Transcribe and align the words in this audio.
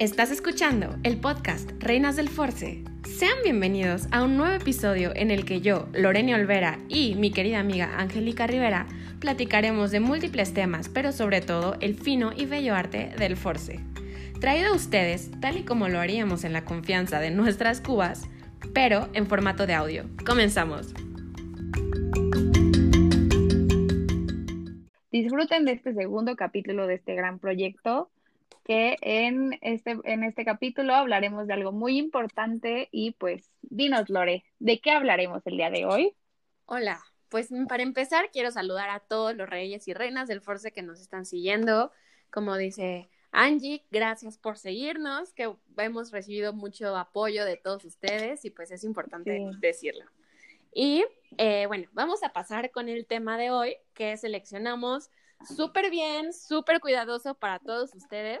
Estás 0.00 0.32
escuchando 0.32 0.96
el 1.04 1.20
podcast 1.20 1.70
Reinas 1.78 2.16
del 2.16 2.28
Force. 2.28 2.82
Sean 3.04 3.36
bienvenidos 3.44 4.08
a 4.10 4.24
un 4.24 4.36
nuevo 4.36 4.52
episodio 4.52 5.12
en 5.14 5.30
el 5.30 5.44
que 5.44 5.60
yo, 5.60 5.86
Lorena 5.92 6.34
Olvera 6.34 6.80
y 6.88 7.14
mi 7.14 7.30
querida 7.30 7.60
amiga 7.60 7.96
Angélica 7.96 8.48
Rivera 8.48 8.88
platicaremos 9.20 9.92
de 9.92 10.00
múltiples 10.00 10.52
temas, 10.52 10.88
pero 10.88 11.12
sobre 11.12 11.42
todo 11.42 11.76
el 11.80 11.94
fino 11.94 12.32
y 12.36 12.44
bello 12.46 12.74
arte 12.74 13.12
del 13.18 13.36
Force. 13.36 13.78
Traído 14.40 14.72
a 14.72 14.74
ustedes, 14.76 15.30
tal 15.40 15.58
y 15.58 15.62
como 15.62 15.88
lo 15.88 16.00
haríamos 16.00 16.42
en 16.42 16.52
la 16.52 16.64
confianza 16.64 17.20
de 17.20 17.30
nuestras 17.30 17.80
cubas, 17.80 18.28
pero 18.74 19.08
en 19.12 19.28
formato 19.28 19.64
de 19.64 19.74
audio. 19.74 20.06
Comenzamos. 20.26 20.92
Disfruten 25.12 25.64
de 25.64 25.72
este 25.72 25.94
segundo 25.94 26.34
capítulo 26.34 26.88
de 26.88 26.94
este 26.94 27.14
gran 27.14 27.38
proyecto 27.38 28.10
que 28.64 28.96
en 29.02 29.58
este, 29.60 29.98
en 30.04 30.24
este 30.24 30.44
capítulo 30.44 30.94
hablaremos 30.94 31.46
de 31.46 31.52
algo 31.52 31.72
muy 31.72 31.98
importante 31.98 32.88
y 32.90 33.12
pues 33.12 33.50
dinos, 33.62 34.08
Lore, 34.08 34.44
¿de 34.58 34.80
qué 34.80 34.90
hablaremos 34.90 35.46
el 35.46 35.56
día 35.56 35.70
de 35.70 35.84
hoy? 35.84 36.16
Hola, 36.66 37.02
pues 37.28 37.50
para 37.68 37.82
empezar 37.82 38.30
quiero 38.32 38.50
saludar 38.50 38.88
a 38.88 39.00
todos 39.00 39.36
los 39.36 39.48
reyes 39.48 39.86
y 39.86 39.92
reinas 39.92 40.28
del 40.28 40.40
Force 40.40 40.72
que 40.72 40.82
nos 40.82 41.00
están 41.00 41.26
siguiendo. 41.26 41.92
Como 42.30 42.56
dice 42.56 43.10
Angie, 43.32 43.84
gracias 43.90 44.38
por 44.38 44.56
seguirnos, 44.56 45.32
que 45.34 45.52
hemos 45.76 46.10
recibido 46.10 46.52
mucho 46.52 46.96
apoyo 46.96 47.44
de 47.44 47.56
todos 47.56 47.84
ustedes 47.84 48.44
y 48.44 48.50
pues 48.50 48.70
es 48.70 48.84
importante 48.84 49.44
decirlo. 49.58 50.04
Y 50.72 51.04
eh, 51.36 51.66
bueno, 51.66 51.88
vamos 51.92 52.22
a 52.22 52.32
pasar 52.32 52.70
con 52.70 52.88
el 52.88 53.06
tema 53.06 53.36
de 53.36 53.50
hoy 53.50 53.76
que 53.92 54.16
seleccionamos 54.16 55.10
súper 55.44 55.90
bien, 55.90 56.32
súper 56.32 56.80
cuidadoso 56.80 57.34
para 57.34 57.58
todos 57.58 57.94
ustedes. 57.94 58.40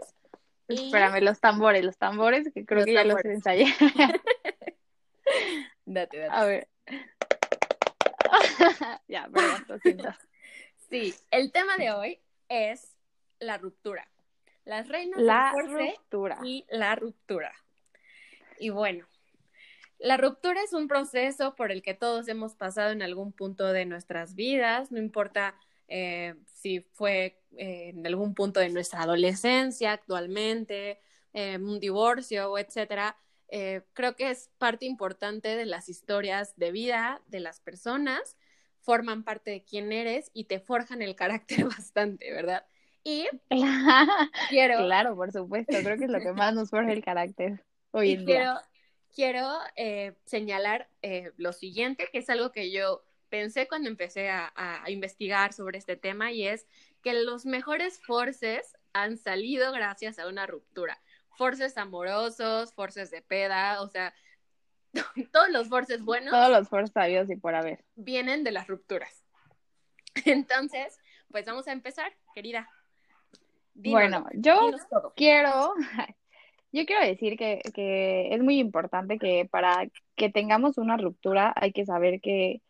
Espérame, 0.68 1.22
los 1.22 1.40
tambores, 1.40 1.84
los 1.84 1.98
tambores, 1.98 2.50
que 2.52 2.64
creo 2.64 2.84
que 2.84 2.94
ya 2.94 3.04
los 3.04 3.22
ensayé. 3.24 3.66
date, 5.84 6.18
date. 6.18 6.30
A 6.30 6.44
ver. 6.44 6.68
ya, 9.08 9.28
perdón, 9.32 9.64
lo 9.68 9.78
siento. 9.78 10.08
Sí, 10.88 11.14
el 11.30 11.52
tema 11.52 11.76
de 11.76 11.92
hoy 11.92 12.20
es 12.48 12.96
la 13.38 13.58
ruptura. 13.58 14.08
Las 14.64 14.88
reinas 14.88 15.20
la 15.20 15.52
del 15.54 15.70
ruptura. 15.70 16.38
y 16.42 16.64
la 16.70 16.94
ruptura. 16.94 17.52
Y 18.58 18.70
bueno, 18.70 19.06
la 19.98 20.16
ruptura 20.16 20.62
es 20.62 20.72
un 20.72 20.88
proceso 20.88 21.54
por 21.54 21.70
el 21.70 21.82
que 21.82 21.94
todos 21.94 22.28
hemos 22.28 22.54
pasado 22.54 22.92
en 22.92 23.02
algún 23.02 23.32
punto 23.32 23.72
de 23.72 23.84
nuestras 23.84 24.34
vidas, 24.34 24.90
no 24.90 24.98
importa 24.98 25.54
eh, 25.88 26.34
si 26.46 26.80
fue 26.80 27.40
eh, 27.56 27.90
en 27.94 28.06
algún 28.06 28.34
punto 28.34 28.60
de 28.60 28.70
nuestra 28.70 29.02
adolescencia, 29.02 29.92
actualmente, 29.92 31.00
eh, 31.32 31.58
un 31.58 31.80
divorcio, 31.80 32.56
etcétera. 32.58 33.16
creo 33.92 34.16
que 34.16 34.30
es 34.30 34.50
parte 34.58 34.86
importante 34.86 35.56
de 35.56 35.66
las 35.66 35.88
historias 35.88 36.56
de 36.56 36.72
vida 36.72 37.20
de 37.26 37.40
las 37.40 37.60
personas, 37.60 38.36
forman 38.80 39.22
parte 39.22 39.50
de 39.50 39.64
quién 39.64 39.92
eres 39.92 40.30
y 40.34 40.44
te 40.44 40.58
forjan 40.58 41.02
el 41.02 41.14
carácter 41.14 41.64
bastante, 41.78 42.32
¿verdad? 42.32 42.66
Y 43.04 43.26
quiero. 44.48 44.78
Claro, 44.78 45.14
por 45.14 45.30
supuesto, 45.30 45.76
creo 45.82 45.98
que 45.98 46.04
es 46.04 46.10
lo 46.10 46.20
que 46.20 46.32
más 46.32 46.54
nos 46.54 46.70
forja 46.70 46.92
el 46.92 47.04
carácter 47.04 47.62
hoy 47.90 48.12
en 48.12 48.24
quiero, 48.24 48.54
Quiero 49.14 49.48
señalar 50.24 50.88
lo 51.36 51.52
siguiente, 51.52 52.08
que 52.10 52.18
es 52.18 52.28
algo 52.30 52.50
que 52.50 52.72
yo 52.72 53.04
pensé 53.28 53.68
cuando 53.68 53.88
empecé 53.88 54.30
a, 54.30 54.52
investigar 54.88 55.52
sobre 55.52 55.78
este 55.78 55.96
tema 55.96 56.32
y 56.32 56.46
es 56.46 56.66
que 57.02 57.14
los 57.14 57.46
mejores 57.46 58.00
forces 58.00 58.76
han 58.92 59.16
salido 59.16 59.72
gracias 59.72 60.18
a 60.18 60.28
una 60.28 60.46
ruptura. 60.46 61.00
Forces 61.36 61.76
amorosos, 61.76 62.72
forces 62.74 63.10
de 63.10 63.22
peda, 63.22 63.82
o 63.82 63.88
sea, 63.88 64.14
todos 65.32 65.50
los 65.50 65.68
forces 65.68 66.02
buenos. 66.02 66.30
Todos 66.30 66.50
los 66.50 66.68
forces 66.68 66.92
sabios 66.92 67.28
y 67.30 67.36
por 67.36 67.54
haber. 67.54 67.84
Vienen 67.96 68.44
de 68.44 68.52
las 68.52 68.68
rupturas. 68.68 69.24
Entonces, 70.24 70.98
pues 71.30 71.44
vamos 71.46 71.66
a 71.66 71.72
empezar, 71.72 72.12
querida. 72.34 72.68
bueno, 73.74 74.26
yo 74.34 74.70
quiero, 75.16 75.74
yo 76.72 76.86
quiero 76.86 77.04
decir 77.04 77.36
que, 77.36 77.60
que 77.74 78.32
es 78.32 78.40
muy 78.40 78.60
importante 78.60 79.18
que 79.18 79.48
para 79.50 79.88
que 80.14 80.30
tengamos 80.30 80.78
una 80.78 80.96
ruptura 80.96 81.52
hay 81.56 81.72
que 81.72 81.84
saber 81.84 82.20
que 82.20 82.62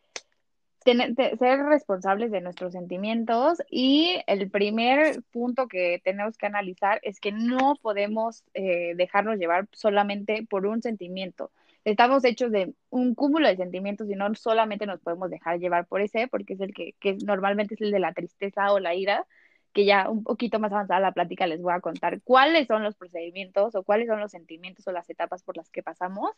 ser 0.93 1.59
responsables 1.63 2.31
de 2.31 2.41
nuestros 2.41 2.73
sentimientos 2.73 3.61
y 3.69 4.21
el 4.27 4.49
primer 4.51 5.23
punto 5.31 5.67
que 5.67 5.99
tenemos 6.03 6.37
que 6.37 6.45
analizar 6.45 6.99
es 7.03 7.19
que 7.19 7.31
no 7.31 7.75
podemos 7.81 8.43
eh, 8.53 8.93
dejarnos 8.95 9.37
llevar 9.37 9.67
solamente 9.71 10.45
por 10.49 10.65
un 10.65 10.81
sentimiento. 10.81 11.51
Estamos 11.85 12.23
hechos 12.23 12.51
de 12.51 12.73
un 12.89 13.15
cúmulo 13.15 13.47
de 13.47 13.57
sentimientos 13.57 14.09
y 14.09 14.15
no 14.15 14.33
solamente 14.35 14.85
nos 14.85 15.01
podemos 15.01 15.29
dejar 15.29 15.59
llevar 15.59 15.87
por 15.87 16.01
ese, 16.01 16.27
porque 16.27 16.53
es 16.53 16.61
el 16.61 16.73
que, 16.73 16.93
que 16.99 17.15
normalmente 17.25 17.75
es 17.75 17.81
el 17.81 17.91
de 17.91 17.99
la 17.99 18.13
tristeza 18.13 18.71
o 18.71 18.79
la 18.79 18.95
ira, 18.95 19.25
que 19.73 19.85
ya 19.85 20.09
un 20.09 20.23
poquito 20.23 20.59
más 20.59 20.71
avanzada 20.71 20.99
la 20.99 21.11
plática 21.11 21.47
les 21.47 21.61
voy 21.61 21.73
a 21.73 21.81
contar 21.81 22.21
cuáles 22.21 22.67
son 22.67 22.83
los 22.83 22.95
procedimientos 22.95 23.75
o 23.75 23.83
cuáles 23.83 24.07
son 24.07 24.19
los 24.19 24.31
sentimientos 24.31 24.87
o 24.87 24.91
las 24.91 25.09
etapas 25.09 25.43
por 25.43 25.57
las 25.57 25.69
que 25.69 25.83
pasamos 25.83 26.31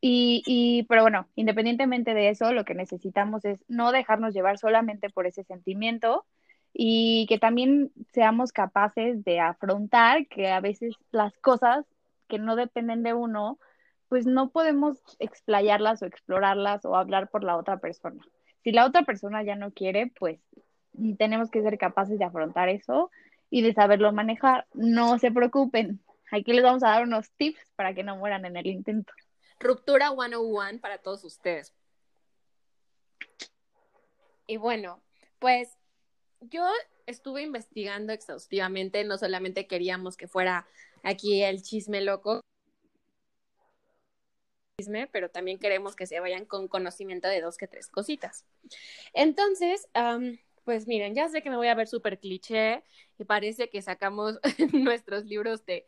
y, 0.00 0.84
pero 0.88 1.02
bueno, 1.02 1.28
independientemente 1.34 2.14
de 2.14 2.28
eso, 2.28 2.52
lo 2.52 2.64
que 2.64 2.74
necesitamos 2.74 3.44
es 3.44 3.64
no 3.68 3.92
dejarnos 3.92 4.34
llevar 4.34 4.58
solamente 4.58 5.10
por 5.10 5.26
ese 5.26 5.44
sentimiento 5.44 6.24
y 6.72 7.26
que 7.28 7.38
también 7.38 7.90
seamos 8.12 8.52
capaces 8.52 9.24
de 9.24 9.40
afrontar 9.40 10.26
que 10.28 10.50
a 10.50 10.60
veces 10.60 10.94
las 11.10 11.36
cosas 11.38 11.86
que 12.28 12.38
no 12.38 12.56
dependen 12.56 13.02
de 13.02 13.14
uno, 13.14 13.58
pues 14.08 14.26
no 14.26 14.50
podemos 14.50 15.02
explayarlas 15.18 16.02
o 16.02 16.06
explorarlas 16.06 16.84
o 16.84 16.96
hablar 16.96 17.30
por 17.30 17.44
la 17.44 17.56
otra 17.56 17.78
persona. 17.78 18.22
Si 18.62 18.72
la 18.72 18.84
otra 18.84 19.02
persona 19.04 19.42
ya 19.42 19.56
no 19.56 19.70
quiere, 19.72 20.12
pues 20.18 20.38
tenemos 21.18 21.50
que 21.50 21.62
ser 21.62 21.78
capaces 21.78 22.18
de 22.18 22.24
afrontar 22.24 22.68
eso 22.68 23.10
y 23.48 23.62
de 23.62 23.72
saberlo 23.72 24.12
manejar. 24.12 24.66
No 24.74 25.18
se 25.18 25.30
preocupen, 25.30 26.00
aquí 26.30 26.52
les 26.52 26.62
vamos 26.62 26.82
a 26.82 26.90
dar 26.90 27.04
unos 27.04 27.30
tips 27.32 27.72
para 27.76 27.94
que 27.94 28.02
no 28.04 28.16
mueran 28.16 28.44
en 28.44 28.56
el 28.56 28.66
intento. 28.66 29.12
Ruptura 29.58 30.10
101 30.10 30.80
para 30.80 30.98
todos 30.98 31.24
ustedes. 31.24 31.72
Y 34.46 34.58
bueno, 34.58 35.02
pues 35.38 35.76
yo 36.40 36.66
estuve 37.06 37.42
investigando 37.42 38.12
exhaustivamente, 38.12 39.04
no 39.04 39.18
solamente 39.18 39.66
queríamos 39.66 40.16
que 40.16 40.28
fuera 40.28 40.66
aquí 41.02 41.42
el 41.42 41.62
chisme 41.62 42.00
loco, 42.00 42.40
pero 45.10 45.30
también 45.30 45.58
queremos 45.58 45.96
que 45.96 46.06
se 46.06 46.20
vayan 46.20 46.44
con 46.44 46.68
conocimiento 46.68 47.28
de 47.28 47.40
dos 47.40 47.56
que 47.56 47.66
tres 47.66 47.88
cositas. 47.88 48.44
Entonces, 49.14 49.88
pues 50.66 50.88
miren, 50.88 51.14
ya 51.14 51.28
sé 51.28 51.42
que 51.42 51.48
me 51.48 51.56
voy 51.56 51.68
a 51.68 51.76
ver 51.76 51.86
súper 51.86 52.18
cliché 52.18 52.82
y 53.18 53.24
parece 53.24 53.70
que 53.70 53.80
sacamos 53.80 54.40
nuestros 54.72 55.24
libros 55.24 55.64
de 55.64 55.86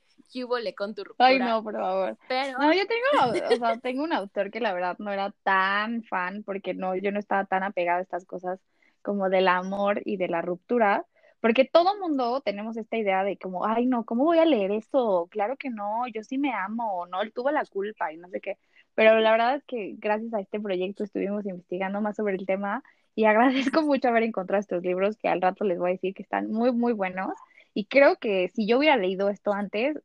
le 0.63 0.75
con 0.75 0.95
tu 0.95 1.03
ruptura. 1.03 1.29
Ay, 1.29 1.39
no, 1.41 1.65
por 1.65 1.75
favor. 1.75 2.17
Pero... 2.29 2.59
No, 2.59 2.73
yo 2.73 2.83
tengo, 2.87 3.33
o 3.51 3.57
sea, 3.57 3.77
tengo 3.79 4.05
un 4.05 4.13
autor 4.13 4.53
que 4.53 4.61
la 4.61 4.73
verdad 4.73 4.97
no 5.01 5.13
era 5.13 5.35
tan 5.43 6.05
fan 6.05 6.45
porque 6.45 6.75
no, 6.75 6.95
yo 6.95 7.11
no 7.11 7.19
estaba 7.19 7.45
tan 7.45 7.65
apegada 7.65 7.99
a 7.99 8.03
estas 8.03 8.25
cosas 8.25 8.61
como 9.03 9.29
del 9.31 9.49
amor 9.49 10.01
y 10.05 10.17
de 10.17 10.29
la 10.29 10.43
ruptura, 10.43 11.05
porque 11.41 11.65
todo 11.65 11.99
mundo 11.99 12.41
tenemos 12.43 12.77
esta 12.77 12.97
idea 12.97 13.25
de 13.25 13.37
como, 13.37 13.67
ay, 13.67 13.87
no, 13.87 14.05
¿cómo 14.05 14.25
voy 14.25 14.39
a 14.39 14.45
leer 14.45 14.71
esto? 14.71 15.27
Claro 15.31 15.57
que 15.57 15.71
no, 15.71 16.07
yo 16.15 16.23
sí 16.23 16.39
me 16.39 16.53
amo, 16.53 17.05
no, 17.07 17.21
él 17.23 17.33
tuvo 17.33 17.51
la 17.51 17.65
culpa 17.65 18.13
y 18.13 18.17
no 18.17 18.29
sé 18.29 18.41
qué. 18.41 18.59
Pero 18.95 19.19
la 19.19 19.33
verdad 19.33 19.57
es 19.57 19.65
que 19.65 19.95
gracias 19.99 20.35
a 20.35 20.41
este 20.41 20.61
proyecto 20.61 21.03
estuvimos 21.03 21.47
investigando 21.47 22.01
más 22.01 22.17
sobre 22.17 22.37
el 22.37 22.47
tema 22.47 22.85
y 23.19 23.25
agradezco 23.25 23.83
mucho 23.83 24.09
haber 24.09 24.23
encontrado 24.23 24.61
estos 24.61 24.83
libros 24.83 25.17
que 25.17 25.29
al 25.29 25.43
rato 25.43 25.65
les 25.65 25.79
voy 25.79 25.91
a 25.91 25.93
decir 25.95 26.15
que 26.15 26.23
están 26.23 26.51
muy, 26.51 26.73
muy 26.73 26.93
buenos. 26.93 27.33
Y 27.75 27.87
creo 27.87 28.17
que 28.17 28.49
si 28.55 28.67
yo 28.67 28.79
hubiera 28.79 28.97
leído 28.97 29.29
esto 29.29 29.53
antes, 29.53 29.97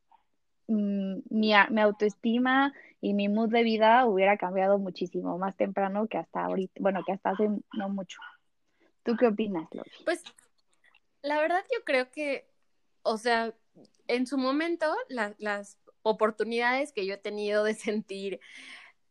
Mm, 0.68 1.19
mi, 1.30 1.54
mi, 1.69 1.81
autoestima 1.81 2.74
y 3.01 3.13
mi 3.13 3.27
mood 3.27 3.50
de 3.50 3.63
vida 3.63 4.06
hubiera 4.06 4.38
cambiado 4.38 4.77
muchísimo 4.77 5.38
más 5.38 5.57
temprano 5.57 6.07
que 6.07 6.18
hasta 6.18 6.45
ahorita, 6.45 6.74
bueno, 6.80 7.04
que 7.06 7.12
hasta 7.12 7.31
hace 7.31 7.50
no 7.74 7.89
mucho. 7.89 8.19
¿Tú 9.04 9.18
qué 9.18 9.27
opinas, 9.27 9.68
Lori? 9.74 9.92
Pues 10.06 10.24
la 11.21 11.39
verdad 11.42 11.63
yo 11.75 11.83
creo 11.83 12.12
que, 12.12 12.48
o 13.01 13.18
sea, 13.18 13.54
en 14.07 14.25
su 14.25 14.38
momento 14.38 14.94
las 15.09 15.77
oportunidades 16.01 16.94
que 16.94 17.06
yo 17.06 17.16
he 17.16 17.18
tenido 17.18 17.66
de 17.66 17.74
sentir 17.74 18.39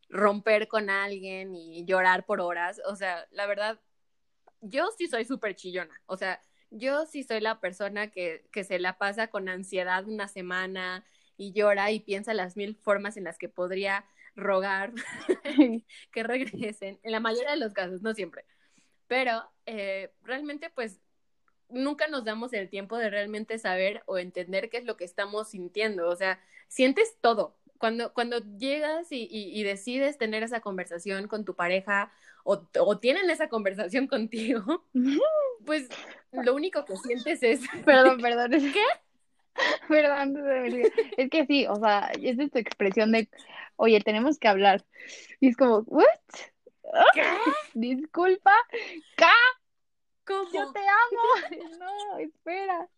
romper 0.09 0.69
con 0.69 0.89
alguien 0.89 1.55
y 1.55 1.85
llorar 1.85 2.25
por 2.25 2.41
horas, 2.41 2.81
o 2.87 2.97
sea, 2.97 3.27
la 3.31 3.47
verdad, 3.47 3.79
yo 4.63 4.89
sí 4.97 5.07
soy 5.09 5.25
súper 5.27 5.55
chillona, 5.55 6.01
o 6.07 6.17
sea, 6.17 6.41
yo 6.71 7.05
sí 7.05 7.23
soy 7.23 7.41
la 7.41 7.61
persona 7.61 8.11
que, 8.11 8.47
que 8.51 8.65
se 8.65 8.79
la 8.79 8.97
pasa 8.97 9.29
con 9.29 9.51
ansiedad 9.51 10.09
una 10.09 10.27
semana, 10.27 11.05
y 11.37 11.53
llora 11.53 11.91
y 11.91 12.01
piensa 12.01 12.35
las 12.35 12.57
mil 12.57 12.77
formas 12.77 13.17
en 13.17 13.25
las 13.25 13.39
que 13.39 13.49
podría 13.49 14.05
rogar 14.35 14.93
que 16.13 16.23
regresen, 16.23 16.99
en 17.03 17.13
la 17.13 17.21
mayoría 17.21 17.51
de 17.51 17.57
los 17.57 17.73
casos, 17.73 18.03
no 18.03 18.15
siempre. 18.15 18.45
Pero 19.07 19.51
eh, 19.67 20.13
realmente, 20.23 20.71
pues, 20.71 21.01
nunca 21.69 22.09
nos 22.09 22.25
damos 22.25 22.53
el 22.53 22.69
tiempo 22.69 22.97
de 22.97 23.11
realmente 23.11 23.59
saber 23.59 24.03
o 24.07 24.19
entender 24.19 24.71
qué 24.71 24.79
es 24.79 24.85
lo 24.85 24.97
que 24.97 25.05
estamos 25.05 25.51
sintiendo. 25.51 26.09
O 26.09 26.17
sea, 26.17 26.41
sientes 26.69 27.17
todo. 27.21 27.59
Cuando, 27.79 28.13
cuando 28.15 28.39
llegas 28.57 29.09
y, 29.11 29.63
decides 29.65 30.17
tener 30.17 30.45
esa 30.45 30.61
conversación 30.61 31.27
con 31.27 31.45
tu 31.45 31.57
pareja 31.57 32.13
o, 32.45 32.63
o, 32.79 32.99
tienen 32.99 33.31
esa 33.31 33.49
conversación 33.49 34.07
contigo, 34.07 34.85
pues 35.65 35.89
lo 36.33 36.55
único 36.55 36.85
que 36.85 36.97
sientes 36.97 37.43
es... 37.43 37.61
Perdón, 37.85 38.21
perdón, 38.21 38.55
¿es 38.55 38.73
qué? 38.73 38.85
Perdón, 39.89 40.37
es 41.17 41.31
que 41.31 41.47
sí, 41.47 41.67
o 41.67 41.77
sea, 41.77 42.11
es 42.21 42.37
tu 42.51 42.59
expresión 42.59 43.13
de, 43.13 43.29
oye, 43.77 44.01
tenemos 44.01 44.39
que 44.39 44.49
hablar. 44.49 44.85
Y 45.41 45.49
es 45.49 45.57
como, 45.57 45.81
¿what? 45.87 46.07
¿Qué? 47.15 47.23
Disculpa, 47.75 48.55
¿qué? 49.17 49.27
¿Cómo? 50.25 50.49
Yo 50.53 50.73
te 50.73 50.81
amo. 50.81 51.23
No, 51.79 52.19
espera. 52.19 52.89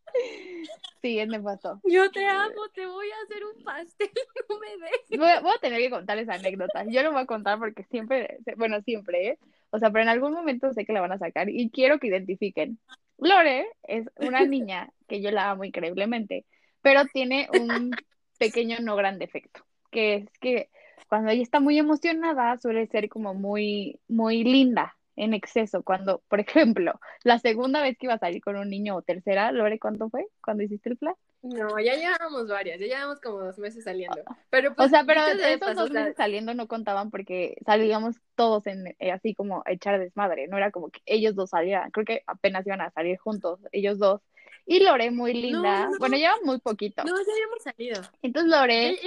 Sí, 1.01 1.19
es 1.19 1.29
nefasto. 1.29 1.81
Yo 1.85 2.11
te 2.11 2.27
amo, 2.27 2.69
te 2.75 2.87
voy 2.87 3.07
a 3.11 3.25
hacer 3.25 3.45
un 3.45 3.65
pastel, 3.65 4.11
no 4.49 4.59
me 4.59 4.69
dejes. 4.77 5.43
Voy, 5.43 5.53
a 5.53 5.59
tener 5.61 5.81
que 5.81 5.91
contar 5.91 6.19
esa 6.19 6.35
anécdota. 6.35 6.85
Yo 6.89 7.03
lo 7.03 7.13
voy 7.13 7.23
a 7.23 7.27
contar 7.27 7.59
porque 7.59 7.85
siempre, 7.85 8.39
bueno, 8.57 8.81
siempre, 8.83 9.29
¿eh? 9.29 9.39
O 9.71 9.79
sea, 9.79 9.91
pero 9.91 10.03
en 10.03 10.09
algún 10.09 10.33
momento 10.33 10.73
sé 10.73 10.85
que 10.85 10.93
la 10.93 11.01
van 11.01 11.13
a 11.13 11.19
sacar 11.19 11.49
y 11.49 11.71
quiero 11.71 11.99
que 11.99 12.09
identifiquen. 12.09 12.79
Lore 13.19 13.67
es 13.85 14.07
una 14.17 14.45
niña 14.47 14.91
que 15.09 15.23
yo 15.23 15.31
la 15.31 15.51
amo 15.51 15.65
increíblemente, 15.65 16.45
pero 16.83 17.05
tiene 17.07 17.49
un 17.53 17.93
pequeño 18.39 18.79
no 18.81 18.97
gran 18.97 19.19
defecto, 19.19 19.65
que 19.91 20.15
es 20.17 20.39
que 20.41 20.69
cuando 21.09 21.31
ella 21.31 21.43
está 21.43 21.61
muy 21.61 21.79
emocionada 21.79 22.59
suele 22.59 22.87
ser 22.87 23.09
como 23.09 23.35
muy, 23.35 24.01
muy 24.09 24.45
linda 24.45 24.97
en 25.17 25.35
exceso. 25.35 25.83
Cuando, 25.83 26.23
por 26.29 26.41
ejemplo, 26.41 26.99
la 27.25 27.39
segunda 27.39 27.83
vez 27.83 27.97
que 27.99 28.07
iba 28.07 28.15
a 28.15 28.19
salir 28.19 28.43
con 28.43 28.57
un 28.57 28.69
niño 28.69 28.97
o 28.97 29.03
tercera, 29.03 29.53
Lore, 29.53 29.79
¿cuánto 29.79 30.11
fue 30.11 30.27
cuando 30.43 30.63
hiciste 30.63 30.91
el 30.91 30.97
plan? 30.97 31.15
No, 31.43 31.79
ya 31.79 31.95
llevábamos 31.95 32.49
varias, 32.49 32.81
ya 32.81 32.87
llevamos 32.87 33.21
como 33.21 33.41
dos 33.41 33.59
meses 33.59 33.85
saliendo. 33.85 34.17
Pero 34.49 34.75
pues, 34.75 34.87
o 34.87 34.89
sea, 34.89 35.05
pero 35.05 35.27
estos 35.27 35.77
dos 35.77 35.91
meses 35.91 36.17
saliendo 36.17 36.55
no 36.55 36.67
contaban 36.69 37.11
porque 37.11 37.57
salíamos 37.67 38.17
todos 38.35 38.67
en 38.67 38.97
eh, 38.99 39.13
así 39.13 39.35
como 39.35 39.63
a 39.67 39.73
echar 39.73 40.01
desmadre, 40.01 40.49
no 40.49 40.57
era 40.57 40.71
como 40.71 40.89
que 40.89 41.01
ellos 41.05 41.35
dos 41.35 41.51
salieran, 41.51 41.91
creo 41.91 42.07
que 42.07 42.23
apenas 42.27 42.67
iban 42.67 42.81
a 42.81 42.91
salir 42.93 43.19
juntos, 43.19 43.61
ellos 43.73 43.99
dos. 43.99 44.23
Y 44.67 44.81
Lore, 44.81 45.11
muy 45.11 45.35
linda. 45.35 45.91
Bueno, 45.99 46.17
lleva 46.17 46.37
muy 46.43 46.59
poquito. 46.59 47.05
No, 47.05 47.15
ya 47.15 47.33
habíamos 47.33 47.63
salido. 47.63 48.01
Entonces 48.23 48.51
Lore, 48.51 48.99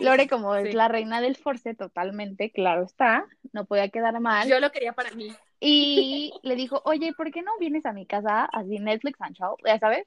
Lore 0.00 0.28
como 0.28 0.54
es 0.54 0.72
la 0.74 0.88
reina 0.88 1.20
del 1.20 1.36
force 1.36 1.74
totalmente, 1.74 2.50
claro 2.50 2.84
está, 2.84 3.26
no 3.52 3.64
podía 3.64 3.88
quedar 3.88 4.18
mal. 4.20 4.48
Yo 4.48 4.60
lo 4.60 4.70
quería 4.70 4.92
para 4.92 5.10
mí. 5.12 5.34
Y 5.58 6.32
le 6.42 6.54
dijo, 6.54 6.80
oye, 6.84 7.12
¿por 7.12 7.30
qué 7.32 7.42
no 7.42 7.58
vienes 7.58 7.86
a 7.86 7.92
mi 7.92 8.06
casa 8.06 8.44
así 8.44 8.78
Netflix 8.78 9.20
and 9.20 9.36
show? 9.36 9.56
Ya 9.64 9.78
sabes. 9.78 10.06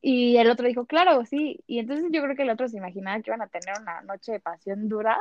Y 0.00 0.36
el 0.36 0.50
otro 0.50 0.68
dijo, 0.68 0.86
claro, 0.86 1.24
sí. 1.24 1.60
Y 1.66 1.78
entonces 1.78 2.06
yo 2.10 2.22
creo 2.22 2.36
que 2.36 2.42
el 2.42 2.50
otro 2.50 2.68
se 2.68 2.76
imaginaba 2.76 3.20
que 3.20 3.30
iban 3.30 3.42
a 3.42 3.48
tener 3.48 3.74
una 3.80 4.02
noche 4.02 4.32
de 4.32 4.40
pasión 4.40 4.88
dura. 4.88 5.20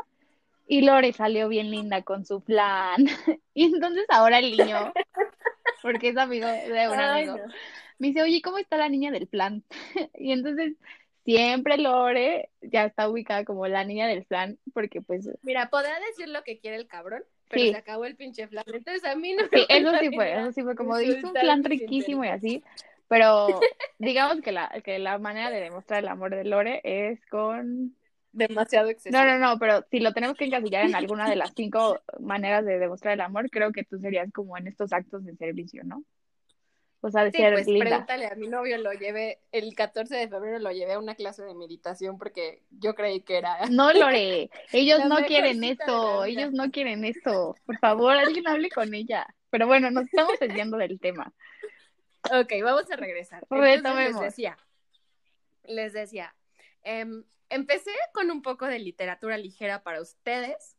Y 0.68 0.82
Lore 0.82 1.14
salió 1.14 1.48
bien 1.48 1.72
linda 1.72 2.04
con 2.04 2.26
su 2.26 2.42
plan. 2.42 2.98
y 3.54 3.66
entonces 3.74 4.06
ahora 4.10 4.40
el 4.40 4.56
niño, 4.56 4.94
porque 5.82 6.10
es 6.10 6.18
amigo 6.18 6.46
de 6.46 6.90
un 6.90 7.00
amigo, 7.00 7.38
me 8.00 8.08
dice, 8.08 8.22
oye, 8.22 8.42
¿cómo 8.42 8.58
está 8.58 8.78
la 8.78 8.90
niña 8.90 9.12
del 9.12 9.28
plan? 9.28 9.64
y 10.18 10.32
entonces 10.32 10.74
siempre 11.26 11.78
Lore 11.78 12.50
ya 12.62 12.86
está 12.86 13.10
ubicada 13.10 13.44
como 13.44 13.68
la 13.68 13.84
niña 13.84 14.08
del 14.08 14.24
plan, 14.24 14.58
porque 14.74 15.02
pues... 15.02 15.30
Mira, 15.42 15.70
podrá 15.70 16.00
decir 16.00 16.30
lo 16.30 16.44
que 16.44 16.58
quiere 16.58 16.78
el 16.78 16.88
cabrón, 16.88 17.24
pero 17.50 17.72
se 17.72 17.76
acabó 17.76 18.06
el 18.06 18.16
pinche 18.16 18.48
plan. 18.48 18.64
Entonces 18.66 19.04
a 19.04 19.16
mí 19.16 19.34
no 19.34 19.44
Sí, 19.52 19.66
eso 19.68 19.92
sí 20.00 20.10
fue, 20.14 20.34
eso 20.34 20.52
sí 20.54 20.64
fue 20.64 20.76
como 20.76 21.00
hizo 21.00 21.28
un 21.28 21.34
plan 21.34 21.64
riquísimo 21.64 22.24
y 22.24 22.30
así, 22.30 22.64
pero 23.08 23.48
digamos 24.00 24.42
que 24.42 24.52
la, 24.52 24.70
que 24.84 25.00
la 25.00 25.18
manera 25.18 25.50
de 25.50 25.60
demostrar 25.60 26.02
el 26.02 26.08
amor 26.08 26.36
de 26.36 26.46
Lore 26.46 26.82
es 26.84 27.20
con 27.28 27.96
demasiado 28.32 28.90
excesivo. 28.90 29.22
No, 29.22 29.30
no, 29.30 29.40
no, 29.40 29.60
pero 29.60 29.86
si 29.90 30.00
lo 30.00 30.14
tenemos 30.14 30.38
que 30.38 30.46
encasillar 30.46 30.86
en 30.86 30.96
alguna 30.96 31.30
de 31.30 31.36
las 31.36 31.54
cinco 31.56 32.00
maneras 32.20 32.64
de 32.66 32.80
demostrar 32.80 33.16
el 33.16 33.22
amor, 33.22 33.50
creo 33.50 33.72
que 33.72 33.84
tú 33.84 34.00
serías 34.00 34.32
como 34.32 34.58
en 34.58 34.68
estos 34.68 34.94
actos 34.94 35.26
de 35.26 35.36
servicio, 35.36 35.84
¿no? 35.84 36.04
O 37.02 37.12
sea, 37.12 37.24
de 37.24 37.32
ser 37.32 37.54
pues, 37.54 37.66
pregúntale 37.66 38.26
a 38.26 38.36
mi 38.36 38.48
novio, 38.48 38.78
lo 38.80 38.92
llevé, 38.92 39.40
el 39.52 39.76
14 39.76 40.16
de 40.16 40.28
febrero 40.28 40.60
lo 40.60 40.72
llevé 40.72 40.94
a 40.94 41.00
una 41.00 41.16
clase 41.16 41.44
de 41.44 41.54
meditación 41.54 42.18
porque 42.18 42.64
yo 42.72 42.96
creí 42.96 43.22
que 43.22 43.38
era... 43.38 43.68
No, 43.70 43.94
Lore, 43.94 44.50
ellos 44.72 45.06
no 45.06 45.18
quieren 45.26 45.64
esto, 45.64 46.26
ellos 46.26 46.52
no 46.54 46.72
quieren 46.72 47.06
esto. 47.06 47.56
Por 47.66 47.78
favor, 47.80 48.18
alguien 48.18 48.48
hable 48.48 48.70
con 48.70 48.94
ella. 48.94 49.28
Pero 49.50 49.68
bueno, 49.68 49.92
nos 49.92 50.06
estamos 50.06 50.40
desviando 50.40 50.78
del 50.78 51.00
tema. 51.00 51.34
Ok, 52.32 52.54
vamos 52.64 52.90
a 52.92 52.96
regresar. 52.96 53.46
les 53.50 54.20
decía, 54.20 54.58
les 55.64 55.94
decía, 55.94 56.36
em, 56.84 57.24
empecé 57.50 57.92
con 58.14 58.32
un 58.32 58.42
poco 58.42 58.66
de 58.66 58.80
literatura 58.80 59.38
ligera 59.38 59.84
para 59.84 60.02
ustedes. 60.02 60.76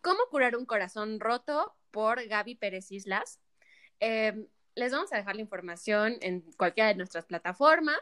¿Cómo 0.00 0.20
curar 0.30 0.56
un 0.56 0.64
corazón 0.64 1.20
roto? 1.20 1.76
por 1.96 2.22
Gaby 2.28 2.56
Pérez 2.56 2.92
Islas. 2.92 3.40
Eh, 4.00 4.34
les 4.76 4.92
vamos 4.92 5.12
a 5.12 5.16
dejar 5.16 5.34
la 5.34 5.42
información 5.42 6.16
en 6.20 6.42
cualquiera 6.56 6.88
de 6.88 6.94
nuestras 6.94 7.24
plataformas 7.24 7.98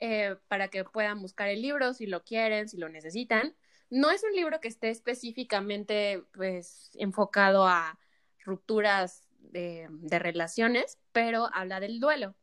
eh, 0.00 0.36
para 0.48 0.68
que 0.68 0.82
puedan 0.82 1.20
buscar 1.20 1.48
el 1.48 1.62
libro 1.62 1.92
si 1.94 2.06
lo 2.06 2.24
quieren, 2.24 2.68
si 2.68 2.78
lo 2.78 2.88
necesitan. 2.88 3.54
No 3.90 4.10
es 4.10 4.24
un 4.24 4.34
libro 4.34 4.60
que 4.60 4.68
esté 4.68 4.88
específicamente 4.90 6.24
pues, 6.32 6.90
enfocado 6.94 7.68
a 7.68 7.98
rupturas 8.44 9.24
de, 9.38 9.88
relaciones, 10.18 10.98
pero 11.12 11.50
habla 11.52 11.80
del 11.80 12.00
duelo. 12.00 12.34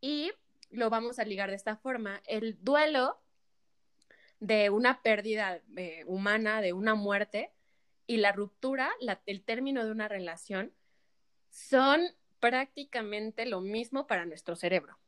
Y 0.00 0.32
lo 0.70 0.90
vamos 0.90 1.18
a 1.18 1.24
ligar 1.24 1.50
de 1.50 1.56
esta 1.56 1.76
forma. 1.76 2.20
El 2.26 2.58
duelo 2.62 3.20
de 4.40 4.70
una 4.70 5.02
pérdida 5.02 5.62
eh, 5.76 6.02
humana, 6.06 6.60
de 6.60 6.72
una 6.72 6.94
muerte, 6.96 7.52
y 8.06 8.18
la 8.18 8.32
ruptura, 8.32 8.90
el 9.24 9.42
término 9.44 9.84
de 9.84 9.92
una 9.92 10.08
relación, 10.08 10.74
son 11.48 12.02
prácticamente 12.44 13.46
lo 13.46 13.62
mismo 13.62 14.06
para 14.06 14.26
nuestro 14.26 14.54
cerebro. 14.54 14.98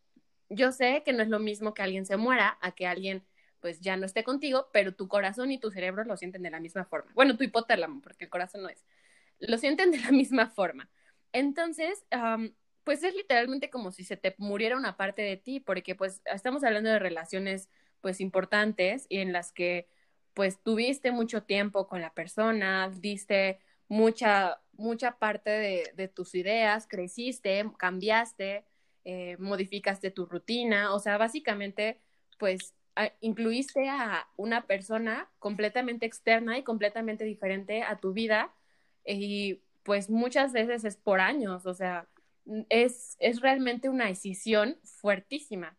Yo 0.49 0.73
sé 0.73 1.03
que 1.05 1.13
no 1.13 1.23
es 1.23 1.29
lo 1.29 1.39
mismo 1.39 1.75
que 1.75 1.83
alguien 1.83 2.07
se 2.07 2.17
muera 2.17 2.57
a 2.63 2.73
que 2.73 2.87
alguien 2.87 3.27
pues 3.61 3.83
ya 3.83 3.99
no 3.99 4.07
esté 4.07 4.25
contigo, 4.25 4.71
pero 4.73 4.95
tu 4.95 5.07
corazón 5.07 5.53
y 5.53 5.59
tu 5.59 5.71
cerebro 5.71 6.03
lo 6.05 6.17
sienten 6.17 6.43
de 6.43 6.51
la 6.51 6.61
misma 6.61 6.87
forma. 6.87 7.13
Bueno, 7.13 7.37
tu 7.37 7.45
hipotálamo, 7.45 8.01
porque 8.01 8.25
el 8.25 8.31
corazón 8.31 8.63
no 8.63 8.71
es. 8.71 8.87
Lo 9.39 9.59
sienten 9.59 9.91
de 9.91 9.99
la 9.99 10.11
misma 10.13 10.49
forma. 10.49 10.89
Entonces, 11.31 12.07
pues 12.85 13.05
es 13.05 13.15
literalmente 13.15 13.69
como 13.69 13.93
si 13.93 14.05
se 14.05 14.17
te 14.17 14.35
muriera 14.39 14.75
una 14.75 14.97
parte 14.97 15.21
de 15.21 15.37
ti, 15.37 15.61
porque 15.61 15.95
pues 15.95 16.23
estamos 16.25 16.65
hablando 16.65 16.89
de 16.89 16.99
relaciones 16.99 17.69
pues 18.01 18.23
importantes 18.23 19.05
y 19.11 19.19
en 19.19 19.35
las 19.35 19.53
que 19.53 19.91
pues 20.33 20.63
tuviste 20.63 21.13
mucho 21.13 21.43
tiempo 21.43 21.87
con 21.87 22.01
la 22.01 22.15
persona, 22.15 22.89
diste 22.89 23.59
mucha, 23.89 24.63
mucha 24.79 25.19
parte 25.19 25.51
de, 25.95 26.09
tus 26.09 26.35
ideas, 26.35 26.87
creciste, 26.89 27.65
cambiaste, 27.79 28.65
eh, 29.05 29.37
modificaste 29.39 30.11
tu 30.11 30.27
rutina, 30.27 30.95
o 30.95 30.99
sea, 30.99 31.19
básicamente, 31.19 32.01
pues 32.39 32.75
incluiste 33.21 33.89
a 33.91 34.27
una 34.37 34.67
persona 34.67 35.29
completamente 35.39 36.07
externa 36.07 36.57
y 36.59 36.63
completamente 36.63 37.25
diferente 37.25 37.83
a 37.83 37.99
tu 37.99 38.15
vida 38.15 38.55
y 39.05 39.61
pues 39.83 40.11
muchas 40.11 40.53
veces 40.53 40.85
es 40.85 40.97
por 40.97 41.21
años, 41.21 41.67
o 41.67 41.75
sea, 41.75 42.09
es, 42.69 43.17
es 43.21 43.41
realmente 43.41 43.89
una 43.89 44.07
decisión 44.07 44.79
fuertísima. 44.83 45.77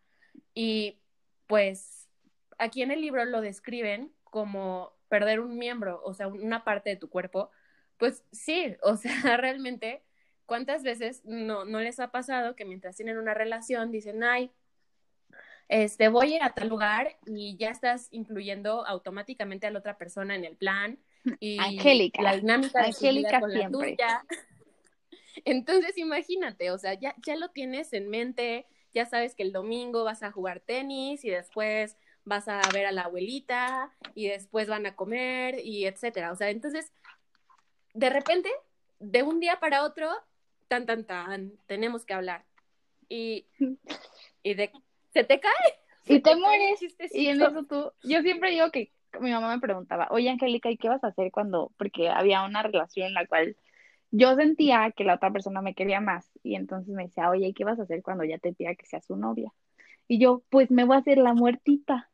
Y 0.53 0.99
pues 1.47 2.07
aquí 2.57 2.81
en 2.81 2.91
el 2.91 3.01
libro 3.01 3.25
lo 3.25 3.41
describen 3.41 4.13
como 4.23 4.93
perder 5.09 5.39
un 5.39 5.57
miembro, 5.57 6.01
o 6.03 6.13
sea, 6.13 6.27
una 6.27 6.63
parte 6.63 6.89
de 6.89 6.95
tu 6.95 7.09
cuerpo, 7.09 7.49
pues 7.97 8.23
sí, 8.31 8.75
o 8.83 8.95
sea, 8.97 9.11
realmente, 9.37 10.03
¿cuántas 10.45 10.83
veces 10.83 11.23
no, 11.25 11.65
no 11.65 11.79
les 11.79 11.99
ha 11.99 12.11
pasado 12.11 12.55
que 12.55 12.65
mientras 12.65 12.95
tienen 12.95 13.17
una 13.17 13.33
relación 13.33 13.91
dicen, 13.91 14.23
ay, 14.23 14.51
este, 15.69 16.07
voy 16.07 16.33
a 16.33 16.35
ir 16.37 16.43
a 16.43 16.53
tal 16.53 16.69
lugar 16.69 17.17
y 17.25 17.57
ya 17.57 17.69
estás 17.69 18.07
incluyendo 18.11 18.85
automáticamente 18.85 19.67
a 19.67 19.71
la 19.71 19.79
otra 19.79 19.97
persona 19.97 20.35
en 20.35 20.45
el 20.45 20.55
plan 20.55 20.97
y 21.41 21.59
Angélica. 21.59 22.21
la 22.21 22.37
dinámica 22.37 22.79
de 22.79 22.87
Angélica 22.87 23.39
con 23.41 23.53
la 23.53 23.69
tuya. 23.69 24.25
Entonces, 25.45 25.97
imagínate, 25.97 26.71
o 26.71 26.77
sea, 26.77 26.93
ya, 26.93 27.13
ya 27.25 27.35
lo 27.35 27.49
tienes 27.49 27.93
en 27.93 28.09
mente, 28.09 28.65
ya 28.93 29.05
sabes 29.05 29.35
que 29.35 29.43
el 29.43 29.51
domingo 29.51 30.03
vas 30.03 30.23
a 30.23 30.31
jugar 30.31 30.61
tenis 30.61 31.23
y 31.25 31.29
después 31.29 31.97
vas 32.23 32.47
a 32.47 32.61
ver 32.73 32.85
a 32.85 32.91
la 32.91 33.03
abuelita 33.03 33.93
y 34.15 34.27
después 34.27 34.67
van 34.67 34.85
a 34.85 34.95
comer 34.95 35.59
y 35.63 35.85
etcétera. 35.85 36.31
O 36.31 36.35
sea, 36.35 36.49
entonces 36.49 36.91
de 37.97 38.11
repente, 38.11 38.49
de 38.99 39.23
un 39.23 39.39
día 39.39 39.59
para 39.59 39.83
otro, 39.83 40.07
tan, 40.67 40.85
tan, 40.85 41.03
tan, 41.05 41.53
tenemos 41.65 42.05
que 42.05 42.13
hablar. 42.13 42.45
Y, 43.09 43.47
y 44.43 44.53
de, 44.53 44.71
se 45.09 45.23
te 45.23 45.39
cae. 45.39 45.51
Y 46.09 46.21
te, 46.21 46.35
mueres. 46.37 46.79
Y 47.11 47.27
en 47.27 47.41
eso 47.41 47.65
tú, 47.65 47.91
yo 48.03 48.21
siempre 48.21 48.51
digo 48.51 48.71
que 48.71 48.93
mi 49.19 49.29
mamá 49.29 49.53
me 49.53 49.59
preguntaba, 49.59 50.07
oye 50.09 50.29
Angélica, 50.29 50.71
¿y 50.71 50.77
qué 50.77 50.87
vas 50.87 51.03
a 51.03 51.07
hacer 51.07 51.31
cuando, 51.31 51.73
porque 51.77 52.07
había 52.07 52.43
una 52.43 52.63
relación 52.63 53.07
en 53.07 53.13
la 53.13 53.27
cual 53.27 53.57
yo 54.11 54.33
sentía 54.35 54.93
que 54.95 55.03
la 55.03 55.15
otra 55.15 55.33
persona 55.33 55.61
me 55.61 55.73
quería 55.73 55.99
más 55.99 56.31
y 56.43 56.55
entonces 56.55 56.95
me 56.95 57.07
decía, 57.07 57.29
oye, 57.29 57.53
¿qué 57.53 57.65
vas 57.65 57.77
a 57.79 57.83
hacer 57.83 58.03
cuando 58.03 58.23
ya 58.23 58.37
te 58.37 58.53
pida 58.53 58.73
que 58.75 58.85
sea 58.85 59.01
su 59.01 59.17
novia? 59.17 59.51
Y 60.07 60.17
yo, 60.17 60.43
pues 60.49 60.71
me 60.71 60.85
voy 60.85 60.95
a 60.95 60.99
hacer 60.99 61.17
la 61.17 61.33
muertita. 61.33 62.09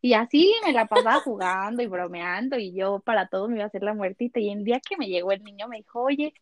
Y 0.00 0.14
así 0.14 0.52
me 0.64 0.72
la 0.72 0.86
pasaba 0.86 1.20
jugando 1.20 1.82
y 1.82 1.86
bromeando 1.86 2.58
y 2.58 2.72
yo 2.72 3.00
para 3.00 3.28
todo 3.28 3.48
me 3.48 3.56
iba 3.56 3.64
a 3.64 3.68
hacer 3.68 3.82
la 3.82 3.94
muertita. 3.94 4.40
Y 4.40 4.50
el 4.50 4.64
día 4.64 4.80
que 4.80 4.96
me 4.96 5.08
llegó 5.08 5.32
el 5.32 5.42
niño 5.42 5.68
me 5.68 5.78
dijo, 5.78 6.02
oye, 6.02 6.34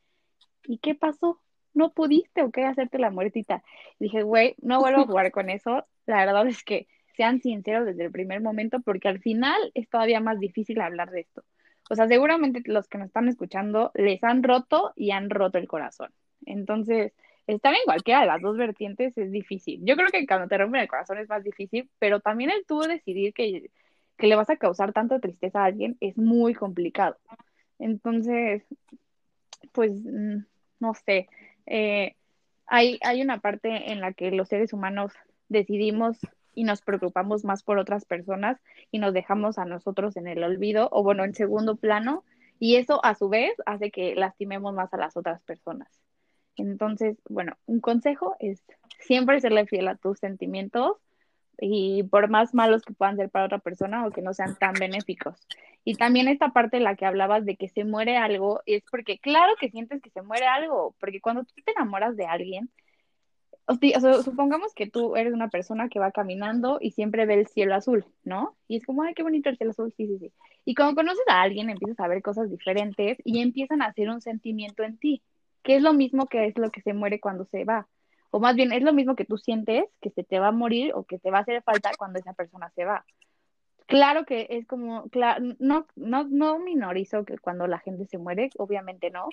¿y 0.64 0.78
qué 0.78 0.94
pasó? 0.94 1.40
¿No 1.72 1.92
pudiste 1.92 2.42
o 2.42 2.50
qué 2.50 2.64
hacerte 2.64 2.98
la 2.98 3.10
muertita? 3.10 3.62
Dije, 3.98 4.22
güey, 4.22 4.54
no 4.62 4.80
vuelvo 4.80 5.02
a 5.02 5.06
jugar 5.06 5.30
con 5.32 5.50
eso. 5.50 5.86
La 6.06 6.24
verdad 6.24 6.46
es 6.46 6.62
que 6.62 6.86
sean 7.16 7.40
sinceros 7.40 7.86
desde 7.86 8.04
el 8.04 8.12
primer 8.12 8.40
momento 8.40 8.80
porque 8.80 9.08
al 9.08 9.20
final 9.20 9.70
es 9.74 9.88
todavía 9.88 10.20
más 10.20 10.38
difícil 10.40 10.80
hablar 10.80 11.10
de 11.10 11.20
esto. 11.20 11.44
O 11.90 11.94
sea, 11.94 12.08
seguramente 12.08 12.62
los 12.64 12.88
que 12.88 12.98
nos 12.98 13.08
están 13.08 13.28
escuchando 13.28 13.90
les 13.94 14.22
han 14.24 14.42
roto 14.42 14.92
y 14.96 15.10
han 15.10 15.30
roto 15.30 15.58
el 15.58 15.68
corazón. 15.68 16.12
Entonces, 16.46 17.12
estar 17.46 17.74
en 17.74 17.80
cualquiera 17.84 18.20
de 18.20 18.26
las 18.26 18.40
dos 18.40 18.56
vertientes 18.56 19.16
es 19.16 19.30
difícil. 19.30 19.80
Yo 19.84 19.96
creo 19.96 20.08
que 20.08 20.26
cuando 20.26 20.48
te 20.48 20.58
rompen 20.58 20.82
el 20.82 20.88
corazón 20.88 21.18
es 21.18 21.28
más 21.28 21.44
difícil, 21.44 21.90
pero 21.98 22.20
también 22.20 22.50
el 22.50 22.64
tú 22.66 22.80
decidir 22.80 23.34
que, 23.34 23.70
que 24.16 24.26
le 24.26 24.36
vas 24.36 24.50
a 24.50 24.56
causar 24.56 24.92
tanta 24.92 25.20
tristeza 25.20 25.62
a 25.62 25.66
alguien 25.66 25.96
es 26.00 26.16
muy 26.16 26.54
complicado. 26.54 27.16
Entonces, 27.78 28.62
pues, 29.72 29.92
mm, 29.92 30.44
no 30.80 30.94
sé, 30.94 31.28
eh, 31.66 32.14
hay, 32.66 32.98
hay 33.02 33.22
una 33.22 33.40
parte 33.40 33.92
en 33.92 34.00
la 34.00 34.12
que 34.12 34.30
los 34.30 34.48
seres 34.48 34.72
humanos 34.72 35.12
decidimos 35.48 36.18
y 36.54 36.64
nos 36.64 36.82
preocupamos 36.82 37.44
más 37.44 37.62
por 37.62 37.78
otras 37.78 38.04
personas 38.04 38.60
y 38.90 38.98
nos 38.98 39.12
dejamos 39.12 39.58
a 39.58 39.64
nosotros 39.64 40.16
en 40.16 40.28
el 40.28 40.42
olvido 40.44 40.88
o 40.92 41.02
bueno, 41.02 41.24
en 41.24 41.34
segundo 41.34 41.76
plano 41.76 42.24
y 42.58 42.76
eso 42.76 43.04
a 43.04 43.14
su 43.14 43.28
vez 43.28 43.52
hace 43.66 43.90
que 43.90 44.14
lastimemos 44.14 44.72
más 44.74 44.92
a 44.94 44.96
las 44.96 45.16
otras 45.16 45.42
personas. 45.42 45.88
Entonces, 46.56 47.16
bueno, 47.28 47.56
un 47.66 47.80
consejo 47.80 48.36
es 48.38 48.62
siempre 49.00 49.40
serle 49.40 49.66
fiel 49.66 49.88
a 49.88 49.96
tus 49.96 50.18
sentimientos 50.18 50.96
y 51.58 52.02
por 52.04 52.28
más 52.28 52.54
malos 52.54 52.82
que 52.82 52.94
puedan 52.94 53.16
ser 53.16 53.30
para 53.30 53.46
otra 53.46 53.58
persona 53.58 54.06
o 54.06 54.10
que 54.10 54.22
no 54.22 54.34
sean 54.34 54.56
tan 54.56 54.74
benéficos. 54.74 55.36
Y 55.84 55.94
también 55.96 56.28
esta 56.28 56.52
parte 56.52 56.80
la 56.80 56.96
que 56.96 57.06
hablabas 57.06 57.44
de 57.44 57.56
que 57.56 57.68
se 57.68 57.84
muere 57.84 58.16
algo, 58.16 58.62
es 58.66 58.82
porque 58.90 59.18
claro 59.18 59.52
que 59.60 59.70
sientes 59.70 60.00
que 60.00 60.10
se 60.10 60.22
muere 60.22 60.46
algo, 60.46 60.94
porque 60.98 61.20
cuando 61.20 61.44
tú 61.44 61.54
te 61.64 61.72
enamoras 61.72 62.16
de 62.16 62.26
alguien, 62.26 62.70
supongamos 64.24 64.74
que 64.74 64.88
tú 64.88 65.16
eres 65.16 65.32
una 65.32 65.48
persona 65.48 65.88
que 65.88 65.98
va 65.98 66.10
caminando 66.10 66.78
y 66.80 66.90
siempre 66.90 67.26
ve 67.26 67.34
el 67.34 67.46
cielo 67.46 67.74
azul, 67.74 68.04
¿no? 68.22 68.56
Y 68.68 68.76
es 68.76 68.84
como, 68.84 69.02
ay, 69.02 69.14
qué 69.14 69.22
bonito 69.22 69.48
el 69.48 69.56
cielo 69.56 69.70
azul, 69.70 69.92
sí, 69.96 70.06
sí, 70.06 70.18
sí. 70.18 70.32
Y 70.64 70.74
cuando 70.74 70.94
conoces 70.94 71.24
a 71.28 71.42
alguien, 71.42 71.70
empiezas 71.70 72.00
a 72.00 72.08
ver 72.08 72.22
cosas 72.22 72.50
diferentes 72.50 73.18
y 73.24 73.40
empiezan 73.40 73.82
a 73.82 73.86
hacer 73.86 74.10
un 74.10 74.20
sentimiento 74.20 74.82
en 74.82 74.98
ti, 74.98 75.22
que 75.64 75.76
es 75.76 75.82
lo 75.82 75.92
mismo 75.92 76.26
que 76.26 76.46
es 76.46 76.56
lo 76.56 76.70
que 76.70 76.82
se 76.82 76.92
muere 76.92 77.18
cuando 77.18 77.46
se 77.46 77.64
va. 77.64 77.88
O 78.30 78.38
más 78.38 78.54
bien, 78.54 78.72
es 78.72 78.82
lo 78.82 78.92
mismo 78.92 79.16
que 79.16 79.24
tú 79.24 79.38
sientes 79.38 79.84
que 80.00 80.10
se 80.10 80.22
te 80.22 80.38
va 80.38 80.48
a 80.48 80.52
morir 80.52 80.92
o 80.94 81.04
que 81.04 81.18
te 81.18 81.30
va 81.30 81.38
a 81.38 81.40
hacer 81.42 81.62
falta 81.62 81.90
cuando 81.98 82.18
esa 82.18 82.34
persona 82.34 82.70
se 82.76 82.84
va. 82.84 83.04
Claro 83.86 84.24
que 84.24 84.46
es 84.50 84.66
como, 84.66 85.08
claro, 85.08 85.54
no, 85.58 85.86
no, 85.96 86.24
no 86.24 86.58
minorizo 86.58 87.24
que 87.24 87.38
cuando 87.38 87.66
la 87.66 87.78
gente 87.78 88.06
se 88.06 88.18
muere, 88.18 88.50
obviamente 88.56 89.10
no, 89.10 89.28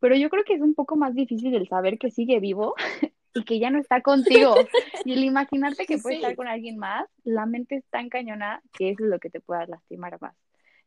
pero 0.00 0.16
yo 0.16 0.30
creo 0.30 0.44
que 0.44 0.54
es 0.54 0.62
un 0.62 0.74
poco 0.74 0.96
más 0.96 1.14
difícil 1.14 1.54
el 1.54 1.68
saber 1.68 1.98
que 1.98 2.10
sigue 2.10 2.40
vivo 2.40 2.74
y 3.34 3.44
que 3.44 3.58
ya 3.58 3.70
no 3.70 3.78
está 3.78 4.00
contigo. 4.00 4.54
y 5.04 5.12
el 5.12 5.24
imaginarte 5.24 5.86
que 5.86 5.98
puede 5.98 6.16
estar 6.16 6.34
con 6.34 6.48
alguien 6.48 6.78
más, 6.78 7.06
la 7.24 7.46
mente 7.46 7.76
es 7.76 7.84
tan 7.90 8.08
cañona 8.08 8.62
que 8.72 8.90
es 8.90 9.00
lo 9.00 9.18
que 9.18 9.30
te 9.30 9.40
pueda 9.40 9.66
lastimar 9.66 10.20
más. 10.20 10.34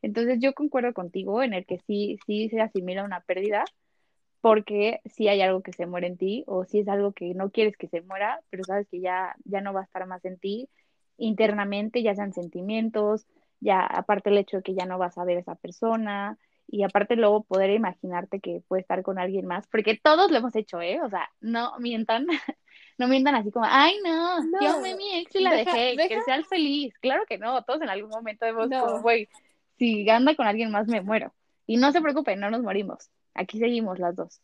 Entonces 0.01 0.39
yo 0.41 0.53
concuerdo 0.53 0.93
contigo 0.93 1.43
en 1.43 1.53
el 1.53 1.65
que 1.65 1.79
sí, 1.87 2.19
sí 2.25 2.49
se 2.49 2.59
asimila 2.59 3.05
una 3.05 3.21
pérdida, 3.21 3.63
porque 4.43 4.99
si 5.05 5.29
hay 5.29 5.39
algo 5.39 5.61
que 5.61 5.71
se 5.71 5.85
muere 5.85 6.05
en 6.05 6.17
ti, 6.17 6.43
o 6.47 6.65
si 6.65 6.79
es 6.79 6.89
algo 6.89 7.13
que 7.13 7.33
no 7.33 7.49
quieres 7.49 7.77
que 7.77 7.87
se 7.87 8.01
muera, 8.01 8.41
pero 8.49 8.65
sabes 8.65 8.89
que 8.89 8.99
ya, 8.99 9.37
ya 9.45 9.61
no 9.61 9.71
va 9.71 9.79
a 9.79 9.83
estar 9.85 10.05
más 10.05 10.25
en 10.25 10.37
ti 10.37 10.67
internamente, 11.15 12.03
ya 12.03 12.13
sean 12.13 12.33
sentimientos, 12.33 13.25
ya 13.61 13.79
aparte 13.79 14.31
el 14.31 14.37
hecho 14.37 14.57
de 14.57 14.63
que 14.63 14.75
ya 14.75 14.85
no 14.85 14.97
vas 14.97 15.17
a 15.17 15.23
ver 15.23 15.37
a 15.37 15.39
esa 15.39 15.55
persona, 15.55 16.37
y 16.67 16.83
aparte 16.83 17.15
luego 17.15 17.43
poder 17.43 17.69
imaginarte 17.69 18.41
que 18.41 18.61
puede 18.67 18.81
estar 18.81 19.01
con 19.01 19.17
alguien 19.17 19.45
más, 19.45 19.65
porque 19.67 19.97
todos 19.97 20.29
lo 20.29 20.39
hemos 20.39 20.53
hecho, 20.57 20.81
¿eh? 20.81 20.99
O 21.01 21.09
sea, 21.09 21.29
no 21.39 21.79
mientan, 21.79 22.27
no 22.97 23.07
mientan 23.07 23.35
así 23.35 23.49
como, 23.49 23.65
ay, 23.65 23.95
no, 24.03 24.43
yo 24.61 24.71
amé 24.71 24.97
mi 24.97 25.19
ex 25.19 25.33
y 25.35 25.39
la 25.39 25.53
dejé, 25.53 25.95
que 26.09 26.21
sea 26.23 26.43
feliz. 26.43 26.93
Claro 26.99 27.23
que 27.29 27.37
no, 27.37 27.63
todos 27.63 27.81
en 27.81 27.89
algún 27.89 28.09
momento 28.09 28.45
hemos 28.45 28.67
como, 28.67 29.01
güey, 29.01 29.29
si 29.77 30.09
anda 30.09 30.35
con 30.35 30.47
alguien 30.47 30.69
más 30.69 30.85
me 30.89 30.99
muero. 30.99 31.33
Y 31.65 31.77
no 31.77 31.93
se 31.93 32.01
preocupen, 32.01 32.41
no 32.41 32.49
nos 32.49 32.61
morimos. 32.61 33.09
Aquí 33.33 33.59
seguimos 33.59 33.99
las 33.99 34.15
dos. 34.15 34.41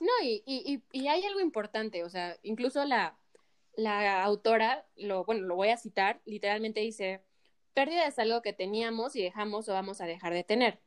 No, 0.00 0.10
y, 0.22 0.42
y, 0.46 0.82
y 0.92 1.08
hay 1.08 1.24
algo 1.24 1.40
importante, 1.40 2.02
o 2.04 2.08
sea, 2.08 2.36
incluso 2.42 2.84
la, 2.84 3.18
la 3.74 4.22
autora, 4.24 4.86
lo, 4.96 5.24
bueno, 5.24 5.42
lo 5.42 5.56
voy 5.56 5.68
a 5.68 5.76
citar, 5.76 6.20
literalmente 6.24 6.80
dice, 6.80 7.22
Pérdida 7.74 8.06
es 8.06 8.18
algo 8.18 8.42
que 8.42 8.52
teníamos 8.52 9.16
y 9.16 9.22
dejamos 9.22 9.68
o 9.68 9.72
vamos 9.72 10.00
a 10.00 10.06
dejar 10.06 10.32
de 10.34 10.44
tener. 10.44 10.80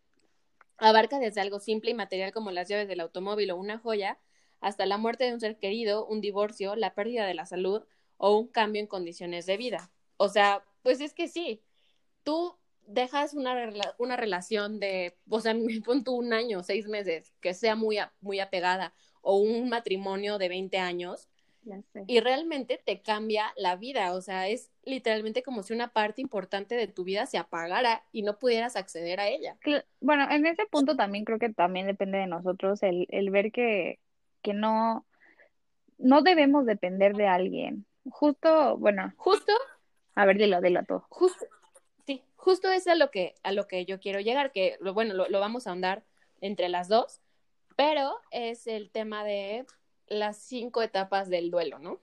Abarca 0.77 1.19
desde 1.19 1.41
algo 1.41 1.59
simple 1.59 1.91
y 1.91 1.93
material 1.93 2.31
como 2.31 2.51
las 2.51 2.67
llaves 2.67 2.87
del 2.87 2.99
automóvil 2.99 3.51
o 3.51 3.57
una 3.57 3.79
joya, 3.79 4.19
hasta 4.59 4.85
la 4.85 4.97
muerte 4.97 5.25
de 5.25 5.33
un 5.33 5.39
ser 5.39 5.57
querido, 5.57 6.05
un 6.05 6.21
divorcio, 6.21 6.75
la 6.75 6.93
pérdida 6.93 7.25
de 7.25 7.33
la 7.33 7.45
salud 7.45 7.83
o 8.17 8.37
un 8.37 8.47
cambio 8.47 8.81
en 8.81 8.87
condiciones 8.87 9.45
de 9.45 9.57
vida. 9.57 9.91
O 10.17 10.29
sea, 10.29 10.63
pues 10.81 11.01
es 11.01 11.13
que 11.13 11.27
sí, 11.27 11.61
tú 12.23 12.55
dejas 12.87 13.33
una, 13.33 13.71
una 13.97 14.15
relación 14.15 14.79
de, 14.79 15.17
o 15.29 15.39
sea, 15.39 15.55
pon 15.85 16.03
tú 16.03 16.15
un 16.15 16.33
año, 16.33 16.63
seis 16.63 16.87
meses, 16.87 17.33
que 17.41 17.53
sea 17.53 17.75
muy, 17.75 17.97
muy 18.21 18.39
apegada, 18.39 18.93
o 19.21 19.37
un 19.37 19.69
matrimonio 19.69 20.37
de 20.37 20.49
20 20.49 20.77
años, 20.77 21.29
y 22.05 22.19
realmente 22.19 22.79
te 22.83 23.01
cambia 23.01 23.51
la 23.57 23.75
vida, 23.75 24.13
o 24.13 24.21
sea, 24.21 24.47
es 24.47 24.71
literalmente 24.83 25.41
como 25.41 25.63
si 25.63 25.73
una 25.73 25.87
parte 25.87 26.21
importante 26.21 26.75
de 26.75 26.87
tu 26.87 27.03
vida 27.03 27.25
se 27.25 27.39
apagara 27.39 28.03
y 28.11 28.21
no 28.21 28.37
pudieras 28.37 28.75
acceder 28.75 29.19
a 29.19 29.27
ella. 29.27 29.57
Bueno, 29.99 30.27
en 30.29 30.45
ese 30.45 30.65
punto 30.67 30.95
también 30.95 31.25
creo 31.25 31.39
que 31.39 31.49
también 31.49 31.87
depende 31.87 32.19
de 32.19 32.27
nosotros 32.27 32.83
el, 32.83 33.07
el 33.09 33.31
ver 33.31 33.51
que, 33.51 33.99
que 34.43 34.53
no, 34.53 35.05
no 35.97 36.21
debemos 36.21 36.65
depender 36.65 37.15
de 37.15 37.27
alguien. 37.27 37.85
Justo, 38.09 38.77
bueno. 38.77 39.13
Justo. 39.17 39.51
A 40.13 40.25
ver, 40.25 40.37
dilo, 40.37 40.61
dilo 40.61 40.83
todo. 40.83 41.05
Justo, 41.09 41.45
justo 42.45 42.71
es 42.71 42.85
a 42.85 42.93
lo 42.93 43.09
que, 43.09 43.33
a 43.41 43.51
lo 43.51 43.67
que 43.67 43.85
yo 43.85 43.99
quiero 43.99 44.19
llegar, 44.19 44.51
que 44.51 44.77
bueno, 44.93 45.15
lo, 45.15 45.27
lo 45.27 45.39
vamos 45.39 45.65
a 45.65 45.71
ahondar 45.71 46.03
entre 46.41 46.69
las 46.69 46.87
dos, 46.87 47.19
pero 47.75 48.19
es 48.29 48.67
el 48.67 48.91
tema 48.91 49.23
de 49.23 49.65
las 50.05 50.37
cinco 50.37 50.83
etapas 50.83 51.27
del 51.27 51.49
duelo, 51.49 51.79
¿no? 51.79 51.99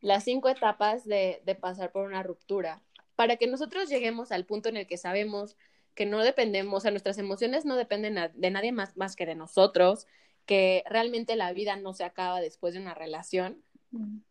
Las 0.00 0.24
cinco 0.24 0.48
etapas 0.48 1.04
de, 1.04 1.40
de 1.46 1.54
pasar 1.54 1.92
por 1.92 2.04
una 2.04 2.24
ruptura, 2.24 2.82
para 3.14 3.36
que 3.36 3.46
nosotros 3.46 3.88
lleguemos 3.88 4.32
al 4.32 4.44
punto 4.44 4.68
en 4.68 4.76
el 4.76 4.88
que 4.88 4.96
sabemos 4.96 5.56
que 5.94 6.04
no 6.04 6.18
dependemos, 6.18 6.78
o 6.78 6.80
sea, 6.80 6.90
nuestras 6.90 7.18
emociones 7.18 7.64
no 7.64 7.76
dependen 7.76 8.18
de 8.34 8.50
nadie 8.50 8.72
más, 8.72 8.96
más 8.96 9.14
que 9.14 9.24
de 9.24 9.36
nosotros, 9.36 10.08
que 10.46 10.82
realmente 10.88 11.36
la 11.36 11.52
vida 11.52 11.76
no 11.76 11.92
se 11.94 12.02
acaba 12.02 12.40
después 12.40 12.74
de 12.74 12.80
una 12.80 12.94
relación, 12.94 13.62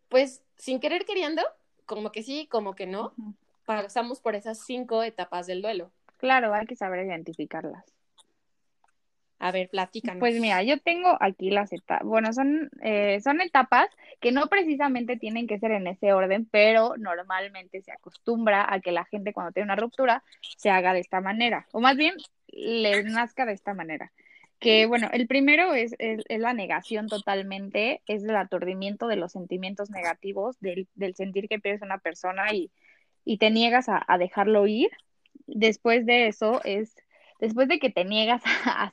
pues 0.09 0.41
sin 0.57 0.81
querer 0.81 1.05
queriendo, 1.05 1.43
como 1.85 2.11
que 2.11 2.23
sí, 2.23 2.45
como 2.47 2.75
que 2.75 2.87
no, 2.87 3.13
pasamos 3.69 4.19
por 4.19 4.33
esas 4.33 4.65
cinco 4.65 5.03
etapas 5.03 5.45
del 5.45 5.61
duelo. 5.61 5.91
Claro, 6.17 6.55
hay 6.55 6.65
que 6.65 6.75
saber 6.75 7.05
identificarlas. 7.05 7.85
A 9.37 9.51
ver, 9.51 9.69
platícanos. 9.69 10.19
Pues 10.19 10.41
mira, 10.41 10.63
yo 10.63 10.79
tengo 10.79 11.15
aquí 11.21 11.51
las 11.51 11.71
etapas. 11.71 12.03
Bueno, 12.03 12.33
son, 12.33 12.71
eh, 12.81 13.21
son 13.21 13.41
etapas 13.41 13.87
que 14.21 14.31
no 14.31 14.47
precisamente 14.47 15.17
tienen 15.17 15.45
que 15.45 15.59
ser 15.59 15.69
en 15.69 15.85
ese 15.85 16.13
orden, 16.13 16.47
pero 16.49 16.95
normalmente 16.97 17.83
se 17.83 17.91
acostumbra 17.91 18.65
a 18.67 18.79
que 18.79 18.91
la 18.91 19.05
gente 19.05 19.33
cuando 19.33 19.51
tiene 19.51 19.65
una 19.65 19.75
ruptura 19.75 20.23
se 20.57 20.71
haga 20.71 20.95
de 20.95 21.01
esta 21.01 21.21
manera, 21.21 21.67
o 21.71 21.79
más 21.79 21.95
bien 21.95 22.15
les 22.47 23.05
nazca 23.05 23.45
de 23.45 23.53
esta 23.53 23.75
manera. 23.75 24.11
Que 24.57 24.87
bueno, 24.87 25.09
el 25.13 25.27
primero 25.27 25.75
es, 25.75 25.95
es, 25.99 26.23
la 26.27 26.53
negación 26.53 27.07
totalmente, 27.07 28.01
es 28.07 28.23
el 28.23 28.35
aturdimiento 28.35 29.07
de 29.07 29.15
los 29.15 29.31
sentimientos 29.31 29.91
negativos, 29.91 30.59
del, 30.59 30.87
del 30.95 31.15
sentir 31.15 31.47
que 31.47 31.59
pierdes 31.59 31.83
una 31.83 31.99
persona 31.99 32.51
y, 32.51 32.69
y 33.29 33.37
te 33.37 33.51
niegas 33.51 33.89
a, 33.89 34.03
a 34.07 34.17
dejarlo 34.17 34.65
ir. 34.65 34.89
Después 35.45 36.07
de 36.07 36.25
eso 36.25 36.61
es 36.63 36.95
después 37.39 37.67
de 37.67 37.77
que 37.77 37.91
te 37.91 38.03
niegas 38.03 38.41
a, 38.65 38.91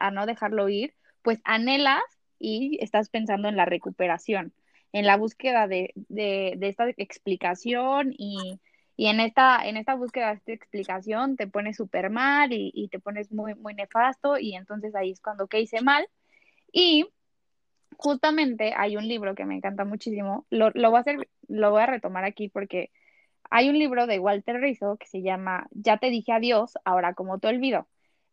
a, 0.00 0.10
no 0.10 0.24
dejarlo 0.24 0.70
ir, 0.70 0.94
pues 1.20 1.38
anhelas 1.44 2.02
y 2.38 2.78
estás 2.82 3.10
pensando 3.10 3.46
en 3.46 3.56
la 3.56 3.66
recuperación, 3.66 4.54
en 4.92 5.04
la 5.04 5.18
búsqueda 5.18 5.68
de, 5.68 5.92
de, 5.94 6.56
esta 6.62 6.88
explicación 6.96 8.14
y, 8.16 8.58
y, 8.96 9.08
en, 9.08 9.20
esta, 9.20 9.68
en 9.68 9.76
esta 9.76 9.94
búsqueda 9.96 10.28
de 10.28 10.36
esta 10.36 10.52
explicación 10.52 11.36
te 11.36 11.46
pones 11.46 11.76
súper 11.76 12.08
mal 12.08 12.54
y, 12.54 12.72
y, 12.74 12.88
te 12.88 13.00
pones 13.00 13.32
muy, 13.32 13.54
muy 13.54 13.74
nefasto 13.74 14.38
y 14.38 14.54
entonces 14.54 14.94
ahí 14.94 15.10
es 15.10 15.20
cuando 15.20 15.46
que 15.46 15.60
hice 15.60 15.82
mal. 15.82 16.08
Y 16.72 17.06
justamente 17.98 18.72
hay 18.74 18.96
un 18.96 19.06
libro 19.06 19.34
que 19.34 19.44
me 19.44 19.56
encanta 19.56 19.84
muchísimo, 19.84 20.46
lo, 20.48 20.70
lo, 20.70 20.88
voy 20.88 20.96
a 20.96 21.00
hacer, 21.02 21.28
lo 21.48 21.70
voy 21.70 21.82
a 21.82 21.86
retomar 21.86 22.24
aquí 22.24 22.48
porque 22.48 22.90
hay 23.50 23.68
un 23.68 23.78
libro 23.78 24.06
de 24.06 24.18
Walter 24.18 24.60
Rizzo 24.60 24.96
que 24.96 25.06
se 25.06 25.22
llama 25.22 25.66
Ya 25.70 25.98
te 25.98 26.10
dije 26.10 26.32
adiós, 26.32 26.74
ahora 26.84 27.14
como 27.14 27.38
te 27.38 27.48
olvido. 27.48 27.86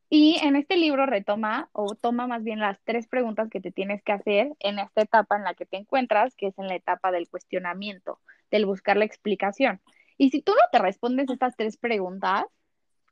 Y 0.09 0.37
en 0.43 0.57
este 0.57 0.75
libro 0.75 1.05
retoma 1.05 1.69
o 1.71 1.95
toma 1.95 2.27
más 2.27 2.43
bien 2.43 2.59
las 2.59 2.81
tres 2.83 3.07
preguntas 3.07 3.49
que 3.49 3.61
te 3.61 3.71
tienes 3.71 4.03
que 4.03 4.11
hacer 4.11 4.51
en 4.59 4.77
esta 4.77 5.03
etapa 5.03 5.37
en 5.37 5.45
la 5.45 5.53
que 5.53 5.65
te 5.65 5.77
encuentras, 5.77 6.35
que 6.35 6.47
es 6.47 6.59
en 6.59 6.67
la 6.67 6.75
etapa 6.75 7.11
del 7.11 7.29
cuestionamiento, 7.29 8.19
del 8.51 8.65
buscar 8.65 8.97
la 8.97 9.05
explicación. 9.05 9.79
Y 10.17 10.29
si 10.31 10.41
tú 10.41 10.51
no 10.51 10.61
te 10.71 10.79
respondes 10.79 11.29
estas 11.29 11.55
tres 11.55 11.77
preguntas, 11.77 12.43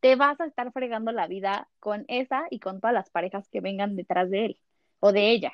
te 0.01 0.15
vas 0.15 0.39
a 0.41 0.46
estar 0.46 0.72
fregando 0.74 1.12
la 1.12 1.27
vida 1.27 1.70
con 1.79 2.06
esa 2.08 2.44
y 2.50 2.60
con 2.60 2.82
todas 2.82 2.94
las 2.94 3.10
parejas 3.10 3.48
que 3.50 3.62
vengan 3.62 3.96
detrás 3.96 4.29
de 4.29 4.46
él 4.46 4.60
o 5.00 5.12
de 5.12 5.29
ella. 5.29 5.53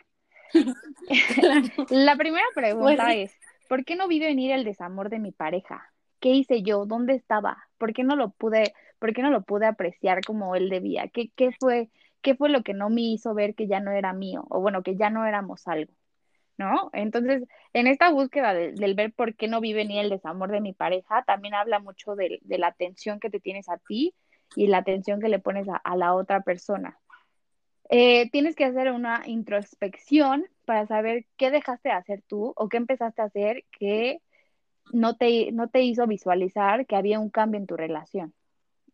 la 1.89 2.15
primera 2.15 2.45
pregunta 2.53 3.13
es, 3.13 3.31
¿por 3.67 3.85
qué 3.85 3.95
no 3.95 4.07
vi 4.07 4.19
venir 4.19 4.51
el 4.51 4.63
desamor 4.63 5.09
de 5.09 5.19
mi 5.19 5.31
pareja? 5.31 5.91
¿Qué 6.19 6.29
hice 6.29 6.61
yo? 6.63 6.85
¿Dónde 6.85 7.13
estaba? 7.13 7.57
¿Por 7.77 7.93
qué 7.93 8.03
no 8.03 8.15
lo 8.15 8.29
pude 8.29 8.73
¿Por 8.99 9.13
qué 9.13 9.21
no 9.21 9.29
lo 9.29 9.43
pude 9.43 9.65
apreciar 9.65 10.21
como 10.25 10.55
él 10.55 10.69
debía? 10.69 11.07
¿Qué, 11.09 11.29
qué, 11.35 11.51
fue, 11.59 11.89
¿Qué 12.21 12.35
fue 12.35 12.49
lo 12.49 12.63
que 12.63 12.73
no 12.73 12.89
me 12.89 13.01
hizo 13.01 13.33
ver 13.33 13.55
que 13.55 13.67
ya 13.67 13.79
no 13.79 13.91
era 13.91 14.13
mío? 14.13 14.45
O 14.49 14.61
bueno, 14.61 14.83
que 14.83 14.95
ya 14.95 15.09
no 15.09 15.25
éramos 15.25 15.67
algo, 15.67 15.93
¿no? 16.57 16.89
Entonces, 16.93 17.43
en 17.73 17.87
esta 17.87 18.09
búsqueda 18.09 18.53
del 18.53 18.95
ver 18.95 19.13
por 19.13 19.35
qué 19.35 19.47
no 19.47 19.61
vive 19.61 19.85
ni 19.85 19.99
el 19.99 20.09
desamor 20.09 20.51
de 20.51 20.61
mi 20.61 20.73
pareja, 20.73 21.23
también 21.23 21.53
habla 21.53 21.79
mucho 21.79 22.15
de, 22.15 22.39
la 22.45 22.67
atención 22.67 23.19
que 23.19 23.29
te 23.29 23.39
tienes 23.39 23.69
a 23.69 23.77
ti 23.77 24.15
y 24.55 24.67
la 24.67 24.77
atención 24.79 25.19
que 25.19 25.29
le 25.29 25.39
pones 25.39 25.67
a, 25.69 25.95
la 25.95 26.15
otra 26.15 26.41
persona. 26.41 26.99
Eh, 27.89 28.31
tienes 28.31 28.55
que 28.55 28.65
hacer 28.65 28.91
una 28.91 29.21
introspección 29.27 30.45
para 30.65 30.87
saber 30.87 31.25
qué 31.37 31.51
dejaste 31.51 31.89
de 31.89 31.95
hacer 31.95 32.23
tú 32.27 32.53
o 32.55 32.69
qué 32.69 32.77
empezaste 32.77 33.21
a 33.21 33.25
hacer 33.25 33.65
que 33.77 34.19
no 34.91 35.15
te, 35.15 35.51
no 35.51 35.69
te 35.69 35.81
hizo 35.83 36.07
visualizar 36.07 36.85
que 36.85 36.95
había 36.95 37.19
un 37.19 37.29
cambio 37.29 37.59
en 37.59 37.67
tu 37.67 37.75
relación 37.77 38.33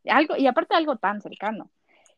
algo, 0.09 0.35
y 0.37 0.47
aparte 0.47 0.75
algo 0.75 0.97
tan 0.97 1.21
cercano. 1.21 1.71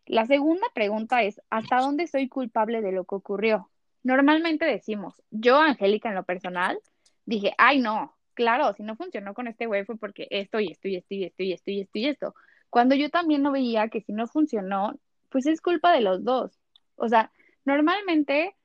La 0.06 0.26
segunda 0.26 0.68
pregunta 0.74 1.24
es, 1.24 1.42
¿hasta 1.50 1.80
dónde 1.80 2.08
soy 2.08 2.28
culpable 2.28 2.82
de 2.82 2.92
lo 2.92 3.06
que 3.06 3.16
ocurrió? 3.16 3.70
Normalmente 4.04 4.66
decimos, 4.66 5.22
yo, 5.32 5.60
Angélica, 5.60 6.10
en 6.10 6.16
lo 6.16 6.24
personal, 6.24 6.78
dije, 7.26 7.54
ay, 7.58 7.80
no, 7.80 8.16
claro, 8.34 8.74
si 8.74 8.84
no 8.84 8.96
funcionó 8.96 9.34
con 9.34 9.48
este 9.48 9.66
güey 9.66 9.86
fue 9.86 9.98
porque 9.98 10.28
esto 10.30 10.60
y 10.60 10.72
esto 10.72 10.88
y 10.88 10.98
esto 10.98 11.14
y 11.14 11.24
esto 11.24 11.44
y 11.44 11.54
esto 11.54 11.72
y 11.72 11.82
esto 11.82 12.00
y 12.00 12.06
esto. 12.08 12.36
Cuando 12.70 12.96
yo 12.96 13.10
también 13.10 13.44
no 13.44 13.52
veía 13.52 13.88
que 13.88 14.02
si 14.02 14.12
no 14.14 14.28
funcionó, 14.28 15.00
pues 15.30 15.46
es 15.46 15.62
culpa 15.62 15.94
de 15.94 16.02
los 16.02 16.24
dos. 16.24 16.60
O 16.96 17.08
sea, 17.08 17.32
normalmente 17.66 18.56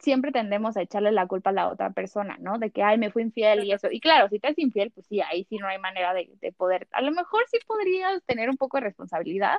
siempre 0.00 0.32
tendemos 0.32 0.76
a 0.76 0.82
echarle 0.82 1.12
la 1.12 1.26
culpa 1.26 1.50
a 1.50 1.52
la 1.52 1.68
otra 1.68 1.90
persona, 1.90 2.36
¿no? 2.40 2.58
De 2.58 2.70
que, 2.70 2.82
ay, 2.82 2.98
me 2.98 3.10
fui 3.10 3.22
infiel 3.22 3.64
y 3.64 3.72
eso. 3.72 3.88
Y 3.90 4.00
claro, 4.00 4.28
si 4.28 4.38
te 4.38 4.48
es 4.48 4.58
infiel, 4.58 4.90
pues 4.90 5.06
sí, 5.06 5.20
ahí 5.20 5.44
sí 5.44 5.58
no 5.58 5.68
hay 5.68 5.78
manera 5.78 6.14
de, 6.14 6.30
de, 6.40 6.52
poder. 6.52 6.88
A 6.92 7.02
lo 7.02 7.12
mejor 7.12 7.44
sí 7.50 7.58
podrías 7.66 8.22
tener 8.24 8.50
un 8.50 8.56
poco 8.56 8.78
de 8.78 8.82
responsabilidad, 8.84 9.58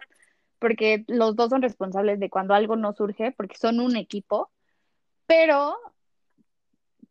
porque 0.59 1.05
los 1.07 1.35
dos 1.35 1.49
son 1.49 1.61
responsables 1.61 2.19
de 2.19 2.29
cuando 2.29 2.53
algo 2.53 2.75
no 2.75 2.93
surge, 2.93 3.31
porque 3.31 3.57
son 3.57 3.79
un 3.79 3.95
equipo, 3.95 4.51
pero 5.27 5.77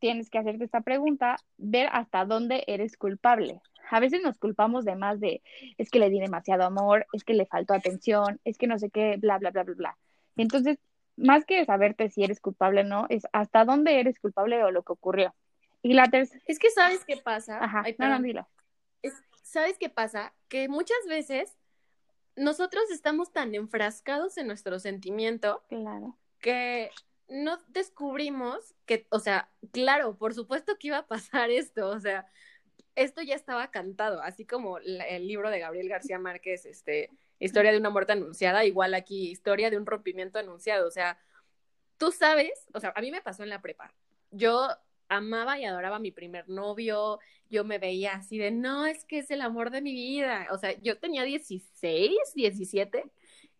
tienes 0.00 0.30
que 0.30 0.38
hacerte 0.38 0.64
esta 0.64 0.80
pregunta, 0.80 1.37
ver 1.58 1.88
hasta 1.92 2.25
dónde 2.25 2.64
eres 2.66 2.96
culpable. 2.96 3.60
A 3.90 4.00
veces 4.00 4.22
nos 4.22 4.38
culpamos 4.38 4.84
de 4.84 4.96
más 4.96 5.20
de, 5.20 5.42
es 5.78 5.90
que 5.90 5.99
le 5.99 6.10
di 6.10 6.20
demasiado 6.20 6.64
amor, 6.64 7.06
es 7.12 7.25
que 7.25 7.34
le 7.34 7.46
faltó 7.46 7.75
atención, 7.75 8.40
es 8.44 8.58
que 8.58 8.66
no 8.66 8.78
sé 8.78 8.90
qué, 8.90 9.16
bla, 9.18 9.38
bla, 9.38 9.50
bla, 9.50 9.64
bla, 9.64 9.75
bla. 9.75 9.99
Entonces, 10.37 10.78
más 11.20 11.44
que 11.44 11.64
saberte 11.64 12.10
si 12.10 12.24
eres 12.24 12.40
culpable 12.40 12.80
o 12.80 12.84
no, 12.84 13.06
es 13.08 13.26
hasta 13.32 13.64
dónde 13.64 14.00
eres 14.00 14.18
culpable 14.18 14.62
o 14.64 14.70
lo 14.70 14.82
que 14.82 14.92
ocurrió. 14.92 15.34
Y 15.82 15.94
la 15.94 16.06
tercera. 16.08 16.42
Es 16.46 16.58
que 16.58 16.70
sabes 16.70 17.04
qué 17.04 17.16
pasa. 17.16 17.62
Ajá, 17.62 17.84
no, 17.98 18.46
¿Sabes 19.42 19.78
qué 19.78 19.88
pasa? 19.88 20.32
Que 20.48 20.68
muchas 20.68 20.98
veces 21.08 21.56
nosotros 22.36 22.84
estamos 22.92 23.32
tan 23.32 23.54
enfrascados 23.54 24.38
en 24.38 24.46
nuestro 24.46 24.78
sentimiento 24.78 25.64
claro. 25.68 26.16
que 26.38 26.90
no 27.28 27.58
descubrimos 27.68 28.74
que, 28.86 29.06
o 29.10 29.18
sea, 29.18 29.50
claro, 29.72 30.16
por 30.16 30.34
supuesto 30.34 30.78
que 30.78 30.88
iba 30.88 30.98
a 30.98 31.06
pasar 31.06 31.50
esto, 31.50 31.88
o 31.88 31.98
sea, 31.98 32.26
esto 32.94 33.22
ya 33.22 33.34
estaba 33.34 33.70
cantado, 33.70 34.22
así 34.22 34.44
como 34.44 34.78
el 34.78 35.26
libro 35.26 35.50
de 35.50 35.58
Gabriel 35.58 35.88
García 35.88 36.18
Márquez, 36.18 36.66
este, 36.66 37.10
historia 37.40 37.72
de 37.72 37.78
una 37.78 37.90
muerte 37.90 38.12
anunciada, 38.12 38.64
igual 38.64 38.94
aquí, 38.94 39.30
historia 39.30 39.70
de 39.70 39.76
un 39.76 39.86
rompimiento 39.86 40.38
anunciado. 40.38 40.86
O 40.86 40.90
sea, 40.90 41.18
tú 41.98 42.12
sabes, 42.12 42.66
o 42.72 42.80
sea, 42.80 42.92
a 42.94 43.00
mí 43.00 43.10
me 43.10 43.22
pasó 43.22 43.42
en 43.42 43.48
la 43.50 43.60
prepa. 43.62 43.92
Yo 44.30 44.68
amaba 45.08 45.58
y 45.58 45.64
adoraba 45.64 45.96
a 45.96 46.00
mi 46.00 46.12
primer 46.12 46.48
novio, 46.48 47.18
yo 47.50 47.64
me 47.64 47.78
veía 47.78 48.14
así 48.14 48.38
de, 48.38 48.50
no, 48.52 48.86
es 48.86 49.04
que 49.04 49.18
es 49.18 49.30
el 49.30 49.42
amor 49.42 49.70
de 49.70 49.82
mi 49.82 49.92
vida. 49.92 50.46
O 50.52 50.58
sea, 50.58 50.72
yo 50.80 50.98
tenía 50.98 51.24
16, 51.24 52.12
17 52.34 53.04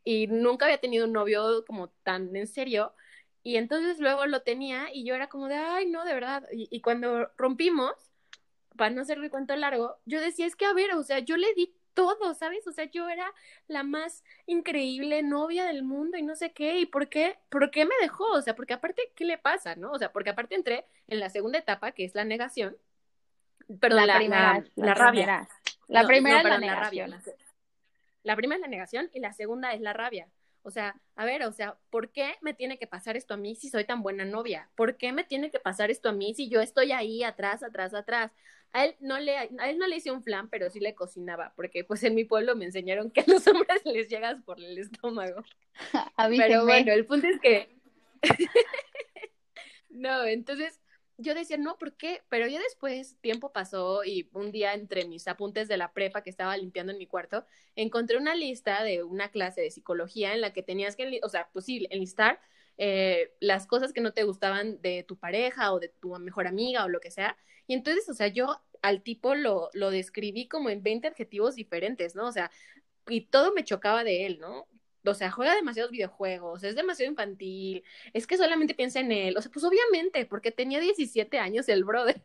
y 0.05 0.27
nunca 0.29 0.67
había 0.67 0.79
tenido 0.79 1.07
un 1.07 1.13
novio 1.13 1.65
como 1.67 1.89
tan 2.05 2.35
en 2.37 2.47
serio. 2.47 2.95
Y 3.43 3.57
entonces 3.57 3.99
luego 4.01 4.27
lo 4.27 4.43
tenía 4.43 4.89
y 4.93 5.05
yo 5.05 5.15
era 5.15 5.29
como 5.29 5.49
de, 5.49 5.57
ay, 5.57 5.87
no, 5.87 6.05
de 6.05 6.15
verdad. 6.15 6.47
Y, 6.53 6.81
cuando 6.83 7.31
rompimos, 7.37 7.93
para 8.77 8.91
no 8.91 9.03
hacerle 9.03 9.31
cuento 9.31 9.57
largo, 9.57 9.99
yo 10.07 10.21
decía, 10.21 10.47
es 10.47 10.57
que 10.57 10.67
a 10.67 10.73
ver, 10.73 10.95
o 10.95 11.03
sea, 11.03 11.19
yo 11.21 11.37
le 11.37 11.53
di 11.55 11.75
todo, 11.95 12.35
¿sabes? 12.35 12.67
O 12.67 12.73
sea, 12.73 12.85
yo 12.85 13.09
era 13.09 13.33
la 13.69 13.83
más 13.83 14.25
increíble 14.47 15.23
novia 15.23 15.65
del 15.65 15.83
mundo 15.83 16.17
y 16.17 16.23
no 16.23 16.35
sé 16.37 16.53
qué, 16.53 16.79
¿y 16.79 16.87
por 16.87 17.09
qué? 17.09 17.39
¿Por 17.49 17.71
qué 17.71 17.85
me 17.85 17.95
dejó? 18.01 18.25
O 18.33 18.43
sea, 18.43 18.55
porque 18.55 18.75
aparte, 18.75 19.13
¿qué 19.15 19.25
le 19.25 19.39
pasa, 19.39 19.77
no? 19.77 19.93
O 19.93 19.99
sea, 19.99 20.13
porque 20.13 20.31
aparte 20.31 20.55
entré 20.55 20.87
en 21.09 21.21
la 21.21 21.31
segunda 21.31 21.59
etapa, 21.59 21.93
que 21.93 22.05
es 22.05 22.15
la 22.15 22.25
negación, 22.25 22.77
perdón, 23.81 24.07
la, 24.07 24.17
primera, 24.17 24.65
la, 24.77 24.95
rabia. 24.95 25.49
La 25.89 26.07
primera 26.07 26.39
es 26.39 26.45
la 26.45 26.59
negación. 26.59 27.23
la 28.23 28.37
primera 28.37 28.57
es 28.57 28.61
la 28.63 28.69
negación 28.69 29.11
y 29.13 29.21
la 29.21 29.33
segunda 29.33 29.73
es 29.73 29.81
la 29.81 29.93
rabia. 29.93 30.29
O 30.63 30.71
sea, 30.71 30.95
a 31.17 31.25
ver, 31.25 31.43
o 31.45 31.53
sea, 31.53 31.77
¿por 31.89 32.11
qué 32.11 32.35
me 32.43 32.53
tiene 32.53 32.79
que 32.79 32.87
pasar 32.87 33.17
esto 33.17 33.35
a 33.35 33.37
mí 33.39 33.55
si 33.55 33.71
soy 33.71 33.85
tan 33.85 34.03
buena 34.03 34.25
novia? 34.25 34.69
¿Por 34.75 34.97
qué 34.97 35.13
me 35.13 35.25
tiene 35.25 35.51
que 35.51 35.59
pasar 35.59 35.91
esto 35.91 36.11
a 36.11 36.13
mí 36.13 36.35
si 36.35 36.49
yo 36.49 36.61
estoy 36.61 36.93
ahí 36.93 37.23
atrás, 37.23 37.63
atrás, 37.63 37.95
atrás? 37.95 38.33
A 38.73 38.85
él 38.85 38.97
no 39.01 39.19
le, 39.19 39.37
a 39.37 39.71
él 39.71 39.79
no 39.79 39.87
le 39.87 39.97
hice 39.97 40.11
un 40.11 40.23
flan, 40.23 40.49
pero 40.49 40.71
sí 40.71 40.81
le 40.81 40.95
cocinaba, 40.95 41.53
porque 41.57 41.85
pues 41.85 42.03
en 42.05 42.15
mi 42.15 42.25
pueblo 42.25 42.55
me 42.55 42.65
enseñaron 42.65 43.11
que 43.11 43.21
a 43.23 43.25
los 43.27 43.47
hombres 43.49 43.83
les 43.85 44.09
llegas 44.09 44.43
por 44.45 44.61
el 44.61 44.79
estómago. 44.79 45.43
pero 46.37 46.65
bueno, 46.65 46.93
el 46.93 47.07
punto 47.07 47.27
es 47.27 47.41
que 47.41 47.81
no, 49.91 50.25
entonces 50.25 50.81
yo 51.21 51.35
decía, 51.35 51.59
no, 51.59 51.77
¿por 51.77 51.93
qué? 51.95 52.23
Pero 52.29 52.47
ya 52.47 52.61
después, 52.61 53.17
tiempo 53.21 53.53
pasó 53.53 54.05
y 54.05 54.29
un 54.33 54.53
día 54.53 54.73
entre 54.75 55.05
mis 55.05 55.29
apuntes 55.29 55.69
de 55.69 55.77
la 55.77 55.93
prepa 55.93 56.23
que 56.23 56.31
estaba 56.31 56.57
limpiando 56.57 56.93
en 56.93 56.99
mi 56.99 57.07
cuarto, 57.07 57.45
encontré 57.77 58.17
una 58.17 58.35
lista 58.35 58.83
de 58.83 59.03
una 59.03 59.31
clase 59.31 59.61
de 59.61 59.71
psicología 59.71 60.33
en 60.33 60.41
la 60.41 60.53
que 60.53 60.63
tenías 60.63 60.97
que, 60.97 61.21
o 61.23 61.29
sea, 61.29 61.49
pues 61.53 61.67
sí, 61.67 61.87
enlistar 61.91 62.41
eh, 62.79 63.33
las 63.41 63.67
cosas 63.67 63.93
que 63.93 64.01
no 64.01 64.13
te 64.13 64.25
gustaban 64.25 64.81
de 64.83 65.05
tu 65.05 65.17
pareja 65.17 65.73
o 65.73 65.81
de 65.81 65.89
tu 65.89 66.19
mejor 66.19 66.47
amiga 66.47 66.85
o 66.85 66.89
lo 66.89 67.01
que 67.01 67.11
sea. 67.11 67.37
Y 67.67 67.75
entonces, 67.75 68.09
o 68.09 68.15
sea, 68.15 68.29
yo 68.29 68.61
al 68.83 69.03
tipo 69.03 69.35
lo, 69.35 69.71
lo 69.75 69.91
describí 69.91 70.49
como 70.49 70.71
en 70.71 70.83
20 70.83 71.09
adjetivos 71.09 71.55
diferentes, 71.57 72.15
¿no? 72.15 72.27
O 72.27 72.33
sea, 72.33 72.51
y 73.09 73.23
todo 73.27 73.53
me 73.53 73.65
chocaba 73.65 74.05
de 74.05 74.27
él, 74.27 74.39
¿no? 74.41 74.67
o 75.07 75.15
sea, 75.15 75.31
juega 75.31 75.55
demasiados 75.55 75.91
videojuegos, 75.91 76.63
es 76.65 76.75
demasiado 76.75 77.11
infantil, 77.11 77.85
es 78.13 78.27
que 78.27 78.37
solamente 78.37 78.75
piensa 78.75 79.01
en 79.01 79.13
él, 79.13 79.37
o 79.37 79.41
sea, 79.43 79.51
pues 79.51 79.65
obviamente, 79.65 80.27
porque 80.27 80.51
tenía 80.51 80.81
17 80.81 81.39
años 81.39 81.69
el 81.69 81.85
brother, 81.85 82.21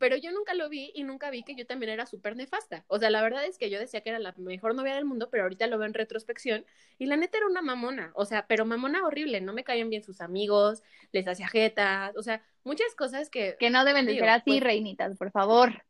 pero 0.00 0.16
yo 0.16 0.32
nunca 0.32 0.54
lo 0.54 0.70
vi 0.70 0.92
y 0.94 1.04
nunca 1.04 1.30
vi 1.30 1.42
que 1.42 1.54
yo 1.54 1.66
también 1.66 1.92
era 1.92 2.06
súper 2.06 2.34
nefasta, 2.34 2.86
o 2.88 2.98
sea, 2.98 3.10
la 3.10 3.20
verdad 3.20 3.44
es 3.44 3.58
que 3.58 3.68
yo 3.68 3.78
decía 3.78 4.00
que 4.00 4.08
era 4.08 4.18
la 4.18 4.32
mejor 4.38 4.74
novia 4.74 4.94
del 4.94 5.04
mundo, 5.04 5.28
pero 5.30 5.42
ahorita 5.42 5.66
lo 5.66 5.76
veo 5.76 5.86
en 5.86 5.92
retrospección 5.92 6.64
y 6.98 7.04
la 7.04 7.18
neta 7.18 7.36
era 7.36 7.46
una 7.46 7.60
mamona, 7.60 8.10
o 8.14 8.24
sea, 8.24 8.46
pero 8.46 8.64
mamona 8.64 9.04
horrible, 9.04 9.42
no 9.42 9.52
me 9.52 9.62
caían 9.62 9.90
bien 9.90 10.02
sus 10.02 10.22
amigos, 10.22 10.82
les 11.12 11.28
hacía 11.28 11.48
jetas, 11.48 12.16
o 12.16 12.22
sea, 12.22 12.42
muchas 12.64 12.94
cosas 12.94 13.28
que... 13.28 13.56
Que 13.60 13.68
no 13.68 13.84
deben 13.84 14.06
de 14.06 14.14
ser 14.14 14.30
así, 14.30 14.42
pues 14.46 14.62
reinitas, 14.62 15.18
por 15.18 15.30
favor. 15.30 15.84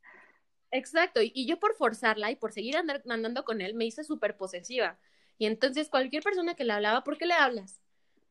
Exacto, 0.72 1.20
y, 1.22 1.46
yo 1.46 1.60
por 1.60 1.76
forzarla 1.76 2.32
y 2.32 2.36
por 2.36 2.50
seguir 2.52 2.76
andando 2.76 3.44
con 3.44 3.60
él 3.60 3.74
me 3.74 3.84
hice 3.84 4.02
súper 4.02 4.36
posesiva. 4.36 4.98
Y 5.38 5.46
entonces 5.46 5.88
cualquier 5.88 6.24
persona 6.24 6.56
que 6.56 6.64
le 6.64 6.72
hablaba, 6.72 7.04
¿por 7.04 7.16
qué 7.16 7.26
le 7.26 7.34
hablas? 7.34 7.80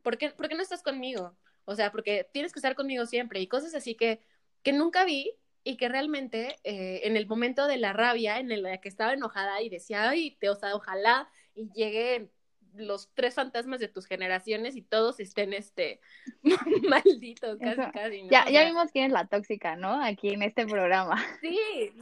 ¿Por 0.02 0.18
qué, 0.18 0.32
¿Por 0.32 0.50
qué 0.50 0.56
no 0.56 0.62
estás 0.62 0.84
conmigo? 0.84 1.38
O 1.64 1.74
sea, 1.76 1.90
porque 1.90 2.28
tienes 2.34 2.52
que 2.52 2.60
estar 2.60 2.76
conmigo 2.76 3.06
siempre 3.06 3.40
y 3.40 3.48
cosas 3.48 3.74
así 3.76 3.96
que, 3.96 4.20
que 4.62 4.74
nunca 4.74 5.06
vi 5.06 5.34
y 5.70 5.78
que 5.78 5.88
realmente 5.88 6.56
eh, 6.64 7.02
en 7.04 7.16
el 7.16 7.28
momento 7.28 7.68
de 7.68 7.78
la 7.78 7.94
rabia, 7.94 8.40
en 8.40 8.52
el 8.52 8.80
que 8.82 8.90
estaba 8.90 9.14
enojada 9.14 9.62
y 9.62 9.70
decía, 9.70 10.10
ay, 10.10 10.36
te, 10.40 10.50
o 10.50 10.56
sea, 10.56 10.76
ojalá 10.76 11.30
y 11.54 11.70
lleguen 11.74 12.32
los 12.74 13.14
tres 13.14 13.36
fantasmas 13.36 13.80
de 13.80 13.88
tus 13.88 14.08
generaciones 14.08 14.76
y 14.76 14.82
todos 14.82 15.20
estén 15.20 15.54
este 15.54 16.02
malditos, 16.90 17.60
casi, 17.60 17.92
casi. 17.92 18.28
Ya, 18.32 18.50
ya 18.50 18.66
vimos 18.66 18.92
quién 18.92 19.06
es 19.06 19.12
la 19.12 19.28
tóxica, 19.28 19.76
¿no? 19.76 20.04
Aquí 20.04 20.30
en 20.30 20.42
este 20.42 20.66
programa. 20.66 21.24
Sí, 21.42 21.94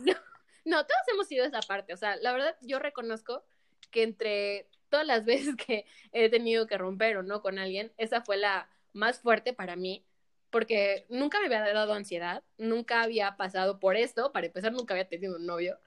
no, 0.63 0.85
todos 0.85 1.01
hemos 1.11 1.27
sido 1.27 1.45
esa 1.45 1.59
parte. 1.59 1.93
O 1.93 1.97
sea, 1.97 2.15
la 2.17 2.31
verdad, 2.31 2.55
yo 2.61 2.79
reconozco 2.79 3.43
que 3.91 4.03
entre 4.03 4.69
todas 4.89 5.05
las 5.05 5.25
veces 5.25 5.57
que 5.57 5.85
he 6.13 6.29
tenido 6.29 6.67
que 6.67 6.77
romper 6.77 7.17
o 7.17 7.23
no 7.23 7.41
con 7.41 7.59
alguien, 7.59 7.91
esa 7.97 8.21
fue 8.21 8.37
la 8.37 8.69
más 8.93 9.19
fuerte 9.19 9.51
para 9.51 9.75
mí, 9.75 10.05
porque 10.49 11.05
nunca 11.09 11.39
me 11.39 11.47
había 11.47 11.73
dado 11.73 11.93
ansiedad, 11.93 12.43
nunca 12.57 13.01
había 13.01 13.35
pasado 13.37 13.79
por 13.79 13.95
esto, 13.95 14.31
para 14.31 14.47
empezar 14.47 14.71
nunca 14.71 14.93
había 14.93 15.07
tenido 15.09 15.35
un 15.37 15.45
novio, 15.45 15.79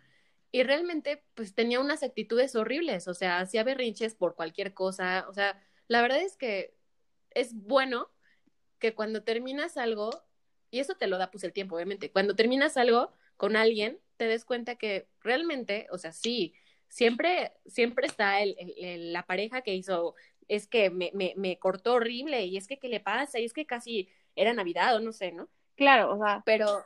y 0.53 0.63
realmente 0.65 1.25
pues 1.35 1.55
tenía 1.55 1.81
unas 1.81 2.03
actitudes 2.03 2.55
horribles, 2.57 3.09
o 3.09 3.15
sea, 3.15 3.39
hacía 3.41 3.65
berrinches 3.65 4.15
por 4.15 4.35
cualquier 4.35 4.75
cosa, 4.75 5.27
o 5.29 5.35
sea, 5.35 5.61
la 5.89 6.03
verdad 6.03 6.21
es 6.23 6.37
que 6.37 6.75
es 7.31 7.55
bueno 7.55 8.11
que 8.79 8.95
cuando 8.95 9.23
terminas 9.23 9.77
algo, 9.77 10.11
y 10.71 10.81
eso 10.81 10.95
te 10.95 11.07
lo 11.07 11.19
da 11.19 11.31
pues 11.31 11.45
el 11.45 11.53
tiempo, 11.53 11.77
obviamente, 11.77 12.11
cuando 12.13 12.35
terminas 12.37 12.77
algo 12.77 13.13
con 13.37 13.57
alguien, 13.57 14.01
te 14.17 14.27
des 14.27 14.45
cuenta 14.45 14.77
que 14.77 15.09
realmente, 15.21 15.87
o 15.91 15.99
sea, 15.99 16.13
sí, 16.13 16.55
siempre, 16.89 17.53
siempre 17.67 18.07
está 18.07 18.41
el, 18.43 19.13
la 19.13 19.27
pareja 19.27 19.63
que 19.63 19.75
hizo, 19.75 20.15
es 20.49 20.67
que 20.67 20.91
me, 20.91 21.11
me, 21.15 21.35
me 21.37 21.59
cortó 21.59 21.95
horrible, 21.95 22.45
y 22.47 22.57
es 22.57 22.67
que, 22.67 22.79
¿qué 22.79 22.89
le 22.89 23.01
pasa? 23.01 23.39
Y 23.39 23.45
es 23.45 23.53
que 23.53 23.67
casi 23.67 24.09
era 24.37 24.53
Navidad 24.53 24.97
o 24.97 25.01
no 25.01 25.13
sé, 25.13 25.33
¿no? 25.33 25.49
Claro, 25.77 26.15
o 26.15 26.19
sea. 26.19 26.43
Pero, 26.45 26.85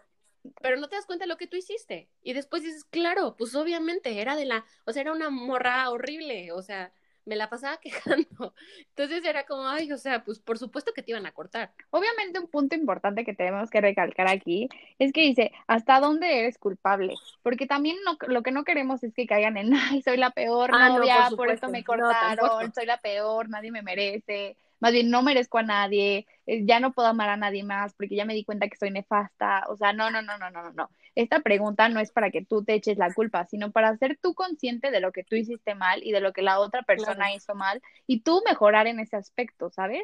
pero 0.61 0.77
no 0.77 0.89
te 0.89 0.97
das 0.97 1.07
cuenta 1.07 1.25
de 1.25 1.29
lo 1.29 1.37
que 1.37 1.47
tú 1.47 1.57
hiciste. 1.57 2.09
Y 2.23 2.33
después 2.33 2.63
dices, 2.63 2.85
claro, 2.85 3.37
pues 3.37 3.55
obviamente 3.55 4.21
era 4.21 4.37
de 4.37 4.45
la, 4.45 4.65
o 4.85 4.93
sea, 4.93 5.03
era 5.03 5.13
una 5.13 5.31
morra 5.31 5.91
horrible, 5.91 6.53
o 6.53 6.63
sea, 6.63 6.93
me 7.25 7.37
la 7.37 7.49
pasaba 7.49 7.79
quejando. 7.81 8.55
Entonces 8.91 9.25
era 9.25 9.47
como, 9.47 9.67
ay, 9.67 9.91
o 9.93 9.99
sea, 9.99 10.25
pues 10.25 10.39
por 10.39 10.59
supuesto 10.59 10.93
que 10.93 11.03
te 11.03 11.13
iban 11.13 11.27
a 11.27 11.33
cortar. 11.33 11.73
Obviamente 11.91 12.39
un 12.39 12.49
punto 12.49 12.75
importante 12.77 13.25
que 13.25 13.35
tenemos 13.35 13.71
que 13.71 13.81
recalcar 13.81 14.29
aquí 14.29 14.69
es 14.99 15.13
que 15.13 15.23
dice, 15.23 15.53
¿hasta 15.67 16.01
dónde 16.01 16.41
eres 16.41 16.59
culpable? 16.59 17.15
Porque 17.43 17.67
también 17.67 17.97
no, 18.05 18.17
lo 18.29 18.43
que 18.43 18.53
no 18.53 18.65
queremos 18.65 19.03
es 19.03 19.15
que 19.15 19.27
caigan 19.27 19.57
en, 19.57 19.75
ay, 19.75 20.03
soy 20.03 20.17
la 20.17 20.31
peor 20.31 20.71
ah, 20.73 20.89
novia, 20.89 21.31
por, 21.37 21.51
esto 21.51 21.69
me 21.69 21.85
cortaron, 21.85 22.73
soy 22.73 22.87
la 22.87 22.99
peor, 22.99 23.49
nadie 23.49 23.71
me 23.71 23.83
merece 23.83 24.57
más 24.85 24.93
bien 24.93 25.09
no 25.09 25.23
merezco 25.23 25.57
a 25.57 25.63
nadie, 25.63 26.27
eh, 26.45 26.67
ya 26.67 26.79
no 26.79 26.93
puedo 26.93 27.09
amar 27.09 27.31
a 27.31 27.39
nadie 27.39 27.65
más 27.65 27.95
porque 27.95 28.17
ya 28.17 28.27
me 28.27 28.35
di 28.35 28.45
cuenta 28.45 28.69
que 28.69 28.77
soy 28.77 28.91
nefasta, 28.91 29.65
o 29.71 29.79
sea, 29.79 29.95
no, 29.95 30.11
no, 30.11 30.21
no, 30.21 30.37
no, 30.37 30.51
no, 30.51 30.73
no. 30.73 30.91
Esta 31.15 31.41
pregunta 31.41 31.89
no 31.89 32.01
es 32.01 32.13
para 32.13 32.31
que 32.31 32.45
tú 32.45 32.63
te 32.63 32.75
eches 32.75 32.99
la 32.99 33.11
culpa, 33.15 33.47
sino 33.47 33.73
para 33.73 33.97
ser 33.97 34.19
tú 34.21 34.35
consciente 34.35 34.91
de 34.91 35.01
lo 35.01 35.11
que 35.11 35.25
tú 35.25 35.37
hiciste 35.37 35.75
mal 35.75 36.03
y 36.05 36.13
de 36.13 36.21
lo 36.21 36.35
que 36.35 36.43
la 36.43 36.61
otra 36.61 36.83
persona 36.83 37.33
hizo 37.33 37.55
mal 37.55 37.81
y 38.07 38.21
tú 38.21 38.43
mejorar 38.47 38.87
en 38.87 39.01
ese 39.01 39.17
aspecto, 39.17 39.71
¿sabes? 39.71 40.03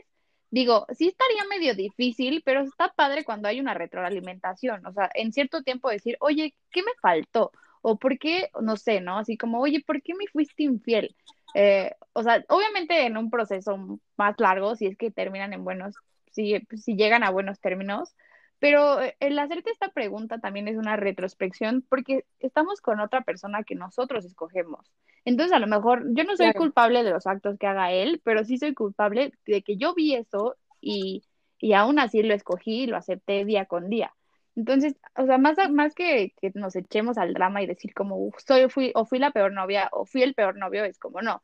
Digo, 0.50 0.86
sí 0.96 1.08
estaría 1.08 1.44
medio 1.50 1.74
difícil, 1.74 2.40
pero 2.42 2.62
está 2.62 2.90
padre 2.94 3.22
cuando 3.22 3.48
hay 3.48 3.60
una 3.60 3.74
retroalimentación, 3.74 4.86
o 4.86 4.92
sea, 4.94 5.10
en 5.12 5.34
cierto 5.34 5.62
tiempo 5.62 5.90
decir, 5.90 6.16
oye, 6.20 6.54
¿qué 6.70 6.82
me 6.82 6.92
faltó? 7.02 7.52
O 7.82 7.98
por 7.98 8.18
qué, 8.18 8.48
no 8.62 8.78
sé, 8.78 9.02
¿no? 9.02 9.18
Así 9.18 9.36
como, 9.36 9.60
oye, 9.60 9.84
¿por 9.86 10.00
qué 10.00 10.14
me 10.14 10.26
fuiste 10.32 10.62
infiel? 10.62 11.14
Eh, 11.54 11.94
o 12.12 12.22
sea, 12.22 12.44
obviamente 12.48 13.06
en 13.06 13.16
un 13.16 13.30
proceso 13.30 13.98
más 14.16 14.34
largo, 14.38 14.76
si 14.76 14.86
es 14.86 14.96
que 14.96 15.10
terminan 15.10 15.52
en 15.52 15.64
buenos, 15.64 15.94
si, 16.30 16.66
si 16.76 16.96
llegan 16.96 17.22
a 17.22 17.30
buenos 17.30 17.60
términos, 17.60 18.14
pero 18.60 19.00
eh, 19.00 19.16
el 19.20 19.38
hacerte 19.38 19.70
esta 19.70 19.88
pregunta 19.88 20.38
también 20.38 20.68
es 20.68 20.76
una 20.76 20.96
retrospección 20.96 21.84
porque 21.88 22.24
estamos 22.38 22.80
con 22.80 23.00
otra 23.00 23.22
persona 23.22 23.64
que 23.64 23.74
nosotros 23.74 24.24
escogemos. 24.24 24.92
Entonces, 25.24 25.52
a 25.52 25.58
lo 25.58 25.66
mejor 25.66 26.04
yo 26.14 26.24
no 26.24 26.36
soy 26.36 26.52
culpable 26.52 27.02
de 27.02 27.10
los 27.10 27.26
actos 27.26 27.58
que 27.58 27.66
haga 27.66 27.90
él, 27.92 28.20
pero 28.24 28.44
sí 28.44 28.58
soy 28.58 28.74
culpable 28.74 29.32
de 29.46 29.62
que 29.62 29.76
yo 29.76 29.94
vi 29.94 30.14
eso 30.14 30.56
y, 30.80 31.24
y 31.58 31.72
aún 31.72 31.98
así 31.98 32.22
lo 32.22 32.34
escogí 32.34 32.82
y 32.82 32.86
lo 32.86 32.96
acepté 32.96 33.44
día 33.44 33.66
con 33.66 33.88
día. 33.90 34.14
Entonces, 34.60 34.94
o 35.16 35.24
sea, 35.24 35.38
más, 35.38 35.56
más 35.70 35.94
que, 35.94 36.34
que 36.38 36.52
nos 36.54 36.76
echemos 36.76 37.16
al 37.16 37.32
drama 37.32 37.62
y 37.62 37.66
decir 37.66 37.94
como 37.94 38.30
soy, 38.46 38.68
fui, 38.68 38.92
o 38.94 39.06
fui 39.06 39.18
la 39.18 39.30
peor 39.30 39.52
novia, 39.52 39.88
o 39.90 40.04
fui 40.04 40.22
el 40.22 40.34
peor 40.34 40.58
novio, 40.58 40.84
es 40.84 40.98
como 40.98 41.22
no. 41.22 41.42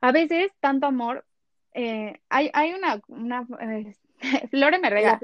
A 0.00 0.10
veces, 0.10 0.50
tanto 0.58 0.88
amor, 0.88 1.24
eh, 1.72 2.20
hay, 2.30 2.50
hay 2.52 2.72
una, 2.72 3.00
una 3.06 3.46
eh, 3.60 3.94
Lore 4.50 4.80
me 4.80 4.90
regaló, 4.90 5.20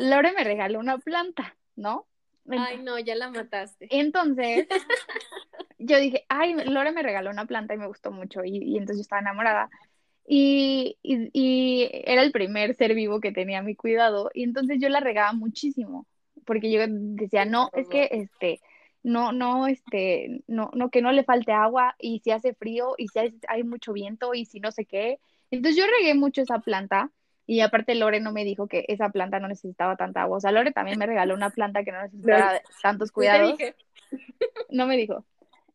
Lore 0.00 0.32
me 0.32 0.42
regaló 0.42 0.80
una 0.80 0.98
planta, 0.98 1.56
¿no? 1.76 2.08
Ay, 2.48 2.82
no, 2.82 2.98
ya 2.98 3.14
la 3.14 3.30
mataste. 3.30 3.86
Entonces, 3.92 4.66
yo 5.78 6.00
dije, 6.00 6.24
ay, 6.28 6.54
Lore 6.64 6.90
me 6.90 7.04
regaló 7.04 7.30
una 7.30 7.46
planta 7.46 7.74
y 7.74 7.78
me 7.78 7.86
gustó 7.86 8.10
mucho, 8.10 8.42
y, 8.42 8.56
y 8.56 8.76
entonces 8.76 8.96
yo 8.96 9.02
estaba 9.02 9.22
enamorada. 9.22 9.70
Y, 10.26 10.98
y, 11.04 11.30
y, 11.32 11.88
era 11.92 12.24
el 12.24 12.32
primer 12.32 12.74
ser 12.74 12.96
vivo 12.96 13.20
que 13.20 13.30
tenía 13.30 13.62
mi 13.62 13.76
cuidado, 13.76 14.32
y 14.34 14.42
entonces 14.42 14.78
yo 14.80 14.88
la 14.88 14.98
regaba 14.98 15.32
muchísimo 15.32 16.08
porque 16.46 16.70
yo 16.70 16.80
decía, 16.88 17.44
no, 17.44 17.70
es 17.74 17.88
que 17.88 18.08
este, 18.10 18.60
no, 19.02 19.32
no, 19.32 19.66
este, 19.66 20.42
no, 20.46 20.70
no, 20.74 20.90
que 20.90 21.02
no 21.02 21.12
le 21.12 21.24
falte 21.24 21.52
agua 21.52 21.94
y 21.98 22.20
si 22.20 22.30
hace 22.30 22.54
frío 22.54 22.94
y 22.96 23.08
si 23.08 23.18
hay, 23.48 23.64
mucho 23.64 23.92
viento 23.92 24.34
y 24.34 24.46
si 24.46 24.60
no 24.60 24.72
sé 24.72 24.84
qué. 24.84 25.18
Entonces 25.50 25.76
yo 25.76 25.84
regué 25.98 26.14
mucho 26.14 26.42
esa 26.42 26.60
planta 26.60 27.10
y 27.46 27.60
aparte 27.60 27.94
Lore 27.94 28.20
no 28.20 28.32
me 28.32 28.44
dijo 28.44 28.66
que 28.66 28.84
esa 28.88 29.10
planta 29.10 29.38
no 29.38 29.48
necesitaba 29.48 29.96
tanta 29.96 30.22
agua. 30.22 30.38
O 30.38 30.40
sea, 30.40 30.50
Lore 30.50 30.72
también 30.72 30.98
me 30.98 31.06
regaló 31.06 31.34
una 31.34 31.50
planta 31.50 31.84
que 31.84 31.92
no 31.92 32.02
necesitaba 32.02 32.60
tantos 32.82 33.12
cuidados. 33.12 33.58
No 34.70 34.86
me 34.86 34.96
dijo. 34.96 35.24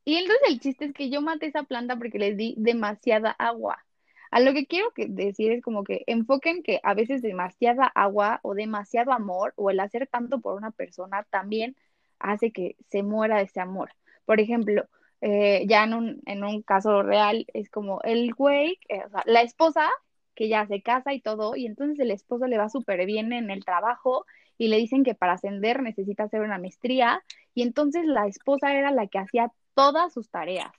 Y 0.04 0.16
entonces 0.16 0.50
el 0.50 0.60
chiste 0.60 0.86
es 0.86 0.94
que 0.94 1.10
yo 1.10 1.22
maté 1.22 1.46
esa 1.46 1.64
planta 1.64 1.96
porque 1.96 2.18
le 2.18 2.34
di 2.34 2.56
demasiada 2.58 3.32
agua. 3.32 3.86
A 4.32 4.40
lo 4.40 4.54
que 4.54 4.66
quiero 4.66 4.92
que 4.92 5.08
decir 5.08 5.52
es 5.52 5.62
como 5.62 5.84
que 5.84 6.04
enfoquen 6.08 6.64
que 6.64 6.80
a 6.84 6.94
veces 6.94 7.22
demasiada 7.22 7.86
agua 7.86 8.40
o 8.44 8.56
demasiado 8.56 9.12
amor 9.12 9.54
o 9.58 9.70
el 9.70 9.80
hacer 9.80 10.08
tanto 10.08 10.40
por 10.40 10.56
una 10.56 10.72
persona 10.72 11.24
también 11.30 11.76
hace 12.20 12.52
que 12.52 12.78
se 12.90 13.04
muera 13.04 13.42
ese 13.42 13.60
amor. 13.60 13.92
Por 14.26 14.40
ejemplo, 14.40 14.86
eh, 15.22 15.66
ya 15.68 15.84
en 15.84 15.94
un, 15.94 16.22
en 16.26 16.44
un 16.44 16.62
caso 16.62 17.04
real 17.04 17.46
es 17.54 17.70
como 17.70 18.02
el 18.04 18.34
güey, 18.34 18.80
eh, 18.90 19.04
o 19.06 19.10
sea, 19.10 19.24
la 19.26 19.42
esposa 19.42 19.90
que 20.34 20.48
ya 20.48 20.66
se 20.66 20.82
casa 20.82 21.14
y 21.14 21.22
todo, 21.22 21.56
y 21.56 21.66
entonces 21.66 22.00
el 22.00 22.12
esposo 22.12 22.48
le 22.48 22.58
va 22.58 22.70
súper 22.70 23.06
bien 23.06 23.34
en 23.34 23.52
el 23.52 23.66
trabajo 23.66 24.26
y 24.58 24.70
le 24.70 24.78
dicen 24.78 25.04
que 25.04 25.16
para 25.16 25.34
ascender 25.34 25.82
necesita 25.82 26.24
hacer 26.24 26.42
una 26.42 26.58
maestría, 26.58 27.24
y 27.54 27.64
entonces 27.64 28.06
la 28.06 28.28
esposa 28.28 28.74
era 28.74 28.92
la 28.92 29.08
que 29.08 29.20
hacía 29.20 29.52
todas 29.76 30.14
sus 30.14 30.30
tareas 30.30 30.72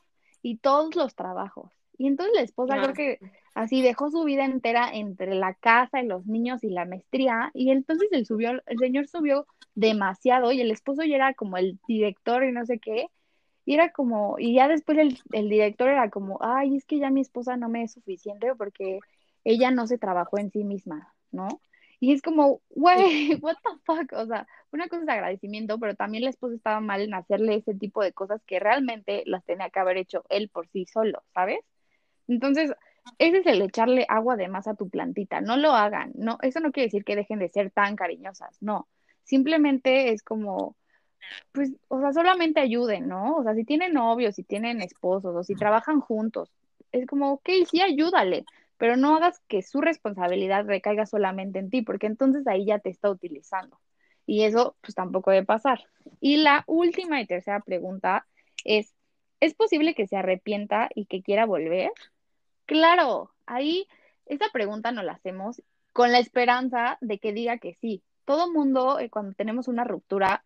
y 0.43 0.57
todos 0.59 0.97
los 0.97 1.15
trabajos. 1.15 1.82
Y 1.99 2.07
entonces 2.07 2.35
la 2.35 2.43
esposa 2.43 2.77
creo 2.81 2.95
que 2.95 3.19
así 3.55 3.83
dejó 3.83 4.11
su 4.11 4.25
vida 4.25 4.45
entera 4.45 4.91
entre 4.93 5.35
la 5.35 5.55
casa 5.55 6.01
y 6.01 6.07
los 6.07 6.27
niños 6.27 6.65
y 6.65 6.71
la 6.71 6.85
maestría 6.85 7.51
y 7.55 7.71
entonces 7.71 8.09
el 8.13 8.27
subió 8.27 8.63
el 8.67 8.79
señor 8.79 9.07
subió 9.09 9.47
demasiado 9.75 10.53
y 10.53 10.61
el 10.61 10.71
esposo 10.71 11.03
ya 11.05 11.17
era 11.17 11.35
como 11.35 11.57
el 11.59 11.79
director 11.87 12.45
y 12.45 12.53
no 12.53 12.65
sé 12.65 12.79
qué 12.79 13.09
y 13.65 13.75
era 13.75 13.93
como 13.93 14.37
y 14.39 14.55
ya 14.55 14.69
después 14.69 14.99
el, 14.99 15.19
el 15.33 15.49
director 15.49 15.89
era 15.89 16.11
como 16.11 16.39
ay 16.41 16.77
es 16.77 16.85
que 16.85 16.99
ya 16.99 17.11
mi 17.11 17.21
esposa 17.21 17.57
no 17.57 17.69
me 17.69 17.83
es 17.83 17.93
suficiente 17.93 18.55
porque 18.57 19.01
ella 19.45 19.71
no 19.71 19.87
se 19.87 19.99
trabajó 19.99 20.39
en 20.39 20.51
sí 20.51 20.65
misma 20.65 21.15
no 21.31 21.49
y 22.01 22.13
es 22.13 22.23
como 22.23 22.61
güey 22.71 23.35
what 23.43 23.57
the 23.63 23.71
fuck 23.85 24.13
o 24.15 24.27
sea 24.27 24.47
una 24.73 24.89
cosa 24.89 25.03
es 25.03 25.09
agradecimiento 25.09 25.79
pero 25.79 25.95
también 25.95 26.25
la 26.25 26.31
esposa 26.31 26.55
estaba 26.55 26.81
mal 26.81 27.03
en 27.03 27.15
hacerle 27.15 27.57
ese 27.57 27.75
tipo 27.75 28.03
de 28.03 28.13
cosas 28.13 28.43
que 28.47 28.59
realmente 28.61 29.25
las 29.27 29.45
tenía 29.45 29.69
que 29.71 29.79
haber 29.79 29.99
hecho 29.99 30.25
él 30.31 30.49
por 30.49 30.69
sí 30.69 30.87
solo 30.87 31.23
sabes 31.35 31.61
entonces 32.29 32.73
ese 33.19 33.39
es 33.39 33.47
el 33.47 33.63
echarle 33.63 34.07
agua 34.09 34.37
de 34.37 34.49
más 34.49 34.67
a 34.69 34.75
tu 34.75 34.89
plantita. 34.89 35.41
No 35.41 35.57
lo 35.57 35.73
hagan. 35.73 36.13
No, 36.15 36.39
eso 36.43 36.61
no 36.61 36.73
quiere 36.73 36.87
decir 36.87 37.05
que 37.05 37.17
dejen 37.17 37.39
de 37.39 37.49
ser 37.49 37.71
tan 37.71 37.97
cariñosas. 37.97 38.57
No. 38.61 38.89
Simplemente 39.25 40.13
es 40.13 40.23
como, 40.23 40.77
pues, 41.53 41.73
o 41.89 42.01
sea, 42.01 42.13
solamente 42.13 42.61
ayuden, 42.61 43.09
¿no? 43.09 43.37
O 43.37 43.43
sea, 43.43 43.55
si 43.55 43.65
tienen 43.65 43.95
novios, 43.95 44.37
si 44.37 44.43
tienen 44.43 44.81
esposos, 44.83 45.35
o 45.35 45.43
si 45.45 45.55
trabajan 45.55 46.01
juntos, 46.01 46.53
es 46.93 47.07
como, 47.07 47.33
ok, 47.33 47.49
sí, 47.71 47.81
ayúdale, 47.81 48.45
pero 48.79 48.97
no 48.97 49.17
hagas 49.17 49.41
que 49.49 49.63
su 49.63 49.81
responsabilidad 49.81 50.67
recaiga 50.67 51.07
solamente 51.07 51.59
en 51.59 51.71
ti, 51.71 51.83
porque 51.83 52.07
entonces 52.07 52.47
ahí 52.47 52.67
ya 52.67 52.79
te 52.79 52.91
está 52.91 53.11
utilizando. 53.11 53.79
Y 54.27 54.45
eso, 54.45 54.77
pues, 54.81 54.95
tampoco 54.95 55.31
debe 55.31 55.47
pasar. 55.47 55.85
Y 56.21 56.39
la 56.39 56.65
última 56.67 57.21
y 57.21 57.27
tercera 57.27 57.61
pregunta 57.61 58.27
es, 58.65 58.95
¿es 59.43 59.55
posible 59.55 59.95
que 59.95 60.07
se 60.07 60.17
arrepienta 60.17 60.89
y 60.95 61.07
que 61.07 61.21
quiera 61.21 61.47
volver? 61.47 61.91
Claro, 62.65 63.33
ahí 63.45 63.89
esa 64.27 64.47
pregunta 64.53 64.93
nos 64.93 65.05
la 65.05 65.15
hacemos 65.15 65.61
con 65.93 66.13
la 66.13 66.21
esperanza 66.21 66.97
de 67.01 67.19
que 67.19 67.33
diga 67.33 67.59
que 67.59 67.75
sí. 67.75 68.05
Todo 68.25 68.53
mundo, 68.53 69.01
eh, 69.01 69.11
cuando 69.11 69.35
tenemos 69.35 69.67
una 69.67 69.83
ruptura, 69.83 70.45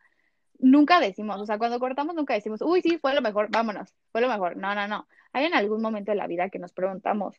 nunca 0.58 0.98
decimos, 0.98 1.38
o 1.38 1.44
sea, 1.44 1.58
cuando 1.58 1.78
cortamos 1.78 2.14
nunca 2.14 2.32
decimos, 2.32 2.62
uy, 2.62 2.80
sí, 2.80 2.96
fue 2.96 3.14
lo 3.14 3.20
mejor, 3.20 3.50
vámonos, 3.50 3.94
fue 4.12 4.22
lo 4.22 4.28
mejor. 4.28 4.56
No, 4.56 4.74
no, 4.74 4.88
no. 4.88 5.06
Hay 5.34 5.44
en 5.44 5.54
algún 5.54 5.82
momento 5.82 6.12
de 6.12 6.16
la 6.16 6.26
vida 6.26 6.48
que 6.48 6.58
nos 6.58 6.72
preguntamos, 6.72 7.36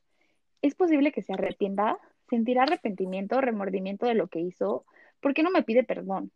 ¿es 0.61 0.75
posible 0.75 1.11
que 1.11 1.23
se 1.23 1.33
arrepienta? 1.33 1.97
¿Sentirá 2.29 2.63
arrepentimiento, 2.63 3.41
remordimiento 3.41 4.05
de 4.05 4.13
lo 4.13 4.27
que 4.27 4.41
hizo? 4.41 4.85
¿Por 5.21 5.33
qué 5.33 5.41
no 5.41 5.49
me 5.49 5.63
pide 5.63 5.83
perdón? 5.83 6.31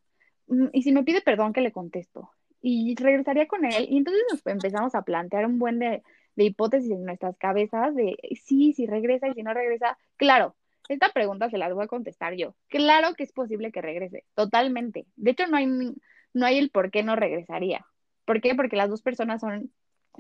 Mm, 0.48 0.70
y 0.74 0.82
si 0.82 0.92
me 0.92 1.04
pide 1.04 1.22
perdón, 1.22 1.54
¿qué 1.54 1.62
le 1.62 1.72
contesto? 1.72 2.32
Y 2.62 2.96
regresaría 2.96 3.48
con 3.48 3.66
él. 3.66 3.88
Y 3.90 3.98
entonces 3.98 4.24
nos 4.32 4.46
empezamos 4.46 4.94
a 4.96 5.02
plantear 5.02 5.46
un 5.46 5.60
buen 5.60 5.80
de 5.80 6.04
de 6.36 6.46
hipótesis 6.46 6.92
en 6.92 7.06
nuestras 7.06 7.38
cabezas 7.38 7.96
de 7.96 8.18
sí, 8.44 8.74
si 8.74 8.86
regresa 8.86 9.28
y 9.28 9.34
si 9.34 9.44
no 9.44 9.54
regresa. 9.54 9.98
Claro, 10.18 10.56
esta 10.88 11.10
pregunta 11.12 11.50
se 11.50 11.58
la 11.58 11.74
voy 11.74 11.84
a 11.84 11.88
contestar 11.88 12.36
yo. 12.36 12.56
Claro 12.68 13.14
que 13.16 13.24
es 13.24 13.34
posible 13.34 13.72
que 13.72 13.82
regrese, 13.82 14.26
totalmente. 14.36 15.06
De 15.16 15.32
hecho, 15.32 15.48
no 15.48 15.58
hay, 15.58 15.68
no 15.68 16.46
hay 16.46 16.58
el 16.58 16.70
por 16.70 16.92
qué 16.92 17.04
no 17.04 17.16
regresaría. 17.16 17.86
¿Por 18.26 18.42
qué? 18.42 18.56
Porque 18.56 18.76
las 18.76 18.90
dos 18.90 19.02
personas 19.02 19.42
son 19.42 19.72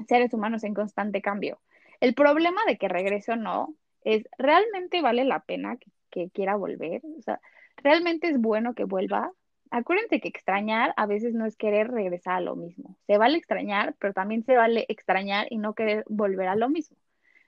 seres 0.08 0.34
humanos 0.34 0.64
en 0.64 0.74
constante 0.74 1.22
cambio. 1.22 1.60
El 2.00 2.14
problema 2.14 2.62
de 2.68 2.78
que 2.78 2.88
regrese 2.88 3.34
o 3.34 3.36
no 3.36 3.76
es, 4.04 4.28
¿realmente 4.38 5.02
vale 5.02 5.24
la 5.24 5.42
pena 5.42 5.78
que, 5.78 5.92
que 6.10 6.30
quiera 6.32 6.56
volver? 6.56 7.02
O 7.18 7.22
sea, 7.22 7.40
¿realmente 7.78 8.30
es 8.30 8.40
bueno 8.40 8.74
que 8.74 8.86
vuelva? 8.86 9.32
Acuérdense 9.72 10.20
que 10.20 10.28
extrañar 10.28 10.94
a 10.98 11.06
veces 11.06 11.34
no 11.34 11.46
es 11.46 11.56
querer 11.56 11.90
regresar 11.90 12.36
a 12.36 12.42
lo 12.42 12.56
mismo. 12.56 12.98
Se 13.08 13.18
vale 13.18 13.38
extrañar, 13.38 13.96
pero 14.00 14.14
también 14.14 14.44
se 14.44 14.56
vale 14.56 14.86
extrañar 14.90 15.48
y 15.50 15.58
no 15.58 15.74
querer 15.74 16.04
volver 16.08 16.50
a 16.50 16.56
lo 16.56 16.70
mismo. 16.70 16.98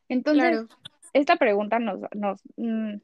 Entonces, 0.07 0.65
esta 1.11 1.35
pregunta 1.35 1.79
nos, 1.79 1.99
nos 2.13 2.41
mm, 2.57 2.95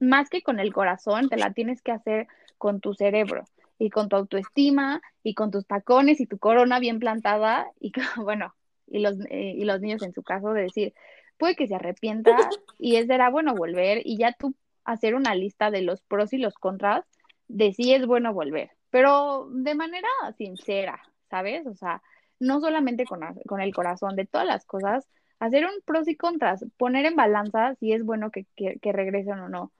más 0.00 0.28
que 0.28 0.42
con 0.42 0.60
el 0.60 0.72
corazón, 0.72 1.28
te 1.28 1.36
la 1.36 1.52
tienes 1.52 1.82
que 1.82 1.92
hacer 1.92 2.28
con 2.58 2.80
tu 2.80 2.94
cerebro 2.94 3.44
y 3.78 3.90
con 3.90 4.08
tu 4.08 4.16
autoestima 4.16 5.00
y 5.22 5.34
con 5.34 5.50
tus 5.50 5.66
tacones 5.66 6.20
y 6.20 6.26
tu 6.26 6.38
corona 6.38 6.78
bien 6.80 6.98
plantada 6.98 7.66
y 7.80 7.92
bueno, 8.22 8.54
y 8.86 9.00
los, 9.00 9.16
eh, 9.30 9.54
y 9.56 9.64
los 9.64 9.80
niños 9.80 10.02
en 10.02 10.12
su 10.12 10.22
caso 10.22 10.52
de 10.52 10.62
decir, 10.62 10.94
puede 11.38 11.56
que 11.56 11.68
se 11.68 11.74
arrepienta 11.74 12.36
y 12.78 12.96
es 12.96 13.06
será 13.06 13.30
bueno 13.30 13.54
volver 13.54 14.02
y 14.04 14.18
ya 14.18 14.32
tú 14.32 14.54
hacer 14.84 15.14
una 15.14 15.34
lista 15.34 15.70
de 15.70 15.82
los 15.82 16.02
pros 16.02 16.32
y 16.32 16.38
los 16.38 16.54
contras 16.54 17.04
de 17.48 17.72
si 17.72 17.92
es 17.94 18.06
bueno 18.06 18.32
volver, 18.32 18.70
pero 18.90 19.48
de 19.50 19.74
manera 19.74 20.08
sincera, 20.36 21.02
¿sabes? 21.30 21.66
O 21.66 21.74
sea, 21.74 22.02
no 22.38 22.60
solamente 22.60 23.04
con, 23.04 23.20
con 23.46 23.60
el 23.60 23.74
corazón, 23.74 24.16
de 24.16 24.26
todas 24.26 24.46
las 24.46 24.64
cosas, 24.64 25.08
hacer 25.38 25.64
un 25.64 25.72
pros 25.84 26.08
y 26.08 26.16
contras, 26.16 26.64
poner 26.76 27.06
en 27.06 27.16
balanza 27.16 27.74
si 27.76 27.92
es 27.92 28.04
bueno 28.04 28.30
que, 28.30 28.46
que 28.54 28.92
regresen 28.92 29.38
o 29.40 29.48
no. 29.48 29.72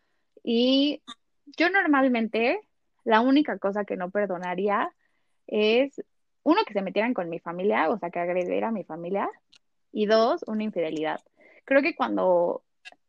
Y 0.42 1.02
yo 1.56 1.70
normalmente, 1.70 2.60
la 3.04 3.20
única 3.20 3.58
cosa 3.58 3.84
que 3.84 3.96
no 3.96 4.10
perdonaría 4.10 4.92
es, 5.46 6.02
uno, 6.42 6.62
que 6.66 6.74
se 6.74 6.82
metieran 6.82 7.14
con 7.14 7.28
mi 7.28 7.38
familia, 7.38 7.90
o 7.90 7.98
sea, 7.98 8.10
que 8.10 8.20
agredieran 8.20 8.70
a 8.70 8.72
mi 8.72 8.84
familia, 8.84 9.28
y 9.92 10.06
dos, 10.06 10.44
una 10.46 10.64
infidelidad. 10.64 11.20
Creo 11.64 11.82
que 11.82 11.94
cuando, 11.94 12.62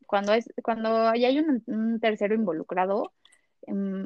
cuando, 0.06 0.34
es, 0.34 0.52
cuando 0.64 1.08
hay 1.10 1.40
un, 1.40 2.00
tercero 2.00 2.36
involucrado, 2.36 3.14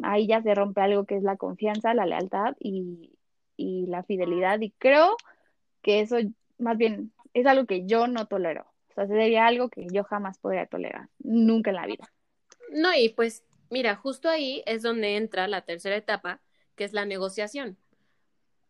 ahí 0.04 0.28
ya 0.28 0.42
se 0.42 0.56
rompe 0.56 0.82
algo 0.82 1.06
que 1.06 1.18
es 1.18 1.24
la 1.24 1.38
confianza, 1.38 1.94
la 1.94 2.06
lealtad 2.06 2.56
y, 2.60 3.18
y 3.56 3.86
la 3.88 4.04
fidelidad. 4.04 4.60
Y 4.62 4.72
creo 4.72 5.16
que 5.82 6.02
eso, 6.02 6.18
más 6.58 6.78
bien, 6.78 7.14
es 7.34 7.46
algo 7.46 7.66
que 7.66 7.86
yo 7.86 8.08
no 8.08 8.28
tolero. 8.28 8.66
O 8.90 8.94
sea, 8.94 9.08
sería 9.08 9.48
algo 9.48 9.70
que 9.70 9.88
yo 9.92 10.04
jamás 10.04 10.38
podría 10.38 10.68
tolerar, 10.68 11.10
nunca 11.20 11.72
en 11.72 11.76
la 11.76 11.88
vida. 11.88 12.12
No, 12.70 12.94
y 12.96 13.10
pues 13.10 13.44
mira, 13.70 13.96
justo 13.96 14.30
ahí 14.30 14.64
es 14.66 14.84
donde 14.84 15.18
entra 15.18 15.48
la 15.48 15.62
tercera 15.62 15.96
etapa, 15.96 16.42
que 16.76 16.84
es 16.84 16.94
la 16.94 17.06
negociación, 17.06 17.78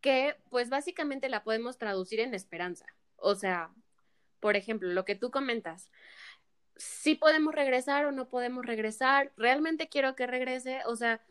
que 0.01 0.35
pues 0.49 0.69
básicamente 0.69 1.29
la 1.29 1.43
podemos 1.43 1.77
traducir 1.77 2.21
en 2.21 2.33
esperanza. 2.33 2.85
O 3.17 3.35
sea, 3.35 3.71
por 4.39 4.55
ejemplo, 4.55 4.89
lo 4.89 5.05
que 5.05 5.15
tú 5.15 5.29
comentas, 5.29 5.89
si 6.75 7.15
podemos 7.15 7.53
regresar 7.53 8.05
o 8.05 8.11
no 8.11 8.29
podemos 8.29 8.65
regresar, 8.65 9.31
realmente 9.37 9.89
quiero 9.89 10.15
que 10.15 10.27
regrese, 10.27 10.81
o 10.85 10.95
sea, 10.95 11.21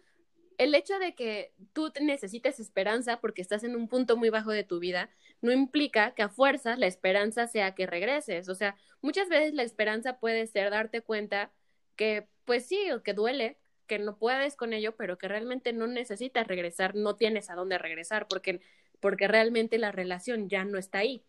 el 0.58 0.74
hecho 0.74 0.98
de 0.98 1.14
que 1.14 1.52
tú 1.72 1.92
necesites 2.00 2.60
esperanza 2.60 3.20
porque 3.20 3.42
estás 3.42 3.64
en 3.64 3.74
un 3.76 3.88
punto 3.88 4.16
muy 4.16 4.30
bajo 4.30 4.50
de 4.50 4.64
tu 4.64 4.78
vida, 4.78 5.10
no 5.40 5.52
implica 5.52 6.14
que 6.14 6.22
a 6.22 6.28
fuerzas 6.28 6.78
la 6.78 6.86
esperanza 6.86 7.46
sea 7.48 7.74
que 7.74 7.86
regreses. 7.86 8.48
O 8.48 8.54
sea, 8.54 8.76
muchas 9.00 9.28
veces 9.28 9.54
la 9.54 9.62
esperanza 9.62 10.18
puede 10.18 10.46
ser 10.46 10.70
darte 10.70 11.00
cuenta 11.00 11.50
que 11.96 12.28
pues 12.44 12.66
sí, 12.66 12.78
que 13.04 13.14
duele, 13.14 13.58
que 13.86 13.98
no 13.98 14.16
puedes 14.18 14.56
con 14.56 14.72
ello, 14.72 14.96
pero 14.96 15.18
que 15.18 15.28
realmente 15.28 15.72
no 15.72 15.86
necesitas 15.86 16.46
regresar, 16.46 16.94
no 16.94 17.16
tienes 17.16 17.50
a 17.50 17.54
dónde 17.54 17.78
regresar, 17.78 18.26
porque, 18.28 18.60
porque 19.00 19.28
realmente 19.28 19.78
la 19.78 19.92
relación 19.92 20.48
ya 20.48 20.64
no 20.64 20.78
está 20.78 20.98
ahí. 20.98 21.24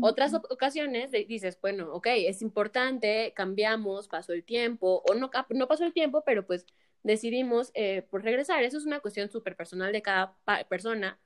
Otras 0.00 0.32
ocasiones 0.34 1.10
dices, 1.10 1.58
bueno, 1.60 1.92
ok, 1.92 2.06
es 2.14 2.40
importante, 2.40 3.32
cambiamos, 3.36 4.08
pasó 4.08 4.32
el 4.32 4.42
tiempo, 4.42 5.02
o 5.06 5.14
no, 5.14 5.30
no 5.50 5.68
pasó 5.68 5.84
el 5.84 5.92
tiempo, 5.92 6.22
pero 6.24 6.46
pues 6.46 6.66
decidimos 7.02 7.70
eh, 7.74 8.02
por 8.10 8.22
regresar. 8.22 8.62
Eso 8.64 8.78
es 8.78 8.86
una 8.86 9.00
cuestión 9.00 9.30
súper 9.30 9.54
personal 9.56 9.92
de 9.92 10.02
cada 10.02 10.34
persona. 10.68 11.18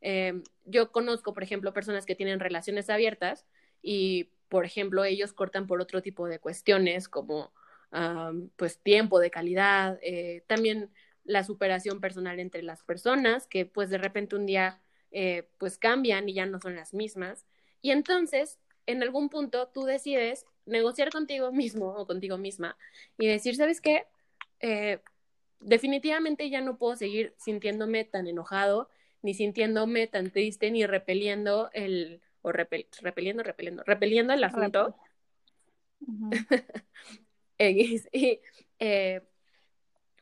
Em, 0.00 0.42
yo 0.64 0.92
conozco, 0.92 1.34
por 1.34 1.42
ejemplo, 1.42 1.72
personas 1.72 2.06
que 2.06 2.14
tienen 2.14 2.40
relaciones 2.40 2.90
abiertas 2.90 3.46
y, 3.82 4.30
por 4.48 4.64
ejemplo, 4.64 5.04
ellos 5.04 5.32
cortan 5.32 5.66
por 5.66 5.80
otro 5.80 6.02
tipo 6.02 6.28
de 6.28 6.38
cuestiones 6.38 7.08
como 7.08 7.52
pues 8.56 8.78
tiempo 8.82 9.20
de 9.20 9.30
calidad, 9.30 9.98
eh, 10.02 10.44
también 10.46 10.90
la 11.24 11.44
superación 11.44 12.00
personal 12.00 12.40
entre 12.40 12.62
las 12.62 12.82
personas, 12.82 13.46
que 13.46 13.66
pues 13.66 13.90
de 13.90 13.98
repente 13.98 14.34
un 14.34 14.46
día 14.46 14.80
eh, 15.10 15.48
pues 15.58 15.78
cambian 15.78 16.28
y 16.28 16.34
ya 16.34 16.46
no 16.46 16.58
son 16.60 16.74
las 16.74 16.94
mismas. 16.94 17.44
Y 17.82 17.90
entonces, 17.90 18.58
en 18.86 19.02
algún 19.02 19.28
punto, 19.28 19.68
tú 19.68 19.84
decides 19.84 20.46
negociar 20.64 21.10
contigo 21.10 21.52
mismo 21.52 21.88
o 21.88 22.06
contigo 22.06 22.38
misma 22.38 22.78
y 23.18 23.26
decir, 23.26 23.56
¿sabes 23.56 23.80
qué? 23.80 24.06
Eh, 24.60 25.00
definitivamente 25.60 26.48
ya 26.48 26.60
no 26.60 26.78
puedo 26.78 26.96
seguir 26.96 27.34
sintiéndome 27.38 28.04
tan 28.04 28.26
enojado, 28.28 28.88
ni 29.22 29.34
sintiéndome 29.34 30.06
tan 30.06 30.30
triste, 30.30 30.70
ni 30.70 30.86
repeliendo 30.86 31.70
el, 31.72 32.22
o 32.42 32.52
repeliendo, 32.52 33.42
repeliendo, 33.42 33.82
repeliendo 33.84 34.32
el 34.32 34.44
asunto. 34.44 34.96
y, 37.58 38.40
eh, 38.78 39.22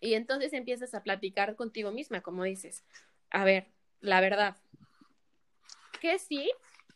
y 0.00 0.14
entonces 0.14 0.52
empiezas 0.54 0.94
a 0.94 1.02
platicar 1.02 1.56
contigo 1.56 1.92
misma, 1.92 2.22
como 2.22 2.44
dices, 2.44 2.84
a 3.30 3.44
ver, 3.44 3.68
la 4.00 4.20
verdad, 4.20 4.56
que 6.00 6.18
sí 6.18 6.50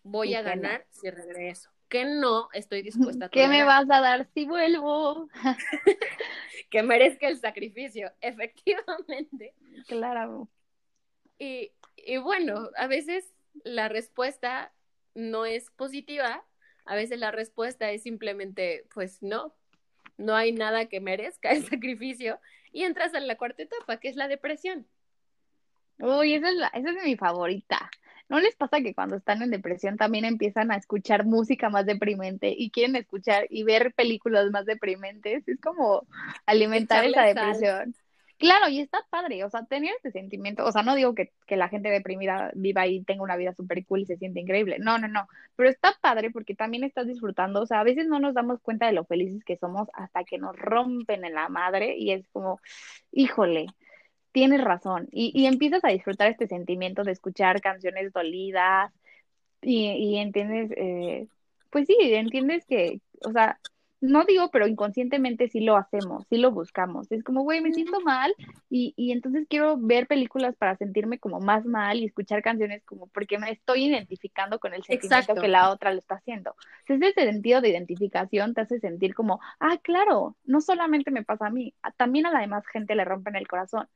voy 0.05 0.35
a 0.35 0.43
ganar 0.43 0.87
si 0.91 1.11
regreso, 1.11 1.71
que 1.89 2.05
no 2.05 2.49
estoy 2.53 2.83
dispuesta 2.83 3.25
a 3.25 3.29
¿Qué 3.31 3.49
me 3.49 3.65
vas 3.65 3.91
a 3.91 4.01
dar 4.01 4.29
si 4.33 4.45
vuelvo? 4.45 5.29
que 6.71 6.83
merezca 6.83 7.27
el 7.27 7.39
sacrificio, 7.39 8.13
efectivamente. 8.21 9.55
Claro. 9.89 10.49
Y, 11.39 11.73
y 11.97 12.19
bueno, 12.19 12.71
a 12.77 12.87
veces 12.87 13.35
la 13.65 13.89
respuesta 13.89 14.73
no 15.15 15.47
es 15.47 15.71
positiva, 15.71 16.45
a 16.85 16.95
veces 16.95 17.19
la 17.19 17.31
respuesta 17.31 17.91
es 17.91 18.03
simplemente, 18.03 18.87
pues 18.95 19.23
no, 19.23 19.55
no 20.17 20.37
hay 20.37 20.53
nada 20.53 20.87
que 20.87 21.01
merezca 21.01 21.51
el 21.51 21.65
sacrificio 21.67 22.39
y 22.73 22.83
entras 22.83 23.15
en 23.15 23.27
la 23.27 23.37
cuarta 23.37 23.63
etapa, 23.63 23.99
que 23.99 24.09
es 24.09 24.17
la 24.17 24.29
depresión. 24.29 24.87
Uy, 25.99 26.35
esa 26.35 26.51
es, 26.51 26.57
la, 26.57 26.67
esa 26.69 26.91
es 26.91 27.05
mi 27.05 27.17
favorita. 27.17 27.91
¿No 28.29 28.41
les 28.41 28.57
pasa 28.57 28.81
que 28.81 28.95
cuando 28.95 29.17
están 29.17 29.43
en 29.43 29.51
depresión 29.51 29.97
también 29.97 30.25
empiezan 30.25 30.73
a 30.73 30.77
escuchar 30.77 31.27
música 31.27 31.69
más 31.69 31.87
deprimente 31.87 32.55
y 32.57 32.71
quieren 32.71 32.97
escuchar 32.97 33.47
y 33.51 33.65
ver 33.65 33.93
películas 33.95 34.51
más 34.51 34.65
deprimentes? 34.65 35.47
Es 35.47 35.61
como 35.61 36.07
alimentar 36.47 37.05
esa 37.05 37.23
depresión. 37.23 37.95
Claro, 38.37 38.69
y 38.69 38.81
está 38.81 38.99
padre, 39.11 39.45
o 39.45 39.49
sea, 39.51 39.65
tener 39.65 39.95
este 39.95 40.11
sentimiento, 40.11 40.65
o 40.65 40.73
sea, 40.73 40.83
no 40.83 40.97
digo 40.97 41.15
que, 41.15 41.33
que 41.47 41.57
la 41.57 41.69
gente 41.69 41.89
deprimida 41.89 42.51
viva 42.55 42.85
y 42.87 43.03
tenga 43.05 43.23
una 43.23 43.37
vida 43.37 43.55
súper 43.55 43.87
cool 43.87 44.01
y 44.01 44.07
se 44.07 44.17
siente 44.17 44.41
increíble, 44.41 44.79
no, 44.81 44.99
no, 44.99 45.07
no, 45.07 45.29
pero 45.55 45.69
está 45.71 45.97
padre 46.01 46.31
porque 46.33 46.57
también 46.57 46.83
estás 46.83 47.07
disfrutando, 47.07 47.63
o 47.63 47.67
sea, 47.67 47.81
a 47.81 47.85
veces 47.85 48.09
no 48.09 48.19
nos 48.19 48.35
damos 48.35 48.61
cuenta 48.61 48.87
de 48.87 48.93
lo 48.93 49.05
felices 49.05 49.45
que 49.45 49.57
somos 49.57 49.89
hasta 49.95 50.25
que 50.25 50.39
nos 50.39 50.57
rompen 50.57 51.25
en 51.25 51.35
la 51.35 51.49
madre 51.49 51.97
y 51.97 52.11
es 52.11 52.27
como, 52.33 52.61
híjole, 53.13 53.67
tienes 54.35 54.65
razón, 54.65 55.07
y, 55.13 55.31
y 55.33 55.47
empiezas 55.47 55.85
a 55.85 55.91
disfrutar 55.91 56.29
este 56.29 56.49
sentimiento 56.49 57.05
de 57.05 57.13
escuchar 57.13 57.61
canciones 57.61 58.13
dolidas 58.13 58.93
y, 59.63 59.93
y 59.93 60.17
entiendes, 60.17 60.73
eh, 60.77 61.29
pues 61.71 61.87
sí, 61.87 61.97
entiendes 62.01 62.67
que, 62.67 63.01
o 63.25 63.31
sea, 63.31 63.61
no 64.01 64.25
digo, 64.25 64.51
pero 64.51 64.67
inconscientemente 64.67 65.49
sí 65.49 65.61
lo 65.61 65.77
hacemos, 65.77 66.27
sí 66.29 66.37
lo 66.37 66.51
buscamos. 66.51 67.11
Es 67.13 67.23
como, 67.23 67.43
güey, 67.45 67.61
me 67.61 67.73
siento 67.73 68.01
mal 68.01 68.35
y, 68.69 68.93
y 68.97 69.13
entonces 69.13 69.47
quiero 69.49 69.77
ver 69.79 70.09
películas 70.09 70.57
para 70.57 70.77
sentirme 70.77 71.21
como 71.21 71.39
más 71.39 71.65
mal 71.65 71.99
y 71.99 72.05
escuchar 72.05 72.43
canciones 72.43 72.83
como 72.85 73.07
porque 73.07 73.39
me 73.39 73.53
estoy 73.53 73.85
identificando 73.85 74.59
con 74.59 74.75
el 74.75 74.83
sentimiento 74.83 75.37
que 75.37 75.49
la 75.49 75.71
otra 75.71 75.93
lo 75.93 76.01
está 76.01 76.17
haciendo. 76.17 76.57
Entonces, 76.81 77.15
ese 77.17 77.31
sentido 77.31 77.61
de 77.61 77.69
identificación 77.69 78.53
te 78.53 78.63
hace 78.63 78.81
sentir 78.81 79.15
como, 79.15 79.39
ah, 79.61 79.79
claro, 79.81 80.37
no 80.45 80.61
solamente 80.61 81.13
me 81.13 81.23
pasa 81.23 81.47
a 81.47 81.51
mí, 81.51 81.73
también 81.97 82.27
a 82.27 82.33
la 82.33 82.41
demás 82.41 82.67
gente 82.67 82.97
le 82.97 83.05
rompen 83.05 83.37
el 83.37 83.47
corazón. 83.47 83.87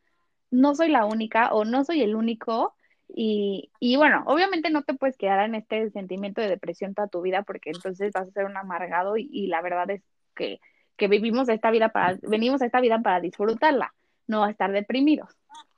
No 0.51 0.75
soy 0.75 0.89
la 0.89 1.05
única 1.05 1.53
o 1.53 1.65
no 1.65 1.85
soy 1.85 2.03
el 2.03 2.15
único 2.15 2.75
y, 3.09 3.71
y, 3.81 3.97
bueno, 3.97 4.23
obviamente 4.27 4.71
no 4.71 4.83
te 4.83 4.95
puedes 4.95 5.17
quedar 5.17 5.45
en 5.45 5.55
este 5.55 5.91
sentimiento 5.91 6.41
de 6.41 6.49
depresión 6.49 6.95
toda 6.95 7.09
tu 7.09 7.23
vida 7.23 7.43
porque 7.43 7.71
entonces 7.71 8.13
vas 8.13 8.29
a 8.29 8.33
ser 8.33 8.45
un 8.45 8.57
amargado 8.57 9.17
y, 9.17 9.47
la 9.47 9.63
verdad 9.63 9.91
es 9.91 10.03
que, 10.35 10.61
que, 10.97 11.09
vivimos 11.09 11.49
esta 11.49 11.71
vida 11.71 11.89
para, 11.89 12.19
venimos 12.23 12.61
a 12.61 12.67
esta 12.67 12.81
vida 12.81 13.01
para 13.01 13.21
disfrutarla, 13.21 13.95
no 14.27 14.45
a 14.45 14.51
estar 14.51 14.71
deprimidos. 14.73 15.31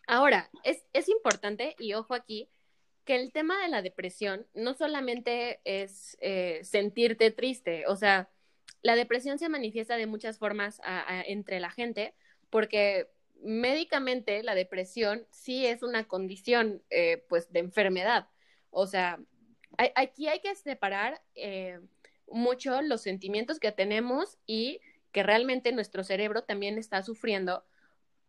Ahora, 0.09 0.51
es, 0.65 0.85
es 0.93 1.09
importante, 1.09 1.77
y 1.79 1.95
ojo 1.95 2.15
aquí, 2.15 2.49
que 3.05 3.15
el 3.15 3.33
tema 3.33 3.61
de 3.63 3.69
la 3.69 3.81
depresión 3.81 4.47
no 4.55 4.75
solamente 4.75 5.61
es 5.65 6.17
eh, 6.21 6.61
sentirte 6.65 7.31
triste, 7.31 7.87
o 7.87 7.97
sea, 7.97 8.29
la 8.83 8.97
depresión 8.97 9.39
se 9.39 9.49
manifiesta 9.49 9.97
de 9.97 10.07
muchas 10.07 10.39
formas 10.39 10.81
entre 11.27 11.61
la 11.61 11.71
gente, 11.71 12.15
porque 12.49 13.09
médicamente 13.43 14.43
la 14.43 14.55
depresión 14.55 15.27
sí 15.31 15.67
es 15.67 15.83
una 15.83 16.05
condición 16.07 16.83
eh, 16.91 17.25
pues 17.29 17.53
de 17.53 17.61
enfermedad. 17.61 18.29
O 18.71 18.87
sea, 18.87 19.19
aquí 19.95 20.29
hay 20.29 20.41
que 20.41 20.55
separar 20.55 21.23
eh, 21.35 21.81
mucho 22.27 22.83
los 22.83 23.03
sentimientos 23.03 23.59
que 23.59 23.73
tenemos 23.73 24.39
y 24.47 24.81
que 25.13 25.23
realmente 25.23 25.73
nuestro 25.73 26.05
cerebro 26.05 26.45
también 26.45 26.79
está 26.79 27.03
sufriendo 27.03 27.65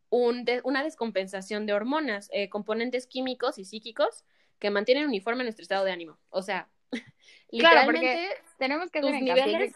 una 0.10 0.84
descompensación 0.84 1.66
de 1.66 1.74
hormonas, 1.74 2.30
eh, 2.34 2.50
componentes 2.50 3.08
químicos 3.08 3.58
y 3.58 3.64
psíquicos 3.66 4.26
que 4.60 4.70
mantienen 4.70 5.08
uniforme 5.08 5.44
nuestro 5.44 5.64
estado 5.64 5.86
de 5.86 5.92
ánimo. 5.92 6.20
O 6.30 6.42
sea, 6.42 6.70
literalmente 7.50 8.30
tenemos 8.58 8.92
que 8.92 9.00
hacer 9.00 9.22
niveles, 9.22 9.76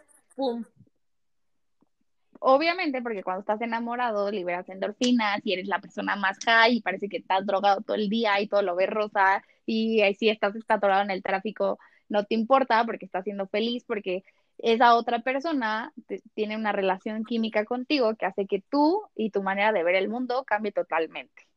Obviamente, 2.40 3.02
porque 3.02 3.24
cuando 3.24 3.42
estás 3.42 3.62
enamorado 3.62 4.30
liberas 4.32 4.68
endorfinas 4.70 5.42
y 5.44 5.54
eres 5.54 5.68
la 5.68 5.80
persona 5.80 6.16
más 6.16 6.38
high 6.46 6.76
y 6.76 6.82
parece 6.82 7.10
que 7.10 7.18
estás 7.18 7.46
drogado 7.46 7.82
todo 7.82 7.96
el 7.96 8.10
día 8.10 8.40
y 8.42 8.48
todo 8.48 8.62
lo 8.62 8.76
ves 8.76 8.90
rosa 8.90 9.44
y 9.66 10.02
ahí 10.02 10.14
sí 10.16 10.30
estás 10.30 10.54
atorado 10.68 11.02
en 11.02 11.12
el 11.12 11.24
tráfico, 11.24 11.80
no 12.10 12.26
te 12.26 12.36
importa 12.36 12.84
porque 12.86 13.06
estás 13.06 13.24
siendo 13.24 13.48
feliz, 13.48 13.84
porque 13.86 14.24
esa 14.58 14.96
otra 14.96 15.20
persona 15.20 15.94
tiene 16.34 16.56
una 16.56 16.72
relación 16.72 17.24
química 17.26 17.66
contigo 17.66 18.16
que 18.16 18.26
hace 18.26 18.46
que 18.48 18.62
tú 18.62 19.04
y 19.16 19.32
tu 19.32 19.44
manera 19.44 19.72
de 19.72 19.84
ver 19.84 19.96
el 19.96 20.10
mundo 20.10 20.44
cambie 20.46 20.72
totalmente. 20.72 21.48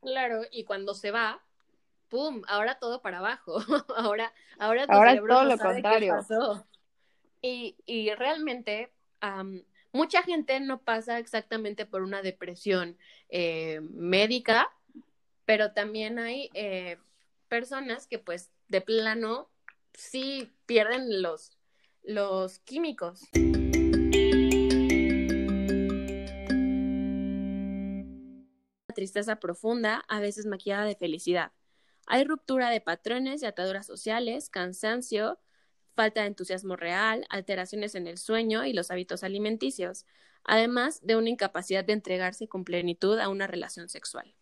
Claro, 0.00 0.42
y 0.52 0.64
cuando 0.64 0.94
se 0.94 1.10
va, 1.10 1.40
¡pum! 2.08 2.42
Ahora 2.46 2.78
todo 2.78 3.00
para 3.00 3.18
abajo. 3.18 3.56
ahora, 3.96 4.32
ahora, 4.58 4.84
ahora 4.88 5.12
es 5.14 5.20
todo 5.26 5.44
lo 5.44 5.58
contrario. 5.58 6.20
Y, 7.46 8.10
realmente 8.16 8.90
mucha 9.92 10.22
gente 10.22 10.58
no 10.60 10.82
pasa 10.82 11.18
exactamente 11.18 11.84
por 11.84 12.02
una 12.02 12.22
depresión 12.22 12.96
eh, 13.28 13.80
médica, 13.82 14.70
pero 15.44 15.72
también 15.72 16.18
hay 16.18 16.48
eh, 16.54 16.96
personas 17.48 18.06
que 18.06 18.18
pues 18.18 18.50
de 18.68 18.80
plano 18.80 19.50
sí 19.92 20.50
pierden 20.64 21.20
los, 21.20 21.58
los 22.02 22.60
químicos. 22.60 23.20
tristeza 28.94 29.36
profunda, 29.36 30.04
a 30.08 30.20
veces 30.20 30.46
maquillada 30.46 30.84
de 30.84 30.94
felicidad. 30.94 31.52
Hay 32.06 32.24
ruptura 32.24 32.70
de 32.70 32.80
patrones 32.80 33.42
y 33.42 33.46
ataduras 33.46 33.86
sociales, 33.86 34.48
cansancio, 34.48 35.40
falta 35.94 36.20
de 36.20 36.28
entusiasmo 36.28 36.76
real, 36.76 37.26
alteraciones 37.30 37.94
en 37.94 38.06
el 38.06 38.18
sueño 38.18 38.64
y 38.64 38.72
los 38.72 38.90
hábitos 38.90 39.24
alimenticios, 39.24 40.06
además 40.44 41.00
de 41.02 41.16
una 41.16 41.30
incapacidad 41.30 41.84
de 41.84 41.94
entregarse 41.94 42.48
con 42.48 42.64
plenitud 42.64 43.18
a 43.18 43.28
una 43.28 43.46
relación 43.46 43.88
sexual. 43.88 44.34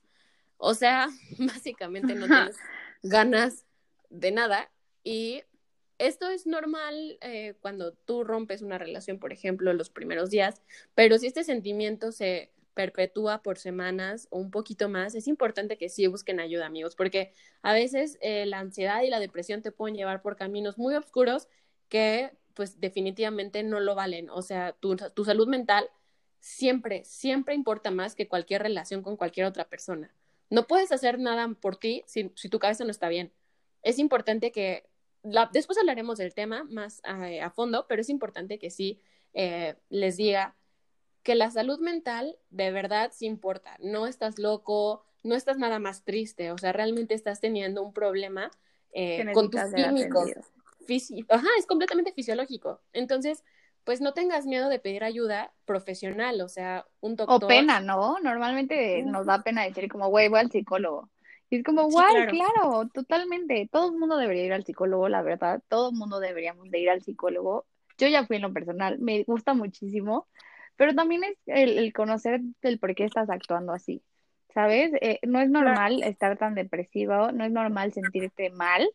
O 0.56 0.74
sea, 0.74 1.08
básicamente 1.38 2.14
no 2.14 2.26
tienes 2.26 2.56
ganas 3.02 3.66
de 4.10 4.30
nada 4.30 4.70
y 5.04 5.42
esto 5.98 6.28
es 6.28 6.46
normal 6.46 7.18
eh, 7.20 7.54
cuando 7.60 7.92
tú 7.92 8.24
rompes 8.24 8.62
una 8.62 8.78
relación, 8.78 9.18
por 9.18 9.32
ejemplo, 9.32 9.72
los 9.72 9.90
primeros 9.90 10.30
días, 10.30 10.60
pero 10.94 11.18
si 11.18 11.28
este 11.28 11.44
sentimiento 11.44 12.10
se 12.10 12.50
perpetúa 12.74 13.42
por 13.42 13.58
semanas 13.58 14.28
o 14.30 14.38
un 14.38 14.50
poquito 14.50 14.88
más, 14.88 15.14
es 15.14 15.28
importante 15.28 15.78
que 15.78 15.88
sí 15.88 16.06
busquen 16.06 16.40
ayuda, 16.40 16.66
amigos, 16.66 16.96
porque 16.96 17.32
a 17.62 17.72
veces 17.72 18.18
eh, 18.20 18.46
la 18.46 18.58
ansiedad 18.58 19.02
y 19.02 19.10
la 19.10 19.20
depresión 19.20 19.62
te 19.62 19.72
pueden 19.72 19.96
llevar 19.96 20.22
por 20.22 20.36
caminos 20.36 20.78
muy 20.78 20.94
oscuros 20.94 21.48
que 21.88 22.32
pues 22.54 22.80
definitivamente 22.80 23.62
no 23.62 23.80
lo 23.80 23.94
valen. 23.94 24.30
O 24.30 24.42
sea, 24.42 24.72
tu, 24.72 24.96
tu 24.96 25.24
salud 25.24 25.48
mental 25.48 25.88
siempre, 26.40 27.04
siempre 27.04 27.54
importa 27.54 27.90
más 27.90 28.14
que 28.14 28.28
cualquier 28.28 28.62
relación 28.62 29.02
con 29.02 29.16
cualquier 29.16 29.46
otra 29.46 29.68
persona. 29.68 30.14
No 30.50 30.66
puedes 30.66 30.92
hacer 30.92 31.18
nada 31.18 31.48
por 31.60 31.76
ti 31.76 32.02
si, 32.06 32.30
si 32.34 32.48
tu 32.48 32.58
cabeza 32.58 32.84
no 32.84 32.90
está 32.90 33.08
bien. 33.08 33.32
Es 33.82 33.98
importante 33.98 34.52
que 34.52 34.84
después 35.52 35.78
hablaremos 35.78 36.18
del 36.18 36.34
tema 36.34 36.64
más 36.64 37.00
eh, 37.04 37.40
a, 37.40 37.50
fondo, 37.50 37.86
pero 37.88 38.02
es 38.02 38.08
importante 38.08 38.58
que 38.58 38.70
sí 38.70 39.00
eh, 39.34 39.76
les 39.88 40.16
diga 40.16 40.56
que 41.22 41.34
la 41.34 41.50
salud 41.50 41.78
mental 41.80 42.36
de 42.50 42.70
verdad 42.70 43.10
sí 43.12 43.26
importa. 43.26 43.76
No 43.80 44.06
estás 44.06 44.38
loco, 44.38 45.04
no 45.22 45.34
estás 45.34 45.58
nada 45.58 45.78
más 45.78 46.04
triste, 46.04 46.50
o 46.50 46.58
sea, 46.58 46.72
realmente 46.72 47.14
estás 47.14 47.40
teniendo 47.40 47.82
un 47.82 47.92
problema 47.92 48.50
eh, 48.92 49.24
con 49.32 49.50
tus 49.50 49.62
químicos. 49.74 50.30
Ajá, 51.28 51.46
es 51.58 51.66
completamente 51.66 52.12
fisiológico. 52.12 52.80
Entonces, 52.92 53.44
pues 53.84 54.00
no 54.00 54.14
tengas 54.14 54.46
miedo 54.46 54.68
de 54.68 54.78
pedir 54.78 55.04
ayuda 55.04 55.52
profesional, 55.64 56.40
o 56.40 56.48
sea, 56.48 56.86
un 57.00 57.16
doctor. 57.16 57.44
O 57.44 57.48
pena, 57.48 57.80
¿no? 57.80 58.18
Normalmente 58.20 59.02
nos 59.02 59.26
da 59.26 59.42
pena 59.42 59.64
decir 59.64 59.88
como, 59.88 60.08
güey, 60.08 60.28
voy 60.28 60.40
al 60.40 60.50
psicólogo. 60.50 61.08
Y 61.50 61.56
es 61.56 61.64
como, 61.64 61.88
guay, 61.90 62.28
claro. 62.28 62.88
totalmente. 62.94 63.68
Todo 63.70 63.90
el 63.90 63.98
mundo 63.98 64.16
debería 64.16 64.44
ir 64.44 64.52
al 64.52 64.64
psicólogo, 64.64 65.08
la 65.08 65.22
verdad. 65.22 65.62
Todo 65.68 65.90
el 65.90 65.96
mundo 65.96 66.18
deberíamos 66.18 66.70
de 66.70 66.78
ir 66.78 66.90
al 66.90 67.02
psicólogo. 67.02 67.66
Yo 67.98 68.08
ya 68.08 68.26
fui 68.26 68.36
en 68.36 68.42
lo 68.42 68.52
personal, 68.52 68.98
me 68.98 69.22
gusta 69.24 69.52
muchísimo, 69.52 70.26
pero 70.76 70.94
también 70.94 71.22
es 71.24 71.36
el, 71.46 71.92
conocer 71.92 72.40
el 72.62 72.78
por 72.78 72.94
qué 72.94 73.04
estás 73.04 73.30
actuando 73.30 73.72
así, 73.72 74.02
¿sabes? 74.54 74.92
Eh, 75.00 75.18
no 75.22 75.40
es 75.40 75.50
normal 75.50 76.02
estar 76.02 76.38
tan 76.38 76.54
depresivo, 76.54 77.32
no 77.32 77.44
es 77.44 77.52
normal 77.52 77.92
sentirte 77.92 78.50
mal 78.50 78.88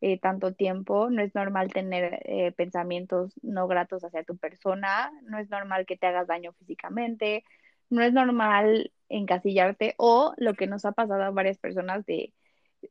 eh, 0.00 0.18
tanto 0.20 0.52
tiempo, 0.54 1.08
no 1.10 1.22
es 1.22 1.34
normal 1.34 1.72
tener 1.72 2.20
eh, 2.24 2.52
pensamientos 2.52 3.32
no 3.42 3.66
gratos 3.68 4.04
hacia 4.04 4.24
tu 4.24 4.36
persona, 4.36 5.10
no 5.22 5.38
es 5.38 5.48
normal 5.50 5.86
que 5.86 5.96
te 5.96 6.06
hagas 6.06 6.26
daño 6.26 6.52
físicamente, 6.52 7.44
no 7.90 8.02
es 8.02 8.12
normal 8.12 8.92
encasillarte 9.08 9.94
o 9.98 10.34
lo 10.36 10.54
que 10.54 10.66
nos 10.66 10.84
ha 10.84 10.92
pasado 10.92 11.22
a 11.22 11.30
varias 11.30 11.58
personas 11.58 12.04
de 12.06 12.32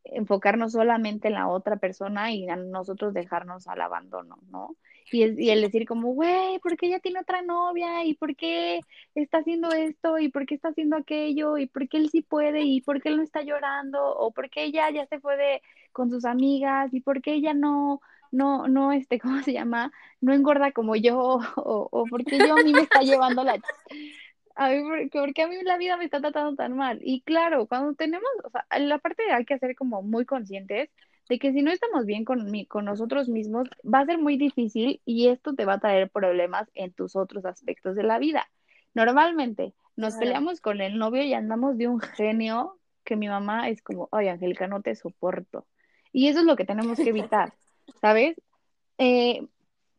enfocarnos 0.06 0.72
solamente 0.72 1.28
en 1.28 1.36
la 1.36 1.48
otra 1.48 1.78
persona 1.78 2.32
y 2.32 2.50
a 2.50 2.56
nosotros 2.56 3.14
dejarnos 3.14 3.68
al 3.68 3.82
abandono, 3.82 4.38
¿no? 4.50 4.76
Y, 5.12 5.24
y 5.44 5.50
el 5.50 5.62
decir 5.62 5.86
como, 5.88 6.14
güey, 6.14 6.60
¿por 6.60 6.78
qué 6.78 6.88
ella 6.88 7.00
tiene 7.00 7.20
otra 7.20 7.42
novia? 7.42 8.06
¿Y 8.06 8.16
por 8.16 8.36
qué 8.36 8.82
está 9.16 9.40
haciendo 9.40 9.72
esto? 9.72 10.20
¿Y 10.20 10.30
por 10.30 10.46
qué 10.46 10.56
está 10.56 10.70
haciendo 10.70 10.98
aquello? 10.98 11.58
¿Y 11.58 11.68
por 11.68 11.88
qué 11.90 11.98
él 11.98 12.10
sí 12.10 12.22
puede? 12.22 12.62
¿Y 12.64 12.82
por 12.82 13.02
qué 13.02 13.10
él 13.10 13.18
no 13.18 13.24
está 13.24 13.42
llorando? 13.44 14.04
¿O 14.18 14.32
por 14.32 14.50
qué 14.50 14.64
ella 14.66 14.90
ya 14.92 15.06
se 15.08 15.20
fue 15.20 15.62
con 15.92 16.10
sus 16.10 16.26
amigas? 16.26 16.94
¿Y 16.94 17.02
por 17.02 17.22
qué 17.22 17.34
ella 17.34 17.54
no, 17.54 18.02
no, 18.32 18.68
no, 18.68 18.92
este, 18.92 19.20
¿cómo 19.20 19.42
se 19.44 19.54
llama? 19.54 19.92
No 20.22 20.34
engorda 20.34 20.72
como 20.72 20.96
yo, 20.96 21.40
o, 21.58 21.90
o 21.92 22.06
porque 22.08 22.38
yo 22.40 22.56
a 22.56 22.64
mí 22.64 22.74
me 22.74 22.82
está 22.82 23.02
llevando 23.02 23.44
la, 23.44 23.60
a 24.56 24.70
mí, 24.70 25.10
porque 25.12 25.42
a 25.44 25.48
mí 25.48 25.56
la 25.64 25.78
vida 25.78 25.98
me 25.98 26.06
está 26.06 26.20
tratando 26.22 26.56
tan 26.56 26.76
mal. 26.76 27.00
Y 27.04 27.22
claro, 27.22 27.68
cuando 27.68 27.96
tenemos, 27.96 28.30
o 28.44 28.50
sea, 28.50 28.66
la 28.80 29.00
parte 29.00 29.24
hay 29.32 29.46
que 29.46 29.56
hacer 29.56 29.76
como 29.76 30.02
muy 30.04 30.26
conscientes 30.26 30.90
de 31.30 31.40
que 31.40 31.54
si 31.54 31.62
no 31.62 31.72
estamos 31.72 32.06
bien 32.06 32.26
con, 32.26 32.52
con 32.66 32.86
nosotros 32.86 33.30
mismos, 33.30 33.70
va 33.84 34.00
a 34.00 34.06
ser 34.06 34.18
muy 34.18 34.38
difícil 34.38 35.02
y 35.06 35.28
esto 35.28 35.54
te 35.54 35.66
va 35.66 35.74
a 35.74 35.80
traer 35.80 36.10
problemas 36.10 36.70
en 36.74 36.92
tus 36.92 37.16
otros 37.16 37.46
aspectos 37.46 37.96
de 37.96 38.04
la 38.04 38.20
vida. 38.20 38.48
Normalmente 38.94 39.74
nos 39.96 40.16
peleamos 40.16 40.60
con 40.60 40.82
el 40.82 40.98
novio 40.98 41.24
y 41.24 41.34
andamos 41.34 41.78
de 41.78 41.88
un 41.88 42.00
genio 42.00 42.80
que 43.04 43.16
mi 43.16 43.28
mamá 43.28 43.70
es 43.70 43.82
como, 43.82 44.10
ay, 44.12 44.28
Angélica, 44.28 44.68
no 44.68 44.82
te 44.82 44.96
soporto. 44.96 45.66
Y 46.12 46.28
eso 46.28 46.40
es 46.40 46.46
lo 46.46 46.56
que 46.56 46.66
tenemos 46.66 46.98
que 46.98 47.10
evitar, 47.10 47.54
¿sabes? 48.02 48.40
Eh, 48.98 49.48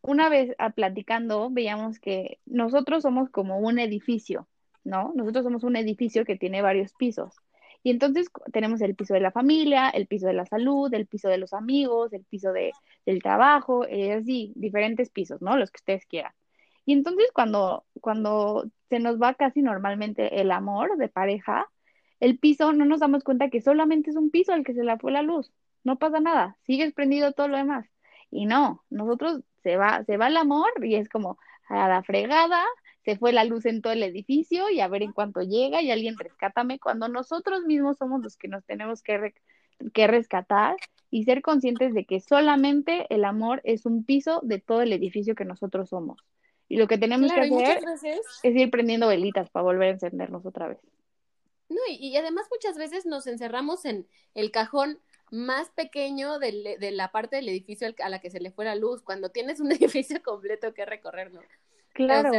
una 0.03 0.29
vez 0.29 0.55
a, 0.59 0.71
platicando 0.71 1.49
veíamos 1.51 1.99
que 1.99 2.39
nosotros 2.47 3.03
somos 3.03 3.31
como 3.31 3.59
un 3.59 3.79
edificio, 3.79 4.49
¿no? 4.85 5.13
Nosotros 5.15 5.45
somos 5.45 5.65
un 5.65 5.77
edificio 5.77 6.25
que 6.25 6.37
tiene 6.37 6.63
varios 6.63 6.93
pisos. 6.95 7.35
Y 7.85 7.91
entonces 7.91 8.29
tenemos 8.53 8.81
el 8.81 8.97
piso 8.97 9.15
de 9.15 9.21
la 9.21 9.31
familia, 9.31 9.91
el 9.91 10.07
piso 10.07 10.27
de 10.27 10.33
la 10.33 10.47
salud, 10.47 10.93
el 10.95 11.07
piso 11.07 11.29
de 11.29 11.39
los 11.39 11.53
amigos, 11.53 12.15
el 12.15 12.25
piso 12.25 12.53
de, 12.53 12.73
del 13.07 13.23
trabajo, 13.23 13.85
eh, 13.87 14.15
así, 14.15 14.53
diferentes 14.57 15.11
pisos, 15.11 15.43
¿no? 15.43 15.57
Los 15.59 15.71
que 15.71 15.79
ustedes 15.81 16.07
quieran. 16.07 16.33
Y 16.87 16.95
entonces 16.95 17.27
cuando, 17.35 17.85
cuando 18.01 18.65
se 18.89 19.01
nos 19.01 19.21
va 19.21 19.35
casi 19.35 19.61
normalmente 19.63 20.41
el 20.41 20.51
amor 20.51 20.97
de 20.97 21.09
pareja, 21.09 21.69
el 22.21 22.39
piso 22.39 22.73
no 22.73 22.87
nos 22.87 23.01
damos 23.01 23.23
cuenta 23.23 23.51
que 23.51 23.61
solamente 23.61 24.11
es 24.11 24.17
un 24.17 24.31
piso 24.31 24.53
al 24.55 24.65
que 24.65 24.75
se 24.75 24.83
le 24.83 24.99
fue 24.99 25.13
la 25.13 25.23
luz. 25.23 25.53
No 25.85 25.99
pasa 25.99 26.21
nada, 26.21 26.57
sigues 26.67 26.95
prendido 26.95 27.33
todo 27.33 27.49
lo 27.49 27.59
demás. 27.59 27.87
Y 28.31 28.47
no, 28.47 28.83
nosotros 28.89 29.43
se 29.63 29.77
va, 29.77 30.05
se 30.05 30.17
va 30.17 30.29
el 30.29 30.39
amor 30.39 30.73
y 30.83 30.95
es 30.97 31.09
como 31.11 31.39
a 31.69 31.89
la 31.89 32.03
fregada, 32.03 32.65
se 33.05 33.17
fue 33.17 33.33
la 33.33 33.45
luz 33.45 33.67
en 33.67 33.83
todo 33.83 33.93
el 33.93 34.03
edificio 34.03 34.71
y 34.71 34.81
a 34.81 34.89
ver 34.89 35.03
en 35.03 35.13
cuánto 35.13 35.43
llega 35.43 35.83
y 35.83 35.91
alguien 35.91 36.17
rescátame 36.19 36.79
cuando 36.79 37.09
nosotros 37.09 37.65
mismos 37.65 37.99
somos 37.99 38.23
los 38.23 38.37
que 38.37 38.49
nos 38.49 38.65
tenemos 38.65 39.03
que, 39.03 39.35
que 39.93 40.07
rescatar 40.07 40.77
y 41.11 41.25
ser 41.25 41.43
conscientes 41.43 41.93
de 41.93 42.07
que 42.07 42.21
solamente 42.21 43.07
el 43.11 43.25
amor 43.25 43.61
es 43.65 43.85
un 43.85 44.05
piso 44.05 44.41
de 44.43 44.59
todo 44.59 44.83
el 44.83 44.93
edificio 44.93 45.35
que 45.35 45.45
nosotros 45.45 45.91
somos. 45.91 46.19
Y 46.69 46.77
lo 46.77 46.89
que 46.89 46.97
tenemos 46.97 47.31
que 47.31 47.41
hacer 47.41 47.85
es 48.43 48.57
ir 48.57 48.71
prendiendo 48.71 49.07
velitas 49.07 49.51
para 49.51 49.65
volver 49.65 49.89
a 49.89 49.93
encendernos 49.93 50.47
otra 50.47 50.69
vez. 50.69 50.79
No, 51.69 51.81
y, 51.89 52.17
además 52.17 52.47
muchas 52.51 52.77
veces 52.77 53.05
nos 53.05 53.27
encerramos 53.27 53.85
en 53.85 54.07
el 54.35 54.51
cajón 54.51 54.99
más 55.31 55.71
pequeño 55.71 56.39
de, 56.39 56.77
de 56.79 56.91
la 56.91 57.11
parte 57.11 57.37
del 57.37 57.49
edificio 57.49 57.89
a 58.03 58.09
la 58.09 58.21
que 58.21 58.31
se 58.31 58.41
le 58.41 58.51
fue 58.51 58.65
la 58.65 58.75
luz, 58.75 59.03
cuando 59.03 59.29
tienes 59.29 59.61
un 59.61 59.73
edificio 59.73 60.23
completo 60.23 60.73
que 60.73 60.87
recorrer, 60.87 61.33
¿no? 61.33 61.41
Claro. 61.93 62.33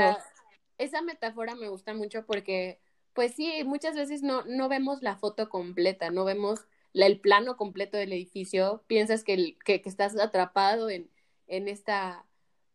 Esa 0.77 1.01
metáfora 1.01 1.55
me 1.55 1.69
gusta 1.69 1.93
mucho 1.93 2.25
porque, 2.25 2.79
pues 3.13 3.33
sí, 3.35 3.63
muchas 3.65 3.95
veces 3.95 4.23
no, 4.23 4.43
no 4.45 4.69
vemos 4.69 5.01
la 5.01 5.15
foto 5.17 5.49
completa, 5.49 6.11
no 6.11 6.25
vemos 6.25 6.65
el 6.93 7.19
plano 7.19 7.57
completo 7.57 7.97
del 7.97 8.13
edificio, 8.13 8.83
piensas 8.87 9.23
que, 9.23 9.57
que, 9.65 9.81
estás 9.85 10.17
atrapado 10.17 10.89
en, 10.89 11.09
en 11.47 11.67
esta 11.67 12.25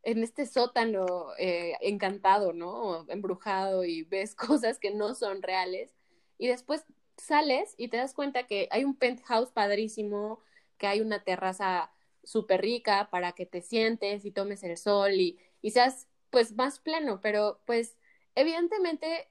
en 0.02 0.22
este 0.22 0.46
sótano 0.46 1.06
eh, 1.38 1.74
encantado, 1.80 2.52
¿no? 2.52 3.04
Embrujado 3.08 3.84
y 3.84 4.02
ves 4.04 4.34
cosas 4.34 4.78
que 4.78 4.90
no 4.92 5.14
son 5.14 5.42
reales. 5.42 5.92
Y 6.38 6.48
después 6.48 6.84
sales 7.16 7.74
y 7.76 7.88
te 7.88 7.98
das 7.98 8.14
cuenta 8.14 8.46
que 8.46 8.68
hay 8.70 8.84
un 8.84 8.96
penthouse 8.96 9.50
padrísimo, 9.52 10.40
que 10.78 10.86
hay 10.86 11.00
una 11.00 11.22
terraza 11.22 11.92
súper 12.24 12.62
rica 12.62 13.08
para 13.10 13.32
que 13.32 13.46
te 13.46 13.60
sientes 13.62 14.24
y 14.24 14.30
tomes 14.30 14.62
el 14.62 14.76
sol 14.76 15.12
y, 15.12 15.38
y 15.62 15.70
seas 15.72 16.06
pues 16.30 16.52
más 16.54 16.78
pleno, 16.80 17.20
pero 17.20 17.60
pues 17.66 17.98
evidentemente 18.34 19.28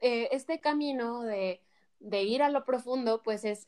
eh, 0.00 0.28
este 0.32 0.60
camino 0.60 1.22
de, 1.22 1.62
de 2.00 2.22
ir 2.22 2.42
a 2.42 2.50
lo 2.50 2.64
profundo 2.64 3.22
pues 3.22 3.44
es, 3.44 3.66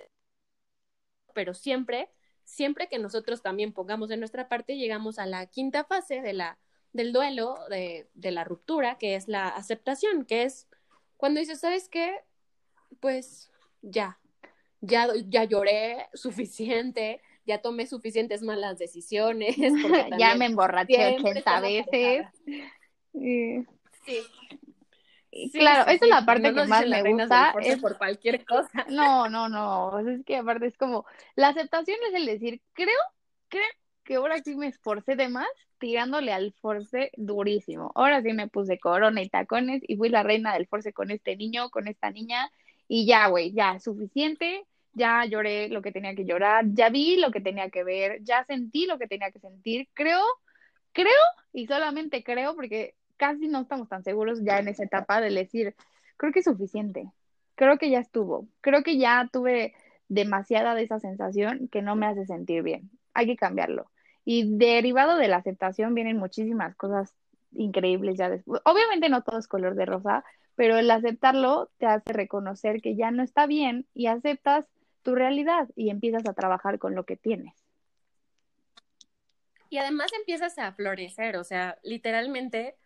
pero 1.35 1.55
siempre 1.55 2.11
siempre 2.45 2.89
que 2.89 2.99
nosotros 2.99 3.43
también 3.43 3.73
pongamos 3.73 4.09
de 4.09 4.17
nuestra 4.17 4.49
parte, 4.49 4.77
llegamos 4.77 5.19
a 5.19 5.27
la 5.27 5.47
quinta 5.47 5.85
fase 5.85 6.21
de 6.21 6.35
la, 6.35 6.59
del 6.93 7.13
duelo, 7.13 7.59
de, 7.71 8.09
de 8.15 8.31
la 8.31 8.45
ruptura, 8.45 8.99
que 8.99 9.17
es 9.17 9.29
la 9.29 9.49
aceptación, 9.49 10.25
que 10.25 10.45
es 10.45 10.69
cuando 11.17 11.41
dices, 11.41 11.61
¿sabes 11.61 11.89
qué? 11.89 12.21
Pues 13.01 13.51
ya, 13.83 14.21
ya, 14.81 15.09
ya 15.29 15.45
lloré 15.45 16.09
suficiente, 16.15 17.21
ya 17.47 17.61
tomé 17.61 17.87
suficientes 17.87 18.43
malas 18.43 18.79
decisiones. 18.79 19.57
ya 20.19 20.35
me 20.35 20.47
emborraché 20.47 21.17
80 21.19 21.61
veces. 21.61 22.27
Sí 23.13 23.67
claro, 25.53 25.91
esa 25.91 26.05
es 26.05 26.11
la 26.11 26.25
parte 26.25 26.55
que 26.55 26.65
más 26.65 26.87
me 26.87 27.03
gusta. 27.13 27.55
Es 27.63 27.81
por 27.81 27.99
cualquier 27.99 28.45
cosa. 28.45 28.69
No, 28.89 29.29
no, 29.29 29.49
no. 29.49 29.99
es 29.99 30.25
que 30.25 30.37
aparte 30.37 30.67
es 30.67 30.77
como, 30.77 31.05
la 31.35 31.49
aceptación 31.49 31.99
es 32.09 32.15
el 32.15 32.27
decir, 32.27 32.61
creo, 32.73 32.99
creo 33.49 33.65
que 34.05 34.17
ahora 34.17 34.41
sí 34.43 34.55
me 34.55 34.69
esforcé 34.69 35.17
de 35.17 35.29
más 35.29 35.49
tirándole 35.79 36.33
al 36.33 36.53
force 36.61 37.11
durísimo. 37.17 37.93
Ahora 37.95 38.23
sí 38.23 38.33
me 38.33 38.49
puse 38.49 38.79
corona 38.79 39.23
y 39.23 39.29
tacones 39.29 39.83
y 39.87 39.97
fui 39.97 40.09
la 40.09 40.23
reina 40.23 40.55
del 40.55 40.67
force 40.67 40.93
con 40.93 41.11
este 41.11 41.37
niño, 41.37 41.71
con 41.71 41.89
esta 41.89 42.11
niña. 42.11 42.51
Y 42.87 43.07
ya, 43.07 43.27
güey, 43.29 43.53
ya, 43.53 43.81
suficiente. 43.81 44.67
Ya 44.95 45.25
lloré 45.25 45.69
lo 45.69 45.83
que 45.83 45.93
tenía 45.93 46.15
que 46.15 46.25
llorar, 46.25 46.65
ya 46.69 46.89
vi 46.89 47.17
lo 47.17 47.31
que 47.31 47.41
tenía 47.41 47.71
que 47.71 47.85
ver, 47.85 48.23
ya 48.23 48.45
sentí 48.45 48.87
lo 48.87 48.99
que 48.99 49.09
tenía 49.09 49.31
que 49.31 49.41
sentir. 49.41 49.89
Creo, 49.95 50.23
creo 50.93 51.11
y 51.53 51.67
solamente 51.67 52.23
creo 52.25 52.55
porque 52.55 52.95
casi 53.17 53.49
no 53.49 53.61
estamos 53.61 53.89
tan 53.89 54.05
seguros 54.05 54.41
ya 54.43 54.59
en 54.59 54.69
esa 54.69 54.85
etapa 54.85 55.21
de 55.21 55.31
decir, 55.31 55.75
creo 56.17 56.33
que 56.33 56.41
es 56.41 56.45
suficiente, 56.45 57.11
creo 57.55 57.79
que 57.79 57.91
ya 57.91 58.01
estuvo, 58.01 58.49
creo 58.61 58.83
que 58.83 58.99
ya 58.99 59.29
tuve 59.33 59.75
demasiada 60.09 60.75
de 60.75 60.83
esa 60.83 61.01
sensación 61.01 61.69
que 61.69 61.83
no 61.83 61.97
me 61.97 62.07
hace 62.07 62.27
sentir 62.27 62.63
bien, 62.63 62.91
hay 63.15 63.27
que 63.27 63.37
cambiarlo. 63.37 63.91
Y 64.25 64.57
derivado 64.57 65.17
de 65.19 65.29
la 65.29 65.37
aceptación 65.37 65.95
vienen 65.95 66.17
muchísimas 66.17 66.75
cosas 66.77 67.15
increíbles 67.53 68.17
ya 68.19 68.31
después. 68.31 68.61
Obviamente 68.65 69.09
no 69.09 69.23
todo 69.23 69.39
es 69.39 69.49
color 69.49 69.75
de 69.75 69.87
rosa, 69.87 70.25
pero 70.57 70.79
el 70.79 70.91
aceptarlo 70.91 71.71
te 71.79 71.87
hace 71.87 72.13
reconocer 72.13 72.81
que 72.81 72.97
ya 72.97 73.11
no 73.11 73.23
está 73.23 73.47
bien 73.47 73.87
y 73.95 74.07
aceptas 74.07 74.67
tu 75.05 75.15
realidad 75.15 75.69
y 75.77 75.91
empiezas 75.91 76.27
a 76.27 76.33
trabajar 76.33 76.81
con 76.81 76.97
lo 76.97 77.05
que 77.05 77.17
tienes. 77.17 77.55
Y 79.71 79.79
además 79.79 80.13
empiezas 80.13 80.59
a 80.59 80.73
florecer, 80.73 81.37
o 81.37 81.45
sea, 81.45 81.79
literalmente 81.83 82.77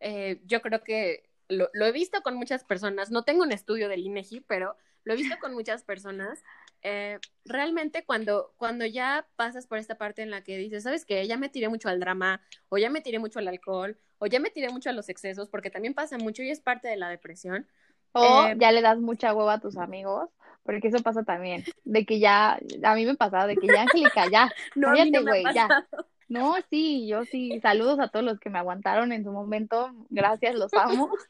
eh, 0.00 0.40
yo 0.44 0.60
creo 0.60 0.82
que 0.82 1.28
lo, 1.48 1.68
he 1.74 1.92
visto 1.92 2.22
con 2.22 2.36
muchas 2.36 2.64
personas, 2.64 3.10
no 3.10 3.24
tengo 3.24 3.42
un 3.42 3.52
estudio 3.52 3.88
del 3.88 4.00
INEGI, 4.00 4.40
pero 4.40 4.76
lo 5.04 5.14
he 5.14 5.16
visto 5.16 5.36
con 5.40 5.54
muchas 5.54 5.84
personas. 5.84 6.42
Eh, 6.82 7.18
realmente 7.44 8.04
cuando, 8.04 8.54
cuando 8.56 8.84
ya 8.86 9.28
pasas 9.36 9.66
por 9.66 9.78
esta 9.78 9.96
parte 9.96 10.22
en 10.22 10.30
la 10.30 10.42
que 10.42 10.56
dices, 10.56 10.82
¿sabes 10.82 11.04
qué? 11.04 11.26
Ya 11.26 11.36
me 11.36 11.48
tiré 11.48 11.68
mucho 11.68 11.88
al 11.88 12.00
drama, 12.00 12.40
o 12.68 12.78
ya 12.78 12.90
me 12.90 13.00
tiré 13.00 13.18
mucho 13.18 13.38
al 13.38 13.48
alcohol, 13.48 13.96
o 14.18 14.26
ya 14.26 14.40
me 14.40 14.50
tiré 14.50 14.70
mucho 14.70 14.90
a 14.90 14.92
los 14.92 15.08
excesos, 15.08 15.48
porque 15.48 15.70
también 15.70 15.94
pasa 15.94 16.18
mucho 16.18 16.42
y 16.42 16.50
es 16.50 16.60
parte 16.60 16.88
de 16.88 16.96
la 16.96 17.08
depresión. 17.08 17.68
O 18.12 18.44
eh, 18.46 18.56
ya 18.58 18.72
le 18.72 18.82
das 18.82 18.98
mucha 18.98 19.32
hueva 19.32 19.54
a 19.54 19.60
tus 19.60 19.76
amigos, 19.76 20.30
porque 20.64 20.88
eso 20.88 21.02
pasa 21.02 21.22
también, 21.24 21.64
de 21.84 22.04
que 22.04 22.18
ya, 22.18 22.58
a 22.82 22.94
mí 22.94 23.06
me 23.06 23.16
pasaba, 23.16 23.46
de 23.46 23.56
que 23.56 23.66
ya, 23.66 23.82
Angélica, 23.82 24.30
ya, 24.30 24.50
no, 24.76 24.92
güey, 25.22 25.44
ya, 25.54 25.68
no, 26.28 26.56
sí, 26.70 27.06
yo 27.06 27.24
sí, 27.24 27.60
saludos 27.60 28.00
a 28.00 28.08
todos 28.08 28.24
los 28.24 28.40
que 28.40 28.50
me 28.50 28.58
aguantaron 28.58 29.12
en 29.12 29.24
su 29.24 29.32
momento, 29.32 29.90
gracias, 30.08 30.54
los 30.54 30.72
amo. 30.74 31.10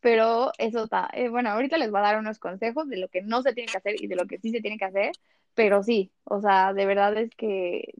Pero 0.00 0.52
eso 0.58 0.84
está, 0.84 1.08
eh, 1.14 1.30
bueno, 1.30 1.50
ahorita 1.50 1.78
les 1.78 1.90
voy 1.90 1.98
a 1.98 2.02
dar 2.04 2.18
unos 2.18 2.38
consejos 2.38 2.86
de 2.88 2.98
lo 2.98 3.08
que 3.08 3.22
no 3.22 3.42
se 3.42 3.54
tiene 3.54 3.72
que 3.72 3.78
hacer 3.78 3.94
y 3.98 4.06
de 4.06 4.14
lo 4.14 4.26
que 4.26 4.38
sí 4.38 4.50
se 4.50 4.60
tiene 4.60 4.78
que 4.78 4.84
hacer, 4.84 5.12
pero 5.54 5.82
sí, 5.82 6.12
o 6.24 6.40
sea, 6.40 6.74
de 6.74 6.86
verdad 6.86 7.16
es 7.16 7.34
que 7.34 7.94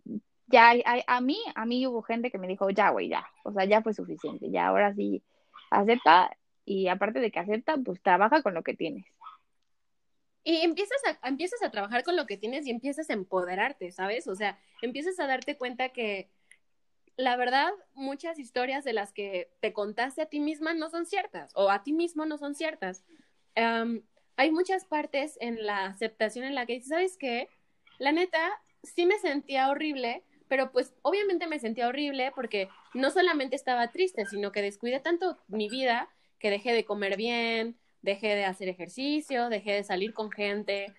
ya 0.47 0.69
hay, 0.69 0.83
a 1.07 1.21
mí, 1.21 1.39
a 1.55 1.65
mí 1.65 1.87
hubo 1.87 2.03
gente 2.03 2.31
que 2.31 2.39
me 2.39 2.47
dijo, 2.47 2.69
ya, 2.71 2.91
güey, 2.91 3.09
ya, 3.09 3.27
o 3.45 3.53
sea, 3.53 3.65
ya 3.65 3.83
fue 3.83 3.95
suficiente, 3.95 4.51
ya 4.51 4.69
ahora 4.69 4.95
sí 4.95 5.23
acepta 5.71 6.31
y 6.67 6.89
aparte 6.89 7.21
de 7.21 7.31
que 7.31 7.39
acepta, 7.39 7.77
pues 7.79 8.03
trabaja 8.03 8.43
con 8.43 8.53
lo 8.53 8.63
que 8.63 8.75
tienes. 8.75 9.07
Y 10.49 10.59
empiezas 10.59 10.99
a, 11.05 11.29
empiezas 11.29 11.61
a 11.65 11.73
trabajar 11.73 12.05
con 12.05 12.15
lo 12.15 12.25
que 12.25 12.37
tienes 12.37 12.69
y 12.69 12.71
empiezas 12.71 13.11
a 13.11 13.15
empoderarte, 13.15 13.91
¿sabes? 13.91 14.29
O 14.29 14.37
sea, 14.37 14.57
empiezas 14.81 15.19
a 15.19 15.27
darte 15.27 15.57
cuenta 15.57 15.89
que 15.89 16.31
la 17.17 17.37
verdad, 17.37 17.73
muchas 17.95 18.39
historias 18.39 18.85
de 18.85 18.93
las 18.93 19.13
que 19.13 19.51
te 19.61 19.73
contaste 19.73 20.23
a 20.23 20.27
ti 20.27 20.39
misma 20.39 20.73
no 20.73 20.89
son 20.89 21.05
ciertas 21.05 21.51
o 21.57 21.69
a 21.71 21.83
ti 21.83 21.93
mismo 21.93 22.27
no 22.27 22.39
son 22.39 22.55
ciertas. 22.55 23.05
hay 24.37 24.51
muchas 24.53 24.85
partes 24.85 25.37
en 25.41 25.67
la 25.67 25.87
aceptación 25.87 26.45
en 26.45 26.55
la 26.55 26.65
que 26.65 26.75
dices, 26.75 26.91
¿sabes 26.91 27.17
qué? 27.19 27.49
La 27.99 28.13
neta, 28.13 28.53
sí 28.85 29.05
me 29.05 29.19
sentía 29.19 29.69
horrible, 29.69 30.23
pero 30.47 30.71
pues 30.71 30.95
obviamente 31.03 31.49
me 31.49 31.59
sentía 31.59 31.89
horrible 31.89 32.31
porque 32.37 32.69
no 32.95 33.11
solamente 33.11 33.57
estaba 33.57 33.91
triste, 33.91 34.27
sino 34.27 34.53
que 34.53 34.63
descuidé 34.63 35.01
tanto 35.01 35.39
mi 35.49 35.69
vida 35.69 36.09
que 36.39 36.51
dejé 36.51 36.73
de 36.73 36.85
comer 36.85 37.17
bien, 37.17 37.79
dejé 38.03 38.35
de 38.35 38.45
hacer 38.45 38.69
ejercicio, 38.69 39.49
dejé 39.49 39.73
de 39.73 39.85
salir 39.85 40.15
con 40.15 40.31
gente 40.31 40.95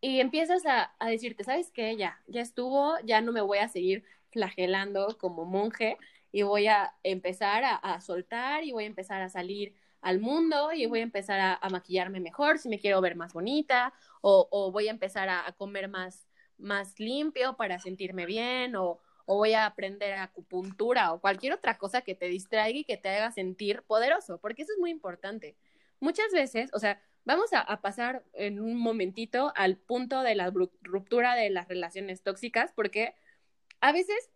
y 0.00 0.20
empiezas 0.20 0.64
a, 0.66 0.92
decirte, 1.06 1.44
¿sabes 1.44 1.70
qué? 1.70 1.96
Ya, 1.96 2.20
ya 2.26 2.40
estuvo, 2.40 2.96
ya 3.04 3.20
no 3.20 3.32
me 3.32 3.40
voy 3.40 3.58
a 3.58 3.68
seguir 3.68 4.04
flagelando 4.30 5.16
como 5.18 5.44
monje 5.44 5.96
y 6.32 6.42
voy 6.42 6.66
a 6.66 6.94
empezar 7.04 7.62
a, 7.64 8.00
soltar 8.00 8.64
y 8.64 8.72
voy 8.72 8.84
a 8.84 8.88
empezar 8.88 9.22
a 9.22 9.28
salir 9.28 9.74
al 10.00 10.18
mundo 10.18 10.72
y 10.72 10.86
voy 10.86 11.00
a 11.00 11.04
empezar 11.04 11.38
a, 11.40 11.68
maquillarme 11.70 12.18
mejor 12.18 12.58
si 12.58 12.68
me 12.68 12.80
quiero 12.80 13.00
ver 13.00 13.14
más 13.14 13.32
bonita 13.32 13.92
o, 14.22 14.70
voy 14.72 14.88
a 14.88 14.90
empezar 14.90 15.28
a, 15.28 15.52
comer 15.56 15.88
más, 15.88 16.26
más 16.58 16.98
limpio 16.98 17.56
para 17.56 17.78
sentirme 17.78 18.26
bien 18.26 18.74
o, 18.74 18.98
o 19.26 19.36
voy 19.36 19.52
a 19.52 19.66
aprender 19.66 20.14
acupuntura 20.14 21.12
o 21.12 21.20
cualquier 21.20 21.52
otra 21.52 21.78
cosa 21.78 22.00
que 22.02 22.16
te 22.16 22.26
distraiga 22.26 22.78
y 22.80 22.84
que 22.84 22.96
te 22.96 23.08
haga 23.08 23.30
sentir 23.30 23.82
poderoso, 23.82 24.38
porque 24.38 24.62
eso 24.62 24.72
es 24.72 24.80
muy 24.80 24.90
importante 24.90 25.54
muchas 26.02 26.32
veces, 26.32 26.70
o 26.74 26.78
sea, 26.78 27.00
vamos 27.24 27.50
a, 27.52 27.80
pasar 27.80 28.24
en 28.34 28.60
un 28.60 28.76
momentito 28.76 29.52
al 29.54 29.76
punto 29.76 30.22
de 30.22 30.34
la 30.34 30.52
ruptura 30.82 31.34
de 31.36 31.48
las 31.48 31.68
relaciones 31.68 32.22
tóxicas, 32.22 32.72
porque 32.74 33.14
a 33.80 33.92
veces 33.92 34.30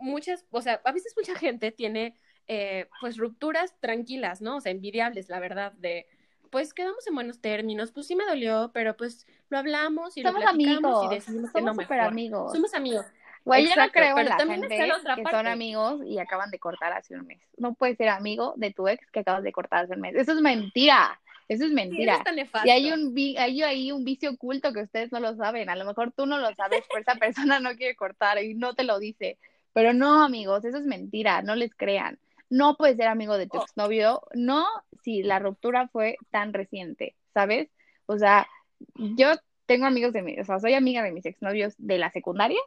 muchas, 0.00 0.46
o 0.50 0.62
sea, 0.62 0.80
a 0.84 0.92
veces 0.92 1.14
mucha 1.16 1.34
gente 1.34 1.72
tiene 1.72 2.14
eh, 2.46 2.88
pues 3.00 3.16
rupturas 3.16 3.74
tranquilas, 3.80 4.40
¿no? 4.40 4.56
O 4.56 4.60
sea, 4.60 4.72
envidiables, 4.72 5.28
la 5.28 5.40
verdad, 5.40 5.72
de 5.72 6.06
pues 6.50 6.72
quedamos 6.72 7.06
en 7.06 7.14
buenos 7.14 7.40
términos, 7.40 7.92
pues 7.92 8.06
sí 8.06 8.16
me 8.16 8.24
dolió, 8.24 8.70
pero 8.72 8.96
pues 8.96 9.26
lo 9.50 9.58
hablamos 9.58 10.16
y 10.16 10.22
Somos 10.22 10.40
lo 10.40 10.50
platicamos 10.50 10.84
amigos. 10.84 11.04
y 11.04 11.14
decidimos 11.14 11.52
que 11.52 11.60
no 11.60 11.74
mejor. 11.74 12.00
amigos. 12.00 12.52
Somos 12.52 12.72
amigos. 12.74 13.04
Güey, 13.48 13.66
yo 13.66 13.76
no 13.76 13.90
creo 13.90 14.18
en 14.18 14.28
la 14.28 14.36
gente 14.36 14.68
que 14.68 15.30
son 15.30 15.46
amigos 15.46 16.02
y 16.04 16.18
acaban 16.18 16.50
de 16.50 16.58
cortar 16.58 16.92
hace 16.92 17.14
un 17.14 17.26
mes. 17.26 17.40
No 17.56 17.74
puedes 17.74 17.96
ser 17.96 18.10
amigo 18.10 18.52
de 18.56 18.72
tu 18.72 18.88
ex 18.88 19.10
que 19.10 19.20
acabas 19.20 19.42
de 19.42 19.52
cortar 19.52 19.84
hace 19.84 19.94
un 19.94 20.02
mes. 20.02 20.14
Eso 20.14 20.32
es 20.32 20.40
mentira. 20.40 21.18
Eso 21.48 21.64
es 21.64 21.72
mentira. 21.72 22.22
y 22.64 22.68
hay 22.68 22.92
un, 22.92 23.14
hay 23.38 23.62
ahí 23.62 23.90
un 23.90 24.04
vicio 24.04 24.30
oculto 24.32 24.74
que 24.74 24.82
ustedes 24.82 25.10
no 25.12 25.18
lo 25.18 25.34
saben. 25.34 25.70
A 25.70 25.76
lo 25.76 25.86
mejor 25.86 26.12
tú 26.12 26.26
no 26.26 26.36
lo 26.36 26.54
sabes, 26.54 26.84
pero 26.90 27.00
esa 27.00 27.14
persona 27.18 27.58
no 27.58 27.74
quiere 27.74 27.96
cortar 27.96 28.42
y 28.42 28.54
no 28.54 28.74
te 28.74 28.84
lo 28.84 28.98
dice. 28.98 29.38
Pero 29.72 29.94
no, 29.94 30.22
amigos, 30.22 30.66
eso 30.66 30.76
es 30.76 30.84
mentira. 30.84 31.40
No 31.40 31.54
les 31.54 31.74
crean. 31.74 32.18
No 32.50 32.76
puedes 32.76 32.98
ser 32.98 33.08
amigo 33.08 33.38
de 33.38 33.46
tu 33.46 33.58
oh. 33.58 33.62
exnovio. 33.62 34.22
No 34.34 34.66
si 35.02 35.22
la 35.22 35.38
ruptura 35.38 35.88
fue 35.88 36.16
tan 36.30 36.52
reciente, 36.52 37.16
¿sabes? 37.32 37.70
O 38.04 38.18
sea, 38.18 38.46
yo 38.94 39.32
tengo 39.64 39.86
amigos 39.86 40.12
de 40.12 40.22
mi, 40.22 40.38
o 40.38 40.44
sea, 40.44 40.58
soy 40.58 40.74
amiga 40.74 41.02
de 41.02 41.12
mis 41.12 41.26
exnovios 41.26 41.74
de 41.78 41.98
la 41.98 42.10
secundaria, 42.10 42.58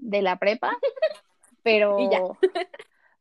de 0.00 0.22
la 0.22 0.38
prepa, 0.38 0.76
pero 1.62 1.98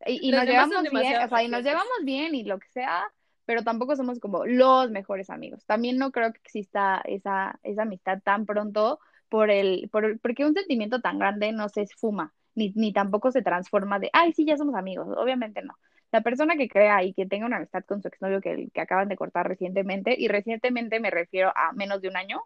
y, 0.06 0.30
y 0.30 0.32
nos 0.32 0.46
llevamos 0.46 0.84
bien, 0.92 1.22
o 1.22 1.28
sea, 1.28 1.44
y 1.44 1.50
nos 1.50 1.64
llevamos 1.64 1.98
bien 2.04 2.36
y 2.36 2.44
lo 2.44 2.60
que 2.60 2.68
sea, 2.70 3.04
pero 3.46 3.64
tampoco 3.64 3.96
somos 3.96 4.20
como 4.20 4.46
los 4.46 4.92
mejores 4.92 5.30
amigos. 5.30 5.66
También 5.66 5.98
no 5.98 6.12
creo 6.12 6.32
que 6.32 6.40
exista 6.40 7.02
esa, 7.06 7.60
esa 7.64 7.84
amistad 7.84 8.22
tan 8.24 8.46
pronto 8.46 9.00
por 9.30 9.50
el, 9.50 9.90
por, 9.92 10.20
porque 10.20 10.46
un 10.46 10.54
sentimiento 10.54 11.02
tan 11.02 11.20
grande 11.20 11.52
no 11.52 11.70
se 11.70 11.82
esfuma, 11.82 12.34
ni, 12.56 12.72
ni 12.76 12.94
tampoco 12.94 13.32
se 13.32 13.42
transforma 13.42 14.00
de, 14.00 14.10
ay, 14.14 14.34
sí, 14.34 14.46
ya 14.46 14.58
somos 14.58 14.76
amigos. 14.76 15.08
Obviamente 15.18 15.62
no. 15.62 15.78
La 16.12 16.22
persona 16.22 16.56
que 16.56 16.70
crea 16.70 17.04
y 17.04 17.14
que 17.14 17.26
tenga 17.26 17.46
una 17.46 17.58
amistad 17.58 17.84
con 17.86 18.02
su 18.02 18.08
exnovio 18.08 18.40
que, 18.40 18.70
que 18.74 18.82
acaban 18.82 19.10
de 19.10 19.18
cortar 19.18 19.48
recientemente, 19.48 20.16
y 20.18 20.28
recientemente 20.30 21.00
me 21.00 21.12
refiero 21.12 21.52
a 21.56 21.74
menos 21.74 22.02
de 22.02 22.08
un 22.08 22.16
año, 22.16 22.42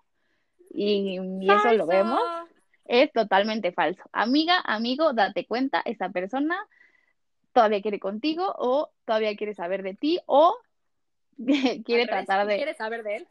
y, 0.74 1.20
y 1.40 1.52
eso 1.52 1.74
lo 1.74 1.86
vemos, 1.86 2.22
es 2.92 3.10
totalmente 3.14 3.72
falso. 3.72 4.04
Amiga, 4.12 4.60
amigo, 4.66 5.14
date 5.14 5.46
cuenta, 5.46 5.82
esa 5.86 6.10
persona 6.10 6.60
todavía 7.54 7.82
quiere 7.82 8.02
contigo 8.02 8.54
o 8.58 8.92
todavía 9.06 9.34
quiere 9.38 9.54
saber 9.54 9.82
de 9.82 9.94
ti 9.94 10.20
o 10.26 10.58
quiere 11.86 12.06
tratar 12.06 12.46
de... 12.46 12.58
¿Quiere 12.58 12.74
saber 12.74 13.04
de 13.04 13.16
él? 13.16 13.28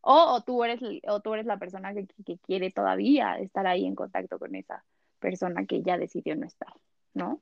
O, 0.00 0.42
tú 0.42 0.64
eres, 0.64 0.80
o 1.06 1.20
tú 1.20 1.32
eres 1.32 1.46
la 1.46 1.58
persona 1.58 1.94
que, 1.94 2.08
que, 2.26 2.38
quiere 2.38 2.72
todavía 2.72 3.38
estar 3.38 3.68
ahí 3.68 3.86
en 3.86 3.94
contacto 3.94 4.40
con 4.40 4.56
esa 4.56 4.84
persona 5.20 5.64
que 5.64 5.80
ya 5.82 5.96
decidió 5.96 6.34
no 6.34 6.44
estar, 6.44 6.74
¿no? 7.14 7.40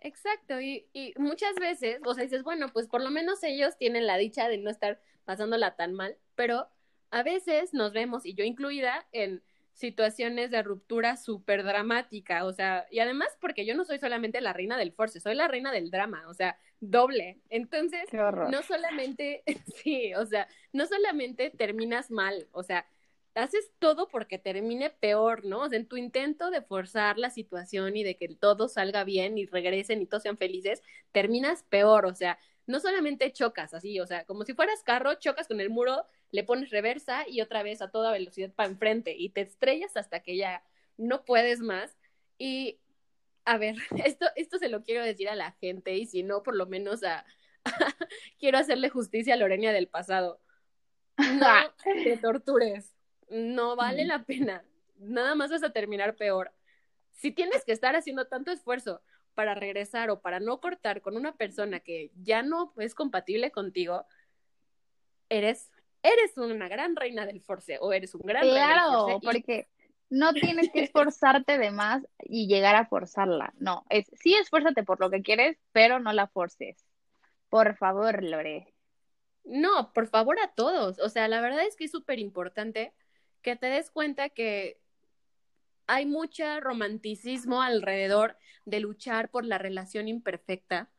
Exacto, 0.00 0.60
y, 0.60 0.88
y 0.92 1.14
muchas 1.18 1.54
veces, 1.54 2.00
o 2.04 2.14
sea, 2.14 2.24
dices, 2.24 2.42
bueno, 2.42 2.66
pues 2.72 2.88
por 2.88 3.00
lo 3.00 3.10
menos 3.10 3.44
ellos 3.44 3.76
tienen 3.78 4.08
la 4.08 4.16
dicha 4.16 4.48
de 4.48 4.58
no 4.58 4.70
estar 4.70 5.00
pasándola 5.24 5.76
tan 5.76 5.94
mal, 5.94 6.16
pero 6.34 6.66
a 7.12 7.22
veces 7.22 7.72
nos 7.74 7.92
vemos, 7.92 8.26
y 8.26 8.34
yo 8.34 8.44
incluida, 8.44 9.06
en 9.12 9.42
situaciones 9.80 10.50
de 10.50 10.62
ruptura 10.62 11.16
súper 11.16 11.64
dramática, 11.64 12.44
o 12.44 12.52
sea, 12.52 12.86
y 12.90 12.98
además 12.98 13.28
porque 13.40 13.64
yo 13.64 13.74
no 13.74 13.86
soy 13.86 13.98
solamente 13.98 14.42
la 14.42 14.52
reina 14.52 14.76
del 14.76 14.92
force, 14.92 15.20
soy 15.20 15.34
la 15.34 15.48
reina 15.48 15.72
del 15.72 15.90
drama, 15.90 16.28
o 16.28 16.34
sea, 16.34 16.58
doble. 16.80 17.40
Entonces, 17.48 18.02
no 18.12 18.62
solamente, 18.62 19.42
sí, 19.82 20.12
o 20.14 20.26
sea, 20.26 20.46
no 20.74 20.86
solamente 20.86 21.48
terminas 21.48 22.10
mal, 22.10 22.46
o 22.52 22.62
sea, 22.62 22.86
haces 23.34 23.70
todo 23.78 24.06
porque 24.08 24.38
termine 24.38 24.90
peor, 24.90 25.46
¿no? 25.46 25.62
O 25.62 25.68
sea, 25.70 25.78
en 25.78 25.86
tu 25.86 25.96
intento 25.96 26.50
de 26.50 26.60
forzar 26.60 27.16
la 27.16 27.30
situación 27.30 27.96
y 27.96 28.04
de 28.04 28.16
que 28.16 28.28
todo 28.28 28.68
salga 28.68 29.04
bien 29.04 29.38
y 29.38 29.46
regresen 29.46 30.02
y 30.02 30.06
todos 30.06 30.24
sean 30.24 30.36
felices, 30.36 30.82
terminas 31.10 31.62
peor, 31.70 32.04
o 32.04 32.14
sea, 32.14 32.38
no 32.66 32.80
solamente 32.80 33.32
chocas 33.32 33.72
así, 33.72 33.98
o 33.98 34.06
sea, 34.06 34.24
como 34.26 34.44
si 34.44 34.52
fueras 34.52 34.82
carro, 34.82 35.14
chocas 35.14 35.48
con 35.48 35.60
el 35.60 35.70
muro, 35.70 36.04
le 36.30 36.44
pones 36.44 36.70
reversa 36.70 37.28
y 37.28 37.40
otra 37.40 37.62
vez 37.62 37.82
a 37.82 37.90
toda 37.90 38.12
velocidad 38.12 38.52
para 38.52 38.68
enfrente 38.68 39.14
y 39.16 39.30
te 39.30 39.40
estrellas 39.42 39.96
hasta 39.96 40.20
que 40.20 40.36
ya 40.36 40.62
no 40.96 41.24
puedes 41.24 41.60
más. 41.60 41.96
Y 42.38 42.78
a 43.44 43.58
ver, 43.58 43.76
esto, 44.04 44.26
esto 44.36 44.58
se 44.58 44.68
lo 44.68 44.82
quiero 44.82 45.04
decir 45.04 45.28
a 45.28 45.34
la 45.34 45.52
gente 45.52 45.96
y 45.96 46.06
si 46.06 46.22
no, 46.22 46.42
por 46.42 46.56
lo 46.56 46.66
menos 46.66 47.02
a, 47.04 47.24
quiero 48.38 48.58
hacerle 48.58 48.88
justicia 48.88 49.34
a 49.34 49.36
Lorenia 49.36 49.72
del 49.72 49.88
pasado. 49.88 50.40
No 51.18 51.46
te 52.04 52.16
tortures, 52.16 52.94
no 53.28 53.76
vale 53.76 54.04
la 54.04 54.24
pena, 54.24 54.64
nada 54.98 55.34
más 55.34 55.50
vas 55.50 55.62
a 55.62 55.72
terminar 55.72 56.16
peor. 56.16 56.52
Si 57.12 57.30
tienes 57.30 57.64
que 57.64 57.72
estar 57.72 57.96
haciendo 57.96 58.26
tanto 58.26 58.50
esfuerzo 58.50 59.02
para 59.34 59.54
regresar 59.54 60.10
o 60.10 60.20
para 60.20 60.40
no 60.40 60.60
cortar 60.60 61.02
con 61.02 61.16
una 61.16 61.36
persona 61.36 61.80
que 61.80 62.10
ya 62.22 62.42
no 62.42 62.72
es 62.78 62.94
compatible 62.94 63.50
contigo, 63.50 64.06
eres, 65.28 65.70
eres 66.02 66.36
una 66.36 66.68
gran 66.68 66.96
reina 66.96 67.26
del 67.26 67.40
force 67.40 67.78
o 67.80 67.92
eres 67.92 68.14
un 68.14 68.22
gran 68.22 68.42
claro, 68.42 69.06
del 69.06 69.20
porque 69.20 69.68
no 70.08 70.32
tienes 70.32 70.70
que 70.72 70.82
esforzarte 70.82 71.58
de 71.58 71.70
más 71.70 72.02
y 72.18 72.48
llegar 72.48 72.74
a 72.76 72.86
forzarla. 72.86 73.52
No, 73.58 73.84
es 73.90 74.06
sí 74.20 74.34
esfuérzate 74.34 74.82
por 74.82 75.00
lo 75.00 75.10
que 75.10 75.22
quieres, 75.22 75.58
pero 75.72 76.00
no 76.00 76.12
la 76.12 76.26
forces. 76.26 76.84
Por 77.48 77.76
favor, 77.76 78.22
Lore. 78.22 78.74
No, 79.44 79.92
por 79.92 80.08
favor 80.08 80.38
a 80.40 80.52
todos. 80.54 80.98
O 81.00 81.08
sea, 81.08 81.28
la 81.28 81.40
verdad 81.40 81.64
es 81.66 81.76
que 81.76 81.84
es 81.84 81.90
súper 81.90 82.18
importante 82.18 82.92
que 83.42 83.56
te 83.56 83.66
des 83.66 83.90
cuenta 83.90 84.28
que 84.28 84.80
hay 85.86 86.06
mucho 86.06 86.60
romanticismo 86.60 87.62
alrededor 87.62 88.36
de 88.64 88.80
luchar 88.80 89.30
por 89.30 89.44
la 89.44 89.58
relación 89.58 90.08
imperfecta 90.08 90.90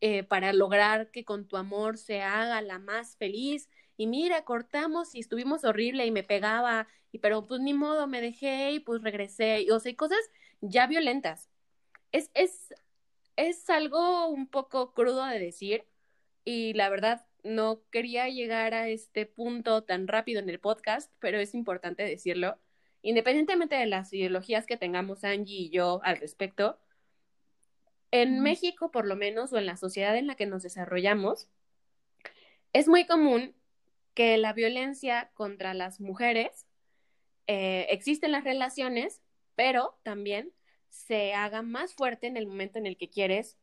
eh, 0.00 0.22
para 0.22 0.52
lograr 0.52 1.10
que 1.10 1.24
con 1.24 1.46
tu 1.46 1.56
amor 1.56 1.98
se 1.98 2.22
haga 2.22 2.62
la 2.62 2.78
más 2.78 3.16
feliz. 3.16 3.68
Y 3.98 4.06
mira, 4.06 4.44
cortamos 4.44 5.14
y 5.14 5.20
estuvimos 5.20 5.64
horrible 5.64 6.06
y 6.06 6.10
me 6.10 6.22
pegaba, 6.22 6.88
y 7.12 7.18
pero 7.18 7.46
pues 7.46 7.60
ni 7.60 7.74
modo, 7.74 8.06
me 8.06 8.22
dejé 8.22 8.72
y 8.72 8.80
pues 8.80 9.02
regresé. 9.02 9.62
Y, 9.62 9.70
o 9.70 9.80
sea, 9.80 9.94
cosas 9.96 10.20
ya 10.62 10.86
violentas. 10.86 11.50
Es, 12.12 12.30
es, 12.34 12.74
es 13.36 13.68
algo 13.68 14.28
un 14.28 14.48
poco 14.48 14.94
crudo 14.94 15.26
de 15.26 15.38
decir 15.38 15.84
y 16.44 16.72
la 16.74 16.88
verdad 16.88 17.26
no 17.44 17.82
quería 17.90 18.28
llegar 18.28 18.74
a 18.74 18.88
este 18.88 19.26
punto 19.26 19.84
tan 19.84 20.08
rápido 20.08 20.40
en 20.40 20.48
el 20.48 20.60
podcast, 20.60 21.12
pero 21.20 21.38
es 21.38 21.54
importante 21.54 22.04
decirlo 22.04 22.58
independientemente 23.02 23.76
de 23.76 23.86
las 23.86 24.12
ideologías 24.12 24.66
que 24.66 24.76
tengamos 24.76 25.24
Angie 25.24 25.62
y 25.62 25.70
yo 25.70 26.00
al 26.04 26.18
respecto, 26.18 26.78
en 28.10 28.40
México 28.40 28.90
por 28.90 29.06
lo 29.06 29.16
menos 29.16 29.52
o 29.52 29.58
en 29.58 29.66
la 29.66 29.76
sociedad 29.76 30.16
en 30.16 30.26
la 30.26 30.34
que 30.34 30.46
nos 30.46 30.62
desarrollamos, 30.62 31.48
es 32.72 32.88
muy 32.88 33.06
común 33.06 33.54
que 34.18 34.36
la 34.36 34.52
violencia 34.52 35.30
contra 35.34 35.74
las 35.74 36.00
mujeres 36.00 36.66
eh, 37.46 37.86
existe 37.90 38.26
en 38.26 38.32
las 38.32 38.42
relaciones, 38.42 39.22
pero 39.54 39.96
también 40.02 40.52
se 40.88 41.34
haga 41.34 41.62
más 41.62 41.94
fuerte 41.94 42.26
en 42.26 42.36
el 42.36 42.48
momento 42.48 42.80
en 42.80 42.86
el 42.86 42.96
que 42.96 43.10
quieres 43.10 43.56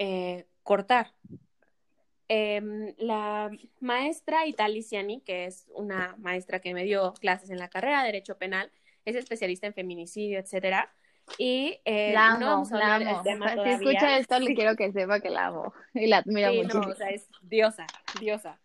eh, 0.00 0.48
cortar. 0.64 1.14
Em, 2.26 2.92
la 2.98 3.52
maestra 3.78 4.48
Italiciani, 4.48 5.20
que 5.20 5.44
es 5.44 5.68
una 5.76 6.16
maestra 6.18 6.58
que 6.58 6.74
me 6.74 6.82
dio 6.82 7.14
clases 7.14 7.48
en 7.50 7.58
la 7.58 7.68
carrera 7.68 8.00
de 8.00 8.06
Derecho 8.06 8.36
Penal, 8.36 8.72
es 9.04 9.14
especialista 9.14 9.68
en 9.68 9.74
feminicidio, 9.74 10.40
etcétera. 10.40 10.92
Y 11.38 11.78
eh, 11.84 12.10
la 12.14 12.30
amo, 12.30 12.40
no 12.40 12.46
vamos 12.46 12.72
a 12.72 12.74
hablar 12.74 13.02
la 13.02 13.10
amo. 13.10 13.22
Tema 13.22 13.52
si 13.62 13.70
escucha 13.70 14.18
esto, 14.18 14.40
le 14.40 14.56
quiero 14.56 14.74
que 14.74 14.90
sepa 14.90 15.20
que 15.20 15.30
la 15.30 15.46
amo 15.46 15.72
y 15.94 16.08
la 16.08 16.16
admiro 16.16 16.52
mucho. 16.52 16.80
o 16.80 16.94
sea, 16.96 17.10
es 17.10 17.28
diosa, 17.42 17.86
diosa. 18.18 18.58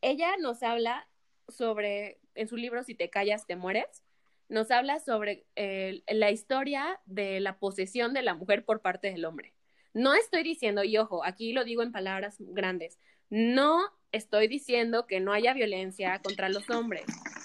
Ella 0.00 0.36
nos 0.38 0.62
habla 0.62 1.08
sobre, 1.48 2.20
en 2.34 2.48
su 2.48 2.56
libro 2.56 2.82
Si 2.82 2.94
te 2.94 3.10
callas, 3.10 3.46
te 3.46 3.56
mueres, 3.56 4.04
nos 4.48 4.70
habla 4.70 4.98
sobre 5.00 5.46
eh, 5.56 6.02
la 6.08 6.30
historia 6.30 7.00
de 7.04 7.40
la 7.40 7.58
posesión 7.58 8.14
de 8.14 8.22
la 8.22 8.34
mujer 8.34 8.64
por 8.64 8.80
parte 8.80 9.10
del 9.10 9.24
hombre. 9.24 9.54
No 9.92 10.14
estoy 10.14 10.42
diciendo, 10.42 10.84
y 10.84 10.96
ojo, 10.96 11.24
aquí 11.24 11.52
lo 11.52 11.64
digo 11.64 11.82
en 11.82 11.92
palabras 11.92 12.36
grandes, 12.38 12.98
no 13.30 13.80
estoy 14.12 14.48
diciendo 14.48 15.06
que 15.06 15.20
no 15.20 15.32
haya 15.32 15.52
violencia 15.52 16.20
contra 16.22 16.48
los 16.48 16.68
hombres. 16.70 17.04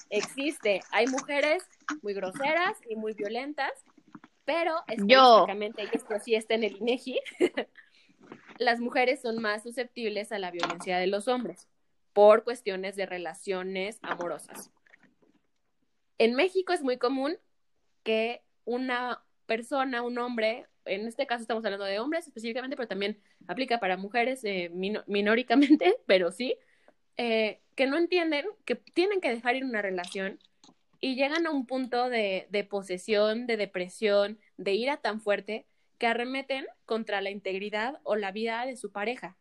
Existe, 0.09 0.81
hay 0.91 1.07
mujeres 1.07 1.63
muy 2.01 2.13
groseras 2.13 2.77
y 2.87 2.95
muy 2.95 3.13
violentas, 3.13 3.71
pero 4.45 4.75
específicamente, 4.87 5.83
y 5.83 5.97
esto 5.97 6.19
sí 6.23 6.35
está 6.35 6.53
en 6.53 6.63
el 6.65 6.77
INEGI, 6.77 7.19
las 8.59 8.79
mujeres 8.79 9.21
son 9.21 9.41
más 9.41 9.63
susceptibles 9.63 10.31
a 10.31 10.39
la 10.39 10.51
violencia 10.51 10.99
de 10.99 11.07
los 11.07 11.27
hombres 11.27 11.67
por 12.13 12.43
cuestiones 12.43 12.95
de 12.95 13.05
relaciones 13.05 13.99
amorosas. 14.01 14.71
En 16.17 16.35
México 16.35 16.73
es 16.73 16.81
muy 16.81 16.97
común 16.97 17.37
que 18.03 18.41
una 18.65 19.23
persona, 19.45 20.03
un 20.03 20.17
hombre, 20.19 20.67
en 20.85 21.07
este 21.07 21.27
caso 21.27 21.41
estamos 21.41 21.65
hablando 21.65 21.85
de 21.85 21.99
hombres 21.99 22.27
específicamente, 22.27 22.75
pero 22.75 22.87
también 22.87 23.19
aplica 23.47 23.79
para 23.79 23.97
mujeres 23.97 24.43
eh, 24.43 24.69
minóricamente, 25.07 25.95
pero 26.05 26.31
sí, 26.31 26.55
eh, 27.17 27.59
que 27.75 27.87
no 27.87 27.97
entienden 27.97 28.45
que 28.65 28.75
tienen 28.75 29.21
que 29.21 29.29
dejar 29.29 29.55
ir 29.55 29.65
una 29.65 29.81
relación 29.81 30.39
y 30.99 31.15
llegan 31.15 31.45
a 31.45 31.51
un 31.51 31.65
punto 31.65 32.09
de, 32.09 32.67
posesión, 32.69 33.45
de 33.45 33.57
depresión, 33.57 34.39
de 34.57 34.73
ira 34.73 34.97
tan 34.97 35.19
fuerte 35.19 35.65
que 35.97 36.07
arremeten 36.07 36.65
contra 36.85 37.19
la 37.19 37.29
integridad 37.29 37.99
o 38.03 38.15
la 38.15 38.31
vida 38.31 38.65
de 38.65 38.77
su 38.77 38.91
pareja. 38.91 39.35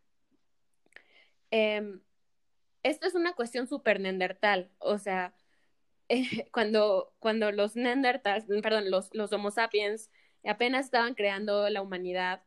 Em, 1.50 2.00
esto 2.82 3.06
es 3.06 3.14
una 3.14 3.34
cuestión 3.34 3.66
súper 3.66 4.00
nendertal, 4.00 4.70
o 4.78 4.98
sea, 4.98 5.34
cuando, 6.52 7.12
cuando 7.18 7.52
los 7.52 7.76
neandertals, 7.76 8.44
perdón, 8.62 8.90
los, 8.90 9.10
los 9.14 9.32
homo 9.32 9.50
sapiens 9.50 10.10
apenas 10.44 10.86
estaban 10.86 11.14
creando 11.14 11.68
la 11.70 11.82
humanidad, 11.82 12.42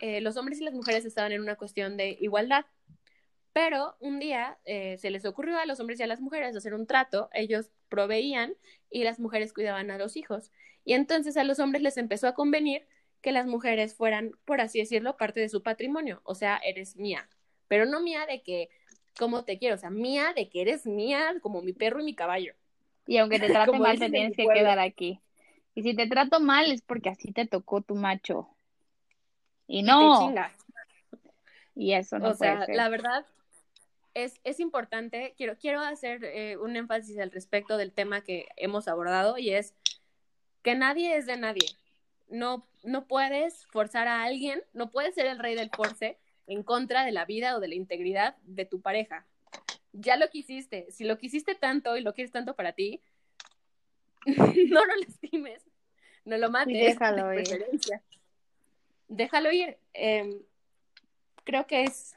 eh, 0.00 0.20
los 0.20 0.36
hombres 0.36 0.60
y 0.60 0.64
las 0.64 0.74
mujeres 0.74 1.04
estaban 1.04 1.32
en 1.32 1.40
una 1.40 1.56
cuestión 1.56 1.96
de 1.96 2.16
igualdad. 2.20 2.66
Pero 3.52 3.96
un 4.00 4.18
día 4.18 4.58
eh, 4.64 4.98
se 4.98 5.08
les 5.10 5.24
ocurrió 5.24 5.58
a 5.58 5.64
los 5.64 5.80
hombres 5.80 5.98
y 5.98 6.02
a 6.02 6.06
las 6.06 6.20
mujeres 6.20 6.54
hacer 6.54 6.74
un 6.74 6.86
trato, 6.86 7.30
ellos 7.32 7.70
proveían 7.88 8.54
y 8.90 9.04
las 9.04 9.18
mujeres 9.18 9.54
cuidaban 9.54 9.90
a 9.90 9.96
los 9.96 10.16
hijos. 10.16 10.52
Y 10.84 10.92
entonces 10.92 11.38
a 11.38 11.44
los 11.44 11.58
hombres 11.58 11.82
les 11.82 11.96
empezó 11.96 12.28
a 12.28 12.34
convenir 12.34 12.86
que 13.22 13.32
las 13.32 13.46
mujeres 13.46 13.94
fueran, 13.94 14.32
por 14.44 14.60
así 14.60 14.78
decirlo, 14.78 15.16
parte 15.16 15.40
de 15.40 15.48
su 15.48 15.62
patrimonio, 15.62 16.20
o 16.24 16.34
sea, 16.34 16.58
eres 16.58 16.96
mía, 16.96 17.28
pero 17.66 17.86
no 17.86 18.00
mía 18.00 18.26
de 18.26 18.42
que, 18.42 18.68
como 19.18 19.44
te 19.44 19.58
quiero, 19.58 19.74
o 19.74 19.78
sea, 19.78 19.90
mía 19.90 20.32
de 20.34 20.48
que 20.48 20.62
eres 20.62 20.86
mía 20.86 21.34
como 21.40 21.62
mi 21.62 21.72
perro 21.72 22.00
y 22.00 22.04
mi 22.04 22.14
caballo. 22.14 22.54
Y 23.06 23.18
aunque 23.18 23.38
te 23.38 23.48
trate 23.48 23.78
mal, 23.78 23.98
te 23.98 24.10
tienes 24.10 24.36
que 24.36 24.46
quedar 24.46 24.78
aquí. 24.78 25.20
Y 25.74 25.82
si 25.82 25.94
te 25.94 26.06
trato 26.06 26.40
mal 26.40 26.72
es 26.72 26.82
porque 26.82 27.10
así 27.10 27.32
te 27.32 27.46
tocó 27.46 27.82
tu 27.82 27.94
macho. 27.94 28.48
Y 29.66 29.82
no. 29.82 30.32
Y, 31.74 31.92
eso 31.92 32.18
no 32.18 32.30
o 32.30 32.34
sea, 32.34 32.64
la 32.68 32.88
verdad, 32.88 33.26
es, 34.14 34.60
importante, 34.60 35.34
quiero, 35.36 35.58
quiero 35.58 35.80
hacer 35.80 36.24
eh, 36.24 36.56
un 36.56 36.74
énfasis 36.74 37.18
al 37.18 37.30
respecto 37.30 37.76
del 37.76 37.92
tema 37.92 38.22
que 38.22 38.48
hemos 38.56 38.88
abordado 38.88 39.36
y 39.36 39.50
es 39.50 39.74
que 40.62 40.74
nadie 40.74 41.16
es 41.16 41.26
de 41.26 41.36
nadie. 41.36 41.68
No, 42.28 42.66
no 42.82 43.06
puedes 43.06 43.66
forzar 43.66 44.08
a 44.08 44.22
alguien, 44.22 44.62
no 44.72 44.90
puedes 44.90 45.14
ser 45.14 45.26
el 45.26 45.38
rey 45.38 45.54
del 45.54 45.70
force 45.70 46.16
en 46.46 46.62
contra 46.62 47.04
de 47.04 47.12
la 47.12 47.24
vida 47.24 47.56
o 47.56 47.60
de 47.60 47.68
la 47.68 47.74
integridad 47.74 48.36
de 48.42 48.64
tu 48.64 48.80
pareja. 48.80 49.26
Ya 49.92 50.16
lo 50.16 50.28
quisiste, 50.28 50.86
si 50.90 51.04
lo 51.04 51.18
quisiste 51.18 51.54
tanto 51.54 51.96
y 51.96 52.02
lo 52.02 52.12
quieres 52.12 52.32
tanto 52.32 52.54
para 52.54 52.72
ti, 52.72 53.00
no 54.26 54.84
lo 54.84 54.96
lastimes, 54.96 55.64
no 56.24 56.36
lo 56.36 56.50
mates. 56.50 56.74
déjalo 56.74 57.32
ir. 57.34 57.44
Déjalo 59.08 59.52
ir. 59.52 59.78
Em, 59.94 60.40
creo 61.44 61.66
que 61.66 61.84
es, 61.84 62.16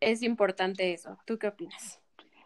es 0.00 0.22
importante 0.22 0.92
eso. 0.92 1.18
¿Tú 1.26 1.38
qué 1.38 1.48
opinas? 1.48 2.00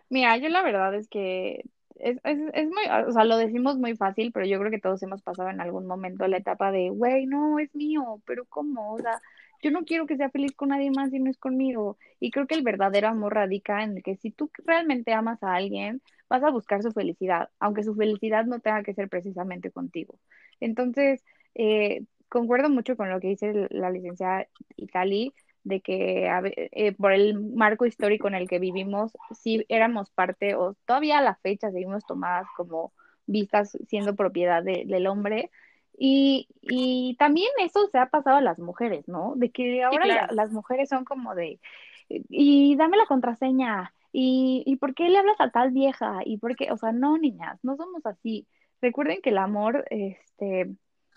Mira, 0.09 0.37
yo 0.39 0.49
la 0.49 0.63
verdad 0.63 0.95
es 0.95 1.09
que 1.09 1.65
es, 1.99 2.19
es, 2.25 2.39
es 2.53 2.69
muy, 2.69 2.85
o 3.07 3.13
sea, 3.13 3.25
lo 3.25 3.37
decimos 3.37 3.79
muy 3.79 3.97
fácil, 3.97 4.33
pero 4.33 4.47
yo 4.47 4.59
creo 4.59 4.71
que 4.71 4.81
todos 4.81 5.03
hemos 5.03 5.23
pasado 5.23 5.51
en 5.51 5.61
algún 5.61 5.87
momento 5.87 6.27
la 6.27 6.39
etapa 6.39 6.71
de, 6.71 6.91
güey, 6.91 7.27
no, 7.27 7.59
es 7.59 7.75
mío, 7.75 8.21
pero 8.25 8.45
¿cómo? 8.47 8.95
O 8.95 8.99
sea, 8.99 9.21
yo 9.63 9.71
no 9.71 9.85
quiero 9.85 10.07
que 10.07 10.17
sea 10.17 10.31
feliz 10.31 10.53
con 10.55 10.71
nadie 10.71 10.91
más 10.91 11.11
si 11.11 11.19
no 11.19 11.31
es 11.31 11.39
conmigo. 11.39 11.99
Y 12.21 12.31
creo 12.31 12.47
que 12.47 12.55
el 12.55 12.63
verdadero 12.63 13.09
amor 13.09 13.35
radica 13.35 13.83
en 13.83 14.03
que 14.03 14.17
si 14.17 14.31
tú 14.31 14.51
realmente 14.65 15.13
amas 15.13 15.43
a 15.43 15.55
alguien, 15.55 16.03
vas 16.29 16.43
a 16.43 16.51
buscar 16.51 16.83
su 16.83 16.93
felicidad, 16.93 17.51
aunque 17.61 17.85
su 17.85 17.95
felicidad 17.95 18.45
no 18.47 18.61
tenga 18.61 18.83
que 18.83 18.95
ser 18.95 19.09
precisamente 19.09 19.71
contigo. 19.71 20.19
Entonces, 20.61 21.25
eh, 21.55 22.05
concuerdo 22.29 22.69
mucho 22.71 22.97
con 22.97 23.11
lo 23.11 23.21
que 23.21 23.29
dice 23.29 23.69
la 23.71 23.91
licenciada 23.91 24.47
Itali, 24.77 25.33
de 25.65 25.81
que 25.81 26.29
eh, 26.73 26.93
por 26.93 27.13
el 27.13 27.41
marco 27.41 27.87
histórico 27.87 28.29
en 28.29 28.35
el 28.35 28.49
que 28.49 28.61
vivimos, 28.61 29.13
sí 29.33 29.65
éramos 29.69 30.11
parte, 30.11 30.55
o 30.55 30.75
todavía 30.87 31.19
a 31.19 31.23
la 31.23 31.35
fecha 31.37 31.73
seguimos 31.73 32.07
tomadas 32.07 32.47
como 32.57 32.93
vistas 33.27 33.77
siendo 33.89 34.15
propiedad 34.15 34.63
de, 34.63 35.09
hombre. 35.09 35.51
Y, 35.99 36.49
y, 36.63 37.17
también 37.19 37.49
eso 37.59 37.89
se 37.89 37.99
ha 37.99 38.07
pasado 38.11 38.37
a 38.37 38.43
las 38.43 38.59
mujeres, 38.59 39.09
¿no? 39.09 39.33
De 39.37 39.51
que 39.51 39.83
ahora 39.83 40.29
las 40.31 40.53
mujeres 40.53 40.91
son 40.91 41.05
como 41.05 41.35
de, 41.35 41.59
y 42.09 42.77
dame 42.77 42.97
la 42.99 43.07
contraseña, 43.07 43.95
y, 44.13 44.63
y 44.67 44.77
por 44.77 44.95
qué 44.95 45.09
le 45.09 45.19
hablas 45.19 45.41
a 45.41 45.51
tal 45.51 45.71
vieja, 45.71 46.21
y 46.25 46.39
por 46.39 46.55
qué, 46.57 46.71
o 46.71 46.77
sea, 46.77 46.93
no, 46.93 47.19
niñas, 47.19 47.59
no 47.63 47.77
somos 47.77 48.05
así. 48.05 48.47
Recuerden 48.83 49.21
que 49.23 49.31
el 49.31 49.39
amor, 49.39 49.85
este, 49.91 50.75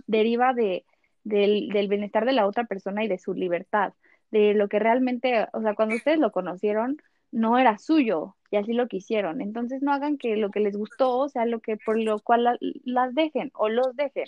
deriva 0.07 0.53
de, 0.53 0.85
del, 1.23 1.69
del 1.69 1.87
bienestar 1.87 2.25
de 2.25 2.33
la 2.33 2.47
otra 2.47 2.65
persona 2.65 3.03
y 3.03 3.07
de 3.07 3.19
su 3.19 3.33
libertad, 3.33 3.93
de 4.31 4.53
lo 4.53 4.69
que 4.69 4.79
realmente, 4.79 5.47
o 5.53 5.61
sea, 5.61 5.75
cuando 5.75 5.95
ustedes 5.95 6.19
lo 6.19 6.31
conocieron, 6.31 6.97
no 7.31 7.57
era 7.57 7.77
suyo 7.77 8.35
y 8.51 8.57
así 8.57 8.73
lo 8.73 8.87
quisieron. 8.87 9.41
Entonces 9.41 9.81
no 9.81 9.93
hagan 9.93 10.17
que 10.17 10.35
lo 10.37 10.51
que 10.51 10.59
les 10.59 10.75
gustó 10.75 11.29
sea 11.29 11.45
lo 11.45 11.59
que 11.59 11.77
por 11.77 11.99
lo 11.99 12.19
cual 12.19 12.57
las 12.83 13.15
dejen 13.15 13.51
o 13.53 13.69
los 13.69 13.95
dejen. 13.95 14.25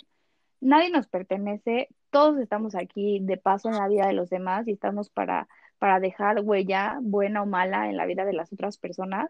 Nadie 0.62 0.90
nos 0.90 1.08
pertenece, 1.08 1.88
todos 2.10 2.38
estamos 2.38 2.76
aquí 2.76 3.18
de 3.20 3.36
paso 3.36 3.68
en 3.68 3.74
la 3.74 3.88
vida 3.88 4.06
de 4.06 4.12
los 4.12 4.30
demás 4.30 4.68
y 4.68 4.72
estamos 4.72 5.10
para, 5.10 5.48
para 5.80 5.98
dejar 5.98 6.40
huella 6.40 6.98
buena 7.02 7.42
o 7.42 7.46
mala 7.46 7.90
en 7.90 7.96
la 7.96 8.06
vida 8.06 8.24
de 8.24 8.32
las 8.32 8.52
otras 8.52 8.78
personas. 8.78 9.28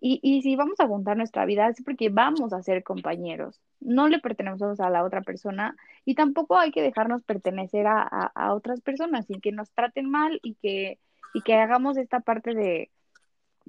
Y, 0.00 0.18
y 0.20 0.42
si 0.42 0.56
vamos 0.56 0.80
a 0.80 0.88
juntar 0.88 1.16
nuestra 1.16 1.44
vida 1.44 1.68
es 1.68 1.80
porque 1.84 2.08
vamos 2.08 2.52
a 2.52 2.60
ser 2.60 2.82
compañeros. 2.82 3.60
No 3.78 4.08
le 4.08 4.18
pertenecemos 4.18 4.80
a 4.80 4.90
la 4.90 5.04
otra 5.04 5.22
persona 5.22 5.76
y 6.04 6.16
tampoco 6.16 6.58
hay 6.58 6.72
que 6.72 6.82
dejarnos 6.82 7.22
pertenecer 7.22 7.86
a, 7.86 8.02
a, 8.02 8.52
otras 8.52 8.80
personas 8.80 9.26
y 9.28 9.40
que 9.40 9.52
nos 9.52 9.70
traten 9.70 10.10
mal 10.10 10.40
y 10.42 10.54
que, 10.56 10.98
y 11.34 11.42
que 11.42 11.54
hagamos 11.54 11.96
esta 11.98 12.18
parte 12.18 12.52
de 12.52 12.90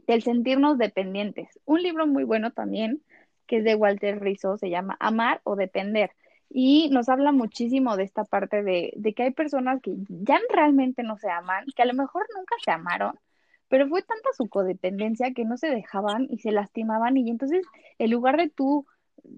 del 0.07 0.23
sentirnos 0.23 0.79
dependientes. 0.79 1.59
Un 1.65 1.83
libro 1.83 2.07
muy 2.07 2.23
bueno 2.23 2.51
también, 2.51 3.01
que 3.47 3.57
es 3.57 3.63
de 3.63 3.75
Walter 3.75 4.19
Rizzo, 4.19 4.57
se 4.57 4.71
llama 4.71 4.97
Amar 4.99 5.41
o 5.43 5.55
Depender. 5.55 6.11
Y 6.49 6.89
nos 6.91 7.09
habla 7.09 7.31
muchísimo 7.31 7.97
de 7.97 8.03
esta 8.03 8.23
parte 8.23 8.63
de, 8.63 8.93
de 8.95 9.13
que 9.13 9.23
hay 9.23 9.31
personas 9.31 9.81
que 9.81 9.95
ya 10.07 10.39
realmente 10.49 11.03
no 11.03 11.17
se 11.17 11.29
aman, 11.29 11.65
que 11.75 11.81
a 11.81 11.85
lo 11.85 11.93
mejor 11.93 12.25
nunca 12.35 12.55
se 12.63 12.71
amaron, 12.71 13.19
pero 13.67 13.87
fue 13.87 14.01
tanta 14.03 14.29
su 14.37 14.47
codependencia 14.47 15.33
que 15.33 15.45
no 15.45 15.57
se 15.57 15.67
dejaban 15.69 16.27
y 16.29 16.39
se 16.39 16.51
lastimaban 16.51 17.17
y 17.17 17.29
entonces 17.29 17.65
en 17.97 18.11
lugar 18.11 18.37
de 18.37 18.49
tú 18.49 18.85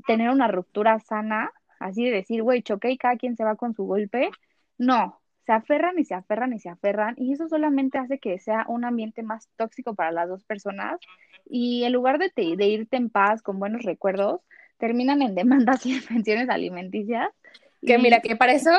tener 0.05 0.29
una 0.29 0.47
ruptura 0.47 0.99
sana, 0.99 1.51
así 1.79 2.05
de 2.05 2.11
decir, 2.11 2.43
güey, 2.43 2.61
choqué 2.61 2.91
y 2.91 2.97
cada 2.97 3.17
quien 3.17 3.37
se 3.37 3.43
va 3.43 3.55
con 3.55 3.73
su 3.73 3.85
golpe, 3.85 4.29
no, 4.77 5.19
se 5.45 5.53
aferran 5.53 5.97
y 5.97 6.05
se 6.05 6.13
aferran 6.13 6.53
y 6.53 6.59
se 6.59 6.69
aferran 6.69 7.15
y 7.17 7.33
eso 7.33 7.47
solamente 7.47 7.97
hace 7.97 8.19
que 8.19 8.37
sea 8.39 8.65
un 8.67 8.83
ambiente 8.85 9.23
más 9.23 9.49
tóxico 9.55 9.95
para 9.95 10.11
las 10.11 10.27
dos 10.27 10.43
personas 10.43 10.99
y 11.45 11.83
en 11.83 11.93
lugar 11.93 12.19
de, 12.19 12.31
de 12.35 12.67
irte 12.67 12.97
en 12.97 13.09
paz 13.09 13.41
con 13.41 13.59
buenos 13.59 13.83
recuerdos, 13.83 14.41
terminan 14.77 15.21
en 15.21 15.35
demandas 15.35 15.85
y 15.85 15.93
en 15.97 16.03
pensiones 16.03 16.49
alimenticias. 16.49 17.29
Que 17.81 17.97
mira, 17.97 18.21
que 18.21 18.35
para 18.35 18.53
eso... 18.53 18.71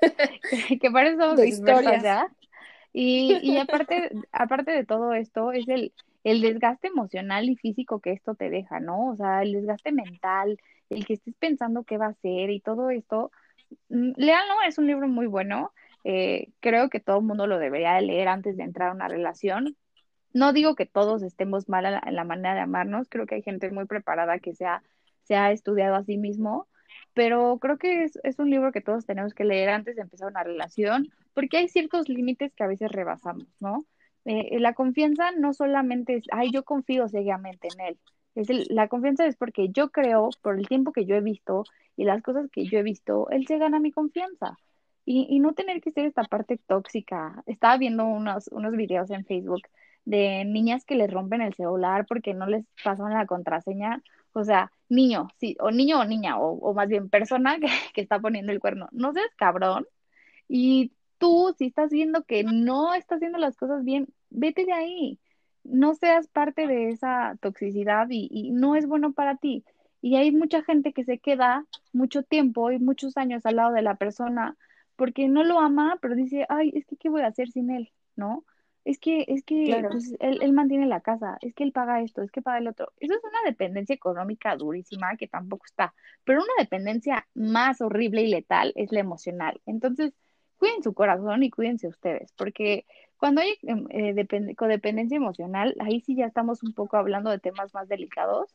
que, 0.80 0.90
para 0.90 1.10
eso... 1.10 1.34
De 1.36 1.48
historias. 1.48 2.26
Y, 2.92 3.38
y 3.42 3.56
aparte, 3.56 4.10
aparte 4.32 4.72
de 4.72 4.84
todo 4.84 5.14
esto, 5.14 5.52
es 5.52 5.66
el, 5.68 5.92
el 6.24 6.40
desgaste 6.40 6.88
emocional 6.88 7.48
y 7.48 7.56
físico 7.56 8.00
que 8.00 8.12
esto 8.12 8.34
te 8.34 8.50
deja, 8.50 8.80
¿no? 8.80 9.10
O 9.10 9.16
sea, 9.16 9.42
el 9.42 9.52
desgaste 9.52 9.92
mental, 9.92 10.58
el 10.90 11.06
que 11.06 11.14
estés 11.14 11.34
pensando 11.36 11.84
qué 11.84 11.98
va 11.98 12.06
a 12.06 12.14
ser 12.14 12.50
y 12.50 12.60
todo 12.60 12.90
esto. 12.90 13.30
Mm, 13.88 14.12
Léanlo, 14.16 14.54
es 14.66 14.78
un 14.78 14.86
libro 14.86 15.08
muy 15.08 15.26
bueno. 15.26 15.72
Eh, 16.04 16.48
creo 16.60 16.90
que 16.90 17.00
todo 17.00 17.18
el 17.18 17.24
mundo 17.24 17.46
lo 17.46 17.58
debería 17.58 18.00
leer 18.00 18.28
antes 18.28 18.56
de 18.56 18.64
entrar 18.64 18.90
a 18.90 18.94
una 18.94 19.08
relación. 19.08 19.76
No 20.32 20.52
digo 20.52 20.74
que 20.74 20.86
todos 20.86 21.22
estemos 21.22 21.68
mal 21.68 21.84
en 21.86 22.14
la, 22.14 22.24
manera 22.24 22.54
de 22.54 22.60
amarnos, 22.60 23.08
creo 23.08 23.26
que 23.26 23.36
hay 23.36 23.42
gente 23.42 23.70
muy 23.70 23.84
preparada 23.84 24.38
que 24.38 24.54
se 24.54 24.64
ha, 24.64 24.82
se 25.24 25.34
ha 25.36 25.52
estudiado 25.52 25.96
a 25.96 26.04
sí 26.04 26.18
mismo, 26.18 26.68
pero 27.14 27.58
creo 27.60 27.78
que 27.78 28.04
es, 28.04 28.38
un 28.38 28.50
libro 28.50 28.72
que 28.72 28.80
todos 28.80 29.06
tenemos 29.06 29.34
que 29.34 29.44
leer 29.44 29.68
antes 29.70 29.96
de 29.96 30.02
empezar 30.02 30.28
una 30.28 30.42
relación 30.42 31.08
porque 31.34 31.58
hay 31.58 31.68
ciertos 31.68 32.08
límites 32.08 32.54
que 32.54 32.64
a 32.64 32.68
veces 32.68 32.90
rebasamos, 32.90 33.48
¿no? 33.60 33.84
Eh, 34.24 34.58
la 34.60 34.74
confianza 34.74 35.32
no 35.32 35.52
solamente 35.52 36.16
es, 36.16 36.24
ay, 36.32 36.50
yo 36.52 36.64
confío 36.64 37.08
ciegamente 37.08 37.68
en 37.74 37.86
él. 37.86 37.98
Es 38.34 38.48
la 38.70 38.88
confianza 38.88 39.26
es 39.26 39.36
porque 39.36 39.68
yo 39.70 39.90
creo, 39.90 40.30
por 40.42 40.58
el 40.58 40.68
tiempo 40.68 40.92
que 40.92 41.04
yo 41.04 41.16
he 41.16 41.20
visto 41.20 41.64
y 41.96 42.04
las 42.04 42.22
cosas 42.22 42.48
que 42.50 42.64
yo 42.64 42.78
he 42.78 42.82
visto, 42.82 43.28
él 43.30 43.46
se 43.46 43.58
gana 43.58 43.78
mi 43.80 43.92
confianza. 43.92 44.56
Y, 45.04 45.26
y 45.28 45.40
no 45.40 45.52
tener 45.52 45.80
que 45.80 45.90
ser 45.90 46.06
esta 46.06 46.22
parte 46.24 46.58
tóxica. 46.58 47.42
Estaba 47.46 47.76
viendo 47.76 48.04
unos, 48.04 48.48
unos 48.48 48.72
videos 48.76 49.10
en 49.10 49.24
Facebook 49.24 49.62
de 50.04 50.44
niñas 50.44 50.84
que 50.84 50.94
les 50.94 51.10
rompen 51.10 51.42
el 51.42 51.54
celular 51.54 52.06
porque 52.06 52.34
no 52.34 52.46
les 52.46 52.64
pasan 52.84 53.12
la 53.12 53.26
contraseña. 53.26 54.02
O 54.32 54.44
sea, 54.44 54.72
niño, 54.88 55.28
sí, 55.38 55.56
o 55.60 55.70
niño 55.70 56.00
o 56.00 56.04
niña, 56.04 56.38
o, 56.38 56.52
o 56.52 56.74
más 56.74 56.88
bien 56.88 57.08
persona 57.10 57.58
que, 57.60 57.68
que 57.94 58.00
está 58.00 58.20
poniendo 58.20 58.52
el 58.52 58.60
cuerno. 58.60 58.88
No 58.92 59.12
seas 59.12 59.30
cabrón 59.36 59.86
y 60.48 60.92
tú, 61.18 61.54
si 61.56 61.66
estás 61.66 61.90
viendo 61.90 62.24
que 62.24 62.44
no 62.44 62.94
estás 62.94 63.16
haciendo 63.16 63.38
las 63.38 63.56
cosas 63.56 63.84
bien, 63.84 64.08
vete 64.30 64.66
de 64.66 64.72
ahí. 64.72 65.20
No 65.64 65.94
seas 65.94 66.28
parte 66.28 66.66
de 66.66 66.90
esa 66.90 67.36
toxicidad 67.40 68.08
y, 68.10 68.50
no 68.52 68.76
es 68.76 68.86
bueno 68.86 69.12
para 69.12 69.36
ti. 69.36 69.64
Y 70.00 70.16
hay 70.16 70.32
mucha 70.32 70.62
gente 70.64 70.92
que 70.92 71.04
se 71.04 71.18
queda 71.20 71.64
mucho 71.92 72.22
tiempo 72.24 72.72
y 72.72 72.78
muchos 72.80 73.16
años 73.16 73.46
al 73.46 73.56
lado 73.56 73.72
de 73.72 73.82
la 73.82 73.94
persona 73.96 74.56
porque 74.96 75.28
no 75.28 75.44
lo 75.44 75.60
ama, 75.60 75.98
pero 76.02 76.16
dice, 76.16 76.44
ay, 76.48 76.72
es 76.74 76.86
que 76.86 76.96
¿qué 76.96 77.08
voy 77.08 77.22
a 77.22 77.28
hacer 77.28 77.48
sin 77.50 77.70
él? 77.70 77.90
¿No? 78.16 78.44
Es 78.84 78.98
que, 78.98 79.24
es 79.28 79.44
que 79.44 79.80
pues, 79.88 80.16
él, 80.18 80.40
él, 80.42 80.52
mantiene 80.52 80.86
la 80.86 81.00
casa, 81.00 81.38
es 81.40 81.54
que 81.54 81.62
él 81.62 81.70
paga 81.70 82.02
esto, 82.02 82.20
es 82.22 82.32
que 82.32 82.42
paga 82.42 82.58
el 82.58 82.66
otro. 82.66 82.92
Eso 82.98 83.14
es 83.14 83.22
una 83.22 83.38
dependencia 83.44 83.94
económica 83.94 84.56
durísima 84.56 85.16
que 85.16 85.28
tampoco 85.28 85.66
está, 85.66 85.94
pero 86.24 86.42
una 86.42 86.52
dependencia 86.58 87.26
más 87.34 87.80
horrible 87.80 88.22
y 88.22 88.28
letal 88.28 88.72
es 88.74 88.90
la 88.90 88.98
emocional. 88.98 89.60
Entonces, 89.66 90.14
cuiden 90.58 90.82
su 90.82 90.94
corazón 90.94 91.44
y 91.44 91.50
cuídense 91.50 91.86
ustedes, 91.86 92.32
porque 92.32 92.84
cuando 93.18 93.40
hay 93.40 93.54
em, 93.62 93.86
eh, 93.90 94.54
codependencia 94.56 95.16
emocional, 95.16 95.76
ahí 95.78 96.00
sí 96.00 96.16
ya 96.16 96.26
estamos 96.26 96.64
un 96.64 96.74
poco 96.74 96.96
hablando 96.96 97.30
de 97.30 97.38
temas 97.38 97.72
más 97.74 97.88
delicados, 97.88 98.52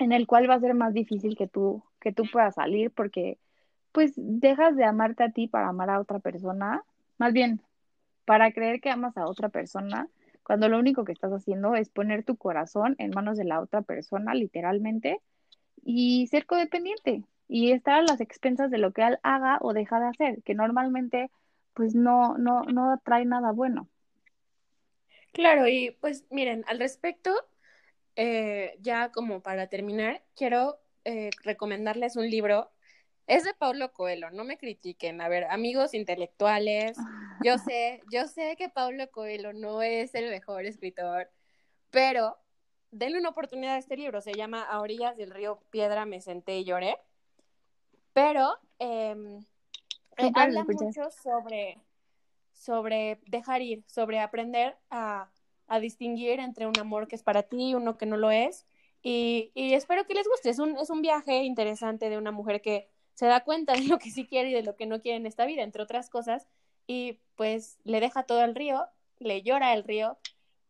en 0.00 0.10
el 0.10 0.26
cual 0.26 0.50
va 0.50 0.54
a 0.54 0.60
ser 0.60 0.74
más 0.74 0.92
difícil 0.92 1.36
que 1.36 1.46
tú, 1.46 1.84
que 2.00 2.12
tú 2.12 2.24
puedas 2.32 2.56
salir, 2.56 2.90
porque 2.90 3.38
pues 3.92 4.12
dejas 4.16 4.74
de 4.76 4.84
amarte 4.84 5.22
a 5.22 5.30
ti 5.30 5.46
para 5.46 5.68
amar 5.68 5.90
a 5.90 6.00
otra 6.00 6.18
persona, 6.18 6.82
más 7.16 7.32
bien 7.32 7.60
para 8.24 8.52
creer 8.52 8.80
que 8.80 8.90
amas 8.90 9.16
a 9.16 9.26
otra 9.26 9.48
persona, 9.48 10.08
cuando 10.42 10.68
lo 10.68 10.78
único 10.78 11.04
que 11.04 11.12
estás 11.12 11.32
haciendo 11.32 11.74
es 11.74 11.90
poner 11.90 12.24
tu 12.24 12.36
corazón 12.36 12.96
en 12.98 13.10
manos 13.10 13.38
de 13.38 13.44
la 13.44 13.60
otra 13.60 13.82
persona, 13.82 14.34
literalmente, 14.34 15.20
y 15.82 16.26
ser 16.28 16.46
codependiente 16.46 17.24
y 17.48 17.72
estar 17.72 18.00
a 18.00 18.02
las 18.02 18.20
expensas 18.20 18.70
de 18.70 18.78
lo 18.78 18.92
que 18.92 19.02
él 19.02 19.18
haga 19.22 19.58
o 19.60 19.72
deja 19.72 20.00
de 20.00 20.06
hacer, 20.08 20.42
que 20.44 20.54
normalmente 20.54 21.30
pues 21.74 21.94
no, 21.94 22.36
no, 22.38 22.62
no 22.64 23.00
trae 23.04 23.24
nada 23.24 23.52
bueno. 23.52 23.88
Claro, 25.32 25.68
y 25.68 25.92
pues 26.00 26.26
miren, 26.30 26.64
al 26.66 26.78
respecto, 26.78 27.32
eh, 28.16 28.76
ya 28.80 29.12
como 29.12 29.42
para 29.42 29.68
terminar, 29.68 30.22
quiero 30.36 30.80
eh, 31.04 31.30
recomendarles 31.42 32.16
un 32.16 32.28
libro. 32.28 32.70
Es 33.30 33.44
de 33.44 33.54
Pablo 33.54 33.92
Coelho, 33.92 34.32
no 34.32 34.42
me 34.42 34.58
critiquen. 34.58 35.20
A 35.20 35.28
ver, 35.28 35.44
amigos 35.44 35.94
intelectuales, 35.94 36.96
yo 37.44 37.58
sé, 37.72 38.02
yo 38.10 38.26
sé 38.26 38.56
que 38.58 38.68
Pablo 38.68 39.08
Coelho 39.12 39.52
no 39.52 39.82
es 39.82 40.16
el 40.16 40.28
mejor 40.30 40.66
escritor, 40.66 41.30
pero 41.90 42.36
denle 42.90 43.20
una 43.20 43.28
oportunidad 43.28 43.76
a 43.76 43.78
este 43.78 43.96
libro. 43.96 44.20
Se 44.20 44.34
llama 44.34 44.64
A 44.64 44.80
orillas 44.80 45.16
del 45.16 45.30
río 45.30 45.60
Piedra 45.70 46.06
me 46.06 46.20
senté 46.20 46.58
y 46.58 46.64
lloré. 46.64 46.96
Pero 48.12 48.58
em, 48.80 49.38
eh, 50.16 50.32
habla 50.34 50.64
mucho 50.64 51.08
sobre, 51.22 51.78
sobre 52.52 53.20
dejar 53.26 53.62
ir, 53.62 53.84
sobre 53.86 54.18
aprender 54.18 54.76
a, 54.90 55.30
a, 55.68 55.78
distinguir 55.78 56.40
entre 56.40 56.66
un 56.66 56.76
amor 56.80 57.06
que 57.06 57.14
es 57.14 57.22
para 57.22 57.44
ti 57.44 57.70
y 57.70 57.74
uno 57.76 57.96
que 57.96 58.06
no 58.06 58.16
lo 58.16 58.32
es. 58.32 58.66
Y, 59.04 59.52
y 59.54 59.74
espero 59.74 60.04
que 60.04 60.14
les 60.14 60.26
guste. 60.26 60.50
Es 60.50 60.58
un, 60.58 60.76
es 60.78 60.90
un 60.90 61.00
viaje 61.00 61.44
interesante 61.44 62.10
de 62.10 62.18
una 62.18 62.32
mujer 62.32 62.60
que 62.60 62.90
se 63.20 63.26
da 63.26 63.40
cuenta 63.40 63.74
de 63.74 63.86
lo 63.86 63.98
que 63.98 64.10
sí 64.10 64.26
quiere 64.26 64.48
y 64.48 64.54
de 64.54 64.62
lo 64.62 64.76
que 64.76 64.86
no 64.86 65.02
quiere 65.02 65.18
en 65.18 65.26
esta 65.26 65.44
vida, 65.44 65.62
entre 65.62 65.82
otras 65.82 66.08
cosas. 66.08 66.46
y 66.86 67.20
pues 67.36 67.78
le 67.84 68.00
deja 68.00 68.22
todo 68.22 68.42
el 68.42 68.54
río, 68.54 68.86
le 69.18 69.42
llora 69.42 69.74
el 69.74 69.84
río 69.84 70.16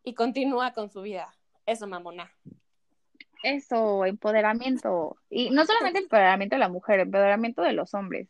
y 0.02 0.14
continúa 0.14 0.72
con 0.72 0.90
su 0.90 1.02
vida. 1.02 1.32
Eso, 1.64 1.86
mamona. 1.86 2.32
Eso, 3.44 4.04
empoderamiento. 4.04 5.16
Y 5.30 5.50
no 5.50 5.64
solamente 5.64 6.00
empoderamiento 6.02 6.56
de 6.56 6.60
la 6.60 6.68
mujer, 6.68 6.98
empoderamiento 6.98 7.62
de 7.62 7.72
los 7.72 7.94
hombres. 7.94 8.26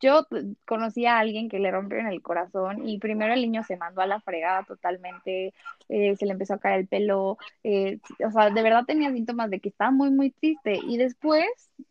Yo 0.00 0.26
conocí 0.66 1.06
a 1.06 1.18
alguien 1.18 1.48
que 1.48 1.58
le 1.58 1.70
rompió 1.70 1.98
en 1.98 2.08
el 2.08 2.20
corazón 2.20 2.88
y 2.88 2.98
primero 2.98 3.32
el 3.32 3.40
niño 3.40 3.62
se 3.64 3.76
mandó 3.76 4.00
a 4.00 4.06
la 4.06 4.20
fregada 4.20 4.64
totalmente, 4.64 5.54
eh, 5.88 6.16
se 6.16 6.26
le 6.26 6.32
empezó 6.32 6.54
a 6.54 6.58
caer 6.58 6.80
el 6.80 6.88
pelo, 6.88 7.38
eh, 7.62 8.00
o 8.26 8.30
sea, 8.30 8.50
de 8.50 8.62
verdad 8.62 8.84
tenía 8.86 9.12
síntomas 9.12 9.50
de 9.50 9.60
que 9.60 9.68
estaba 9.70 9.90
muy, 9.90 10.10
muy 10.10 10.30
triste 10.30 10.78
y 10.86 10.98
después 10.98 11.46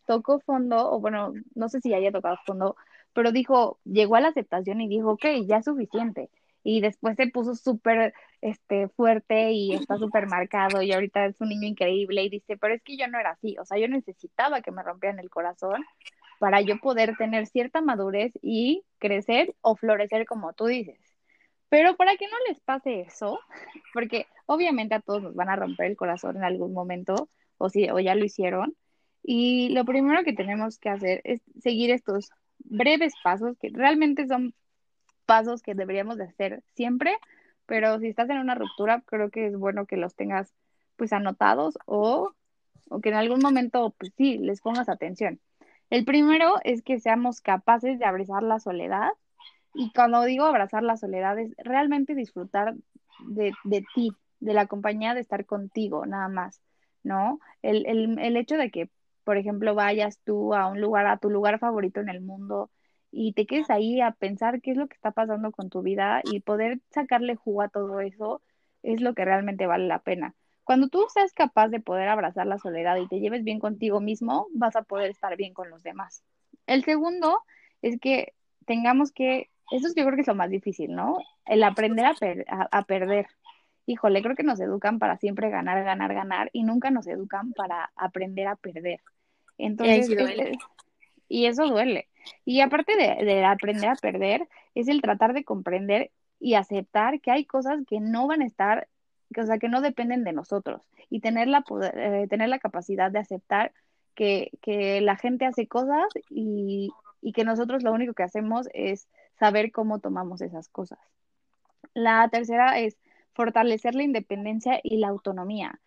tocó 0.06 0.40
fondo, 0.40 0.92
o 0.92 1.00
bueno, 1.00 1.34
no 1.56 1.70
sé 1.70 1.82
si 1.82 1.94
haya 1.94 2.12
tocado 2.12 2.38
fondo, 2.46 2.76
pero 3.14 3.32
dijo, 3.32 3.80
llegó 3.86 4.16
a 4.16 4.22
la 4.22 4.30
aceptación 4.30 4.82
y 4.82 4.88
dijo, 4.88 5.12
ok, 5.12 5.26
ya 5.48 5.58
es 5.58 5.66
suficiente. 5.66 6.30
Y 6.64 6.82
después 6.82 7.18
se 7.18 7.28
puso 7.28 7.56
súper 7.56 8.14
este, 8.42 8.88
fuerte 8.90 9.52
y 9.52 9.74
está 9.74 9.98
súper 9.98 10.28
marcado 10.28 10.82
y 10.82 10.94
ahorita 10.94 11.26
es 11.26 11.40
un 11.42 11.50
niño 11.50 11.68
increíble 11.68 12.24
y 12.24 12.30
dice, 12.30 12.58
pero 12.58 12.74
es 12.74 12.82
que 12.82 12.98
yo 12.98 13.08
no 13.08 13.20
era 13.20 13.32
así, 13.32 13.58
o 13.60 13.66
sea, 13.66 13.78
yo 13.78 13.88
necesitaba 13.88 14.62
que 14.62 14.72
me 14.72 14.84
rompieran 14.84 15.20
el 15.20 15.30
corazón 15.30 15.84
para 16.44 16.60
yo 16.60 16.78
poder 16.78 17.16
tener 17.16 17.48
cierta 17.48 17.80
madurez 17.80 18.34
y 18.42 18.84
crecer 19.00 19.56
o 19.62 19.78
florecer 19.78 20.26
como 20.26 20.52
tú 20.52 20.66
dices. 20.66 21.00
Pero 21.70 21.96
para 21.96 22.18
que 22.18 22.28
no 22.28 22.36
les 22.50 22.60
pase 22.60 23.00
eso, 23.00 23.40
porque 23.94 24.28
obviamente 24.46 24.94
a 24.94 25.00
todos 25.00 25.24
nos 25.24 25.36
van 25.36 25.48
a 25.48 25.56
romper 25.56 25.86
el 25.86 25.96
corazón 25.96 26.36
en 26.36 26.44
algún 26.44 26.74
momento, 26.74 27.30
o, 27.58 27.70
si, 27.70 27.90
o 27.90 27.98
ya 28.02 28.14
lo 28.16 28.26
hicieron, 28.26 28.76
y 29.24 29.70
lo 29.70 29.86
primero 29.86 30.26
que 30.26 30.34
tenemos 30.34 30.80
que 30.80 30.90
hacer 30.90 31.22
es 31.24 31.40
seguir 31.62 31.92
estos 31.92 32.30
breves 32.60 33.14
pasos 33.24 33.58
que 33.58 33.70
realmente 33.72 34.28
son 34.28 34.54
pasos 35.26 35.62
que 35.62 35.76
deberíamos 35.76 36.18
de 36.18 36.26
hacer 36.26 36.62
siempre, 36.76 37.16
pero 37.66 38.00
si 38.00 38.08
estás 38.08 38.30
en 38.30 38.40
una 38.40 38.56
ruptura, 38.56 39.02
creo 39.06 39.30
que 39.30 39.48
es 39.48 39.56
bueno 39.56 39.86
que 39.86 39.96
los 39.96 40.14
tengas 40.14 40.54
pues 40.98 41.14
anotados 41.14 41.78
o, 41.86 42.34
o 42.90 43.00
que 43.00 43.08
en 43.08 43.16
algún 43.16 43.40
momento 43.40 43.96
pues 43.98 44.12
sí, 44.18 44.40
les 44.40 44.60
pongas 44.60 44.90
atención. 44.90 45.40
El 45.94 46.06
primero 46.06 46.56
es 46.64 46.82
que 46.82 47.00
seamos 47.00 47.40
capaces 47.40 48.00
de 48.00 48.06
abrazar 48.06 48.42
la 48.44 48.60
soledad 48.60 49.10
y 49.76 49.92
cuando 49.94 50.24
digo 50.24 50.46
abrazar 50.46 50.84
la 50.84 50.98
soledad 50.98 51.38
es 51.40 51.54
realmente 51.58 52.16
disfrutar 52.16 52.74
de, 53.28 53.54
de 53.64 53.86
ti, 53.94 54.12
de 54.40 54.54
la 54.54 54.68
compañía 54.68 55.14
de 55.14 55.22
estar 55.22 55.46
contigo, 55.46 56.06
nada 56.06 56.30
más, 56.30 56.62
¿no? 57.04 57.40
El, 57.62 57.86
el, 57.86 58.20
el 58.20 58.38
hecho 58.38 58.58
de 58.58 58.72
que 58.72 58.90
por 59.24 59.38
ejemplo, 59.38 59.76
vayas 59.76 60.20
tú 60.24 60.54
a 60.54 60.68
un 60.68 60.82
lugar, 60.82 61.08
a 61.08 61.18
tu 61.18 61.30
lugar 61.30 61.60
favorito 61.60 62.00
en 62.02 62.10
el 62.10 62.22
mundo 62.22 62.72
y 63.12 63.34
te 63.34 63.46
quedes 63.46 63.70
ahí 63.70 64.02
a 64.02 64.12
pensar 64.12 64.62
qué 64.62 64.72
es 64.72 64.78
lo 64.78 64.88
que 64.88 64.96
está 64.96 65.12
pasando 65.12 65.52
con 65.52 65.70
tu 65.70 65.82
vida 65.82 66.22
y 66.26 66.42
poder 66.42 66.80
sacarle 66.92 67.36
jugo 67.36 67.62
a 67.62 67.70
todo 67.70 68.00
eso 68.02 68.42
es 68.84 69.02
lo 69.02 69.14
que 69.14 69.26
realmente 69.26 69.68
vale 69.68 69.88
la 69.88 70.00
pena. 70.00 70.36
Cuando 70.64 70.88
tú 70.88 71.06
seas 71.14 71.34
capaz 71.34 71.70
de 71.70 71.80
poder 71.80 72.08
abrazar 72.08 72.48
la 72.48 72.58
soledad 72.58 72.98
y 72.98 73.08
te 73.08 73.20
lleves 73.20 73.44
bien 73.44 73.60
contigo 73.60 74.00
mismo, 74.00 74.48
vas 74.54 74.76
a 74.76 74.84
poder 74.84 75.10
estar 75.12 75.36
bien 75.36 75.54
con 75.54 75.70
los 75.70 75.84
demás. 75.84 76.24
El 76.68 76.84
segundo 76.84 77.42
es 77.82 78.00
que 78.00 78.34
tengamos 78.66 79.12
que, 79.12 79.50
eso 79.72 79.88
yo 79.96 80.06
creo 80.06 80.16
que 80.16 80.22
es 80.22 80.28
lo 80.28 80.36
más 80.36 80.50
difícil, 80.50 80.96
¿no? 80.96 81.18
El 81.46 81.64
aprender 81.64 82.06
a, 82.06 82.14
a 82.72 82.82
perder 82.84 83.28
híjole, 83.86 84.22
creo 84.22 84.36
que 84.36 84.44
nos 84.44 84.60
educan 84.60 85.00
para 85.00 85.18
siempre 85.18 85.50
ganar, 85.50 85.84
ganar, 85.84 86.14
ganar 86.14 86.50
y 86.54 86.64
nunca 86.64 86.90
nos 86.90 87.08
educan 87.08 87.54
para 87.54 87.92
aprender 87.96 88.48
a 88.48 88.56
perder. 88.56 89.02
Entonces, 89.58 90.10
y, 91.28 91.46
eso 91.46 91.68
duele. 91.68 92.10
Y 92.46 92.62
aparte 92.62 92.96
de, 92.96 93.46
aprender 93.46 93.90
a 93.90 93.96
perder, 93.96 94.48
es 94.76 94.88
el 94.88 95.02
tratar 95.02 95.34
de 95.34 95.44
comprender 95.44 96.12
y 96.40 96.56
aceptar 96.56 97.22
que 97.22 97.32
hay 97.32 97.46
cosas 97.46 97.80
que 97.88 98.00
no 98.00 98.28
van 98.28 98.42
a 98.42 98.46
estar, 98.46 98.88
o 99.42 99.46
sea, 99.46 99.58
que 99.58 99.70
no 99.70 99.82
dependen 99.82 100.24
de 100.24 100.34
nosotros 100.34 100.82
y 101.10 101.20
tener 101.20 101.48
la, 101.48 101.64
eh, 101.94 102.28
tener 102.30 102.50
la 102.50 102.60
capacidad 102.60 103.12
de 103.12 103.20
aceptar 103.20 103.74
que, 104.16 104.52
que 104.62 105.02
la 105.02 105.16
gente 105.16 105.46
hace 105.46 105.68
cosas 105.68 106.06
y, 106.30 106.92
y 107.22 107.34
que 107.34 107.44
nosotros 107.44 107.84
lo 107.84 107.94
único 107.94 108.14
que 108.14 108.24
hacemos 108.24 108.68
es 108.74 109.08
saber 109.40 109.72
cómo 109.72 110.00
tomamos 110.00 110.42
esas 110.42 110.70
cosas. 110.70 111.00
La 111.94 112.28
tercera 112.30 112.80
es 112.80 112.98
fortalecer 113.34 113.96
la 113.96 114.04
independencia 114.04 114.80
y 114.84 114.98
la 114.98 115.10
autonomía. 115.10 115.80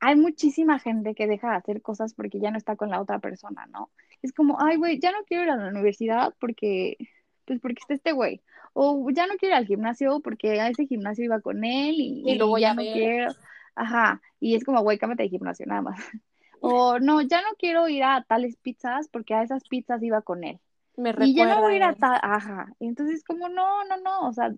Hay 0.00 0.16
muchísima 0.16 0.78
gente 0.78 1.14
que 1.14 1.26
deja 1.26 1.50
de 1.50 1.56
hacer 1.56 1.82
cosas 1.82 2.14
porque 2.14 2.40
ya 2.40 2.50
no 2.50 2.58
está 2.58 2.76
con 2.76 2.90
la 2.90 3.00
otra 3.00 3.20
persona, 3.20 3.66
¿no? 3.66 3.90
Es 4.20 4.32
como, 4.32 4.60
ay, 4.60 4.76
güey, 4.76 4.98
ya 4.98 5.12
no 5.12 5.24
quiero 5.24 5.44
ir 5.44 5.50
a 5.50 5.56
la 5.56 5.68
universidad 5.68 6.34
porque, 6.40 6.96
pues 7.52 7.60
porque 7.60 7.80
está 7.80 7.94
este 7.94 8.12
güey. 8.12 8.40
O 8.72 9.10
ya 9.10 9.26
no 9.26 9.34
quiero 9.36 9.54
ir 9.54 9.58
al 9.58 9.66
gimnasio 9.66 10.20
porque 10.20 10.60
a 10.60 10.68
ese 10.68 10.86
gimnasio 10.86 11.24
iba 11.24 11.40
con 11.40 11.64
él 11.64 11.96
y, 11.98 12.34
luego 12.36 12.58
ya 12.58 12.74
no 12.74 12.82
quiero. 12.82 13.32
Ajá, 13.74 14.20
y 14.40 14.54
es 14.54 14.64
como, 14.64 14.82
güey, 14.82 14.98
cámate 14.98 15.24
de 15.24 15.28
gimnasio, 15.28 15.66
nada 15.66 15.82
más. 15.82 15.98
O 16.64 17.00
no, 17.00 17.20
ya 17.22 17.42
no 17.42 17.48
quiero 17.58 17.88
ir 17.88 18.04
a 18.04 18.22
tales 18.22 18.56
pizzas 18.56 19.08
porque 19.08 19.34
a 19.34 19.42
esas 19.42 19.64
pizzas 19.64 20.00
iba 20.00 20.22
con 20.22 20.44
él. 20.44 20.60
Me 20.96 21.12
y 21.18 21.34
ya 21.34 21.46
no 21.46 21.60
voy 21.60 21.72
a 21.72 21.76
ir 21.76 21.82
a 21.82 21.94
tal, 21.94 22.20
ajá. 22.22 22.68
Entonces, 22.78 23.24
como, 23.24 23.48
no, 23.48 23.84
no, 23.84 23.96
no, 23.96 24.28
o 24.28 24.32
sea, 24.32 24.52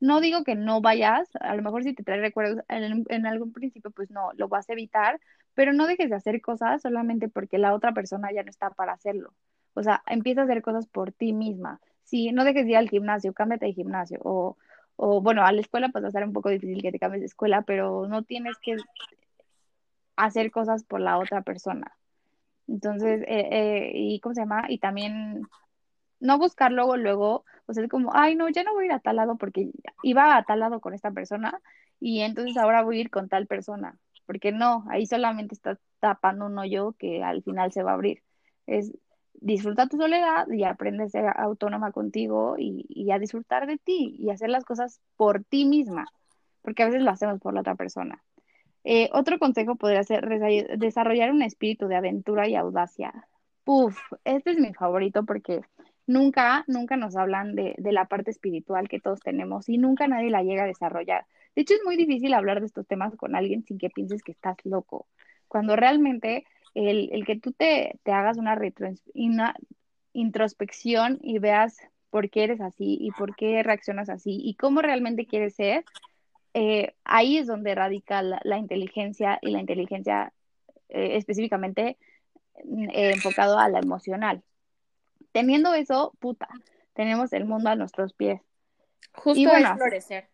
no 0.00 0.20
digo 0.20 0.42
que 0.42 0.54
no 0.54 0.80
vayas, 0.80 1.28
a 1.40 1.54
lo 1.54 1.62
mejor 1.62 1.82
si 1.82 1.94
te 1.94 2.02
trae 2.02 2.20
recuerdos 2.20 2.64
en, 2.68 3.26
algún 3.26 3.52
principio, 3.52 3.90
pues 3.90 4.10
no, 4.10 4.32
lo 4.34 4.48
vas 4.48 4.70
a 4.70 4.72
evitar, 4.72 5.20
pero 5.54 5.72
no 5.72 5.86
dejes 5.86 6.10
de 6.10 6.16
hacer 6.16 6.40
cosas 6.40 6.82
solamente 6.82 7.28
porque 7.28 7.58
la 7.58 7.74
otra 7.74 7.92
persona 7.92 8.32
ya 8.32 8.42
no 8.42 8.50
está 8.50 8.70
para 8.70 8.92
hacerlo. 8.92 9.34
O 9.74 9.82
sea, 9.82 10.02
empieza 10.06 10.42
a 10.42 10.44
hacer 10.44 10.62
cosas 10.62 10.86
por 10.86 11.12
ti 11.12 11.32
misma. 11.32 11.80
Si 12.04 12.32
no 12.32 12.44
dejes 12.44 12.64
de 12.64 12.72
ir 12.72 12.76
al 12.76 12.88
gimnasio, 12.88 13.32
cámbiate 13.34 13.66
de 13.66 13.72
gimnasio. 13.72 14.20
O, 14.22 14.56
o 14.96 15.20
bueno, 15.20 15.44
a 15.44 15.52
la 15.52 15.60
escuela 15.60 15.88
pues 15.90 16.04
va 16.04 16.08
a 16.08 16.12
ser 16.12 16.24
un 16.24 16.32
poco 16.32 16.50
difícil 16.50 16.82
que 16.82 16.92
te 16.92 16.98
cambies 16.98 17.22
de 17.22 17.26
escuela, 17.26 17.62
pero 17.62 18.06
no 18.06 18.22
tienes 18.22 18.56
que 18.58 18.76
hacer 20.16 20.50
cosas 20.50 20.84
por 20.84 21.00
la 21.00 21.18
otra 21.18 21.42
persona. 21.42 21.96
Entonces, 22.68 23.22
eh, 23.22 23.48
eh, 23.50 23.92
y 23.94 24.20
¿cómo 24.20 24.34
se 24.34 24.42
llama? 24.42 24.64
Y 24.68 24.78
también 24.78 25.42
no 26.20 26.38
buscar 26.38 26.72
luego, 26.72 26.96
luego, 26.96 27.44
o 27.66 27.74
sea, 27.74 27.84
es 27.84 27.90
como, 27.90 28.10
ay, 28.14 28.34
no, 28.36 28.48
ya 28.48 28.62
no 28.64 28.72
voy 28.72 28.84
a 28.84 28.86
ir 28.86 28.92
a 28.92 29.00
tal 29.00 29.16
lado 29.16 29.36
porque 29.36 29.70
iba 30.02 30.36
a 30.36 30.44
tal 30.44 30.60
lado 30.60 30.80
con 30.80 30.94
esta 30.94 31.10
persona 31.10 31.60
y 32.00 32.20
entonces 32.20 32.56
ahora 32.56 32.82
voy 32.82 32.98
a 32.98 33.00
ir 33.02 33.10
con 33.10 33.28
tal 33.28 33.46
persona, 33.46 33.98
porque 34.26 34.52
no, 34.52 34.84
ahí 34.90 35.06
solamente 35.06 35.54
está 35.54 35.78
tapando 36.00 36.46
un 36.46 36.58
hoyo 36.58 36.92
que 36.98 37.22
al 37.22 37.42
final 37.42 37.72
se 37.72 37.82
va 37.82 37.92
a 37.92 37.94
abrir. 37.94 38.22
Es 38.66 38.92
disfruta 39.34 39.88
tu 39.88 39.96
soledad 39.96 40.48
y 40.50 40.64
aprende 40.64 41.04
a 41.04 41.08
ser 41.08 41.26
autónoma 41.36 41.92
contigo 41.92 42.56
y, 42.58 42.86
y 42.88 43.10
a 43.10 43.18
disfrutar 43.18 43.66
de 43.66 43.78
ti 43.78 44.16
y 44.18 44.30
hacer 44.30 44.50
las 44.50 44.64
cosas 44.64 45.00
por 45.16 45.44
ti 45.44 45.64
misma, 45.64 46.06
porque 46.62 46.82
a 46.82 46.86
veces 46.86 47.02
lo 47.02 47.10
hacemos 47.10 47.40
por 47.40 47.54
la 47.54 47.60
otra 47.60 47.74
persona. 47.74 48.22
Eh, 48.84 49.08
otro 49.12 49.38
consejo 49.38 49.76
podría 49.76 50.04
ser 50.04 50.28
desarrollar 50.78 51.32
un 51.32 51.42
espíritu 51.42 51.88
de 51.88 51.96
aventura 51.96 52.46
y 52.48 52.54
audacia. 52.54 53.26
Puf, 53.64 53.98
este 54.24 54.52
es 54.52 54.58
mi 54.58 54.74
favorito 54.74 55.24
porque 55.24 55.62
nunca, 56.06 56.64
nunca 56.66 56.98
nos 56.98 57.16
hablan 57.16 57.54
de, 57.54 57.74
de, 57.78 57.92
la 57.92 58.04
parte 58.04 58.30
espiritual 58.30 58.88
que 58.88 59.00
todos 59.00 59.20
tenemos 59.20 59.70
y 59.70 59.78
nunca 59.78 60.06
nadie 60.06 60.30
la 60.30 60.42
llega 60.42 60.64
a 60.64 60.66
desarrollar. 60.66 61.24
De 61.56 61.62
hecho, 61.62 61.72
es 61.74 61.80
muy 61.84 61.96
difícil 61.96 62.34
hablar 62.34 62.60
de 62.60 62.66
estos 62.66 62.86
temas 62.86 63.16
con 63.16 63.34
alguien 63.34 63.64
sin 63.64 63.78
que 63.78 63.88
pienses 63.88 64.22
que 64.22 64.32
estás 64.32 64.56
loco, 64.64 65.06
cuando 65.48 65.76
realmente 65.76 66.44
el, 66.74 67.10
el 67.12 67.24
que 67.24 67.38
tú 67.38 67.52
te, 67.52 67.98
te 68.02 68.12
hagas 68.12 68.36
una, 68.38 68.54
retro, 68.54 68.90
una 69.14 69.54
introspección 70.12 71.18
y 71.22 71.38
veas 71.38 71.78
por 72.10 72.30
qué 72.30 72.44
eres 72.44 72.60
así 72.60 72.98
y 73.00 73.10
por 73.12 73.34
qué 73.34 73.62
reaccionas 73.62 74.08
así 74.08 74.40
y 74.42 74.54
cómo 74.54 74.82
realmente 74.82 75.26
quieres 75.26 75.54
ser, 75.54 75.84
eh, 76.54 76.94
ahí 77.04 77.38
es 77.38 77.46
donde 77.46 77.74
radica 77.74 78.22
la, 78.22 78.58
inteligencia 78.58 79.38
y 79.42 79.50
la 79.50 79.60
inteligencia 79.60 80.32
eh, 80.88 81.16
específicamente 81.16 81.96
eh, 82.56 83.10
enfocado 83.12 83.58
a 83.58 83.68
la 83.68 83.80
emocional 83.80 84.42
teniendo 85.34 85.74
eso, 85.74 86.14
puta, 86.20 86.48
tenemos 86.94 87.32
el 87.32 87.44
mundo 87.44 87.68
a 87.68 87.74
nuestros 87.74 88.14
pies. 88.14 88.40
Justo 89.14 89.50
es 89.50 89.68
florecer. 89.68 90.28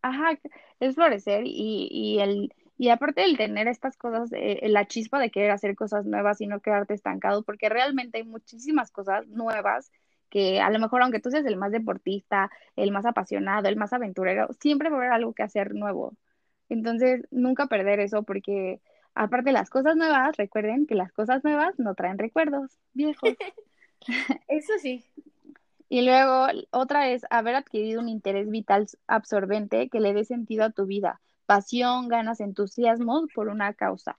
Ajá, 0.00 0.38
es 0.80 0.94
florecer 0.94 1.42
y, 1.44 1.88
y 1.90 2.20
el 2.20 2.54
y 2.76 2.88
aparte 2.88 3.24
el 3.24 3.36
tener 3.36 3.68
estas 3.68 3.96
cosas, 3.96 4.30
eh, 4.32 4.60
la 4.68 4.86
chispa 4.86 5.18
de 5.18 5.30
querer 5.30 5.50
hacer 5.50 5.76
cosas 5.76 6.06
nuevas 6.06 6.40
y 6.40 6.46
no 6.46 6.60
quedarte 6.60 6.94
estancado, 6.94 7.42
porque 7.42 7.68
realmente 7.68 8.18
hay 8.18 8.24
muchísimas 8.24 8.90
cosas 8.90 9.26
nuevas 9.28 9.90
que 10.28 10.60
a 10.60 10.70
lo 10.70 10.80
mejor 10.80 11.02
aunque 11.02 11.20
tú 11.20 11.30
seas 11.30 11.46
el 11.46 11.56
más 11.56 11.70
deportista, 11.70 12.50
el 12.74 12.90
más 12.90 13.06
apasionado, 13.06 13.68
el 13.68 13.76
más 13.76 13.92
aventurero, 13.92 14.48
siempre 14.58 14.88
va 14.90 14.96
a 14.96 14.98
haber 14.98 15.12
algo 15.12 15.32
que 15.32 15.44
hacer 15.44 15.74
nuevo. 15.74 16.16
Entonces, 16.68 17.26
nunca 17.30 17.68
perder 17.68 18.00
eso 18.00 18.24
porque 18.24 18.80
aparte 19.14 19.52
las 19.52 19.70
cosas 19.70 19.94
nuevas, 19.94 20.36
recuerden 20.36 20.86
que 20.86 20.96
las 20.96 21.12
cosas 21.12 21.44
nuevas 21.44 21.78
no 21.78 21.94
traen 21.94 22.18
recuerdos 22.18 22.78
viejos. 22.92 23.30
Eso 24.48 24.72
sí. 24.80 25.04
Y 25.88 26.02
luego, 26.02 26.48
otra 26.70 27.10
es 27.10 27.24
haber 27.30 27.54
adquirido 27.54 28.00
un 28.00 28.08
interés 28.08 28.50
vital 28.50 28.86
absorbente 29.06 29.88
que 29.88 30.00
le 30.00 30.12
dé 30.12 30.24
sentido 30.24 30.64
a 30.64 30.70
tu 30.70 30.86
vida, 30.86 31.20
pasión, 31.46 32.08
ganas, 32.08 32.40
entusiasmo 32.40 33.26
por 33.34 33.48
una 33.48 33.74
causa. 33.74 34.18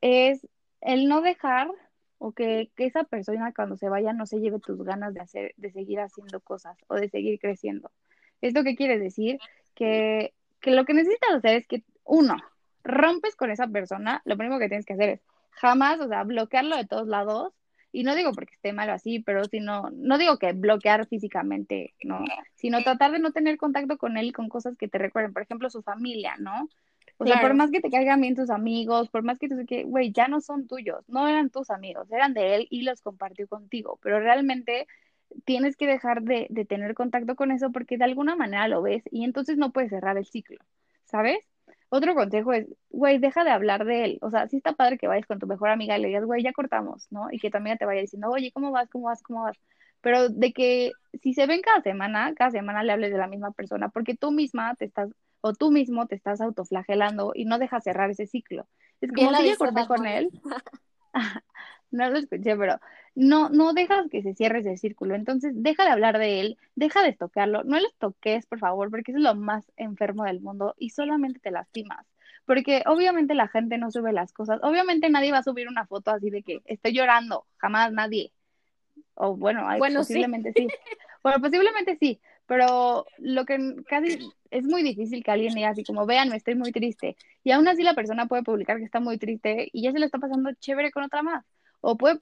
Es 0.00 0.46
el 0.80 1.08
no 1.08 1.20
dejar 1.20 1.70
o 2.18 2.32
que, 2.32 2.70
que, 2.76 2.86
esa 2.86 3.04
persona 3.04 3.52
cuando 3.54 3.76
se 3.76 3.88
vaya 3.88 4.12
no 4.12 4.26
se 4.26 4.38
lleve 4.38 4.58
tus 4.60 4.82
ganas 4.82 5.14
de 5.14 5.20
hacer, 5.20 5.54
de 5.56 5.70
seguir 5.70 6.00
haciendo 6.00 6.40
cosas 6.40 6.76
o 6.88 6.94
de 6.94 7.08
seguir 7.08 7.38
creciendo. 7.38 7.90
¿Esto 8.40 8.64
qué 8.64 8.76
quiere 8.76 8.98
decir? 8.98 9.38
Que, 9.74 10.34
que 10.60 10.70
lo 10.70 10.84
que 10.84 10.94
necesitas 10.94 11.34
hacer 11.34 11.56
es 11.56 11.66
que, 11.66 11.84
uno, 12.04 12.36
rompes 12.84 13.36
con 13.36 13.50
esa 13.50 13.66
persona, 13.66 14.22
lo 14.24 14.36
primero 14.36 14.58
que 14.58 14.68
tienes 14.68 14.86
que 14.86 14.94
hacer 14.94 15.08
es 15.10 15.20
jamás, 15.50 16.00
o 16.00 16.08
sea, 16.08 16.22
bloquearlo 16.24 16.76
de 16.76 16.86
todos 16.86 17.08
lados. 17.08 17.52
Y 17.96 18.02
no 18.02 18.14
digo 18.14 18.32
porque 18.34 18.52
esté 18.52 18.74
malo 18.74 18.92
así, 18.92 19.20
pero 19.20 19.46
sino, 19.46 19.88
no 19.90 20.18
digo 20.18 20.38
que 20.38 20.52
bloquear 20.52 21.06
físicamente, 21.06 21.94
no, 22.04 22.22
sino 22.54 22.82
tratar 22.82 23.10
de 23.10 23.20
no 23.20 23.32
tener 23.32 23.56
contacto 23.56 23.96
con 23.96 24.18
él 24.18 24.34
con 24.34 24.50
cosas 24.50 24.76
que 24.76 24.86
te 24.86 24.98
recuerden, 24.98 25.32
por 25.32 25.40
ejemplo, 25.40 25.70
su 25.70 25.80
familia, 25.80 26.34
¿no? 26.38 26.68
O 27.16 27.24
sea, 27.24 27.40
por 27.40 27.54
más 27.54 27.70
que 27.70 27.80
te 27.80 27.90
caigan 27.90 28.20
bien 28.20 28.34
tus 28.34 28.50
amigos, 28.50 29.08
por 29.08 29.22
más 29.22 29.38
que 29.38 29.48
tú 29.48 29.56
que, 29.66 29.84
güey, 29.84 30.12
ya 30.12 30.28
no 30.28 30.42
son 30.42 30.66
tuyos, 30.66 31.08
no 31.08 31.26
eran 31.26 31.48
tus 31.48 31.70
amigos, 31.70 32.12
eran 32.12 32.34
de 32.34 32.56
él 32.56 32.66
y 32.68 32.82
los 32.82 33.00
compartió 33.00 33.48
contigo, 33.48 33.98
pero 34.02 34.20
realmente 34.20 34.86
tienes 35.46 35.74
que 35.78 35.86
dejar 35.86 36.20
de, 36.20 36.48
de 36.50 36.66
tener 36.66 36.92
contacto 36.92 37.34
con 37.34 37.50
eso 37.50 37.72
porque 37.72 37.96
de 37.96 38.04
alguna 38.04 38.36
manera 38.36 38.68
lo 38.68 38.82
ves 38.82 39.04
y 39.10 39.24
entonces 39.24 39.56
no 39.56 39.72
puedes 39.72 39.88
cerrar 39.88 40.18
el 40.18 40.26
ciclo, 40.26 40.58
¿sabes? 41.06 41.38
Otro 41.96 42.14
consejo 42.14 42.52
es, 42.52 42.66
güey, 42.90 43.18
deja 43.18 43.42
de 43.42 43.50
hablar 43.50 43.86
de 43.86 44.04
él. 44.04 44.18
O 44.20 44.30
sea, 44.30 44.46
sí 44.48 44.58
está 44.58 44.74
padre 44.74 44.98
que 44.98 45.08
vayas 45.08 45.26
con 45.26 45.38
tu 45.38 45.46
mejor 45.46 45.70
amiga 45.70 45.96
y 45.96 46.02
le 46.02 46.08
digas, 46.08 46.26
güey, 46.26 46.42
ya 46.42 46.52
cortamos, 46.52 47.06
¿no? 47.10 47.28
Y 47.30 47.38
que 47.38 47.50
amiga 47.54 47.76
te 47.76 47.86
vaya 47.86 48.02
diciendo, 48.02 48.28
oye, 48.28 48.52
¿cómo 48.52 48.70
vas? 48.70 48.90
¿Cómo 48.90 49.06
vas? 49.06 49.22
¿Cómo 49.22 49.44
vas? 49.44 49.56
Pero 50.02 50.28
de 50.28 50.52
que 50.52 50.92
si 51.22 51.32
se 51.32 51.46
ven 51.46 51.62
cada 51.62 51.80
semana, 51.80 52.34
cada 52.34 52.50
semana 52.50 52.82
le 52.82 52.92
hables 52.92 53.12
de 53.12 53.18
la 53.18 53.28
misma 53.28 53.52
persona, 53.52 53.88
porque 53.88 54.14
tú 54.14 54.30
misma 54.30 54.74
te 54.74 54.84
estás, 54.84 55.08
o 55.40 55.54
tú 55.54 55.70
mismo 55.70 56.06
te 56.06 56.16
estás 56.16 56.42
autoflagelando 56.42 57.32
y 57.34 57.46
no 57.46 57.58
dejas 57.58 57.84
cerrar 57.84 58.10
ese 58.10 58.26
ciclo. 58.26 58.66
Es 59.00 59.10
como 59.10 59.34
si 59.34 59.48
yo 59.48 59.56
corté 59.56 59.86
con 59.86 60.06
él. 60.06 60.30
no 61.96 62.10
lo 62.10 62.18
escuché, 62.18 62.56
pero 62.56 62.78
no, 63.16 63.48
no 63.48 63.72
dejas 63.72 64.08
que 64.10 64.22
se 64.22 64.34
cierre 64.34 64.60
ese 64.60 64.76
círculo. 64.76 65.14
Entonces, 65.14 65.52
deja 65.56 65.84
de 65.84 65.90
hablar 65.90 66.18
de 66.18 66.40
él, 66.40 66.58
deja 66.76 67.02
de 67.02 67.14
tocarlo, 67.14 67.64
no 67.64 67.80
le 67.80 67.88
toques, 67.98 68.46
por 68.46 68.58
favor, 68.58 68.90
porque 68.90 69.12
es 69.12 69.18
lo 69.18 69.34
más 69.34 69.64
enfermo 69.76 70.24
del 70.24 70.40
mundo 70.40 70.74
y 70.78 70.90
solamente 70.90 71.40
te 71.40 71.50
lastimas. 71.50 72.06
Porque 72.44 72.84
obviamente 72.86 73.34
la 73.34 73.48
gente 73.48 73.78
no 73.78 73.90
sube 73.90 74.12
las 74.12 74.32
cosas. 74.32 74.60
Obviamente 74.62 75.08
nadie 75.08 75.32
va 75.32 75.38
a 75.38 75.42
subir 75.42 75.66
una 75.66 75.86
foto 75.86 76.12
así 76.12 76.30
de 76.30 76.42
que 76.42 76.60
estoy 76.66 76.92
llorando, 76.92 77.46
jamás 77.56 77.90
nadie. 77.92 78.32
O 79.14 79.34
bueno, 79.34 79.66
posiblemente 79.78 80.52
sí. 80.54 80.68
Bueno, 81.22 81.40
posiblemente 81.40 81.96
sí, 81.98 82.20
pero 82.46 83.04
lo 83.18 83.44
que 83.46 83.58
casi 83.88 84.30
es 84.50 84.62
muy 84.62 84.84
difícil 84.84 85.24
que 85.24 85.32
alguien 85.32 85.54
diga 85.54 85.70
así 85.70 85.82
como, 85.82 86.06
vean, 86.06 86.32
estoy 86.32 86.54
muy 86.54 86.70
triste. 86.70 87.16
Y 87.42 87.50
aún 87.50 87.66
así 87.66 87.82
la 87.82 87.94
persona 87.94 88.26
puede 88.26 88.44
publicar 88.44 88.76
que 88.78 88.84
está 88.84 89.00
muy 89.00 89.18
triste 89.18 89.68
y 89.72 89.82
ya 89.82 89.90
se 89.90 89.98
le 89.98 90.06
está 90.06 90.18
pasando 90.18 90.52
chévere 90.60 90.92
con 90.92 91.02
otra 91.02 91.22
más 91.22 91.44
o 91.80 91.96
puede 91.96 92.18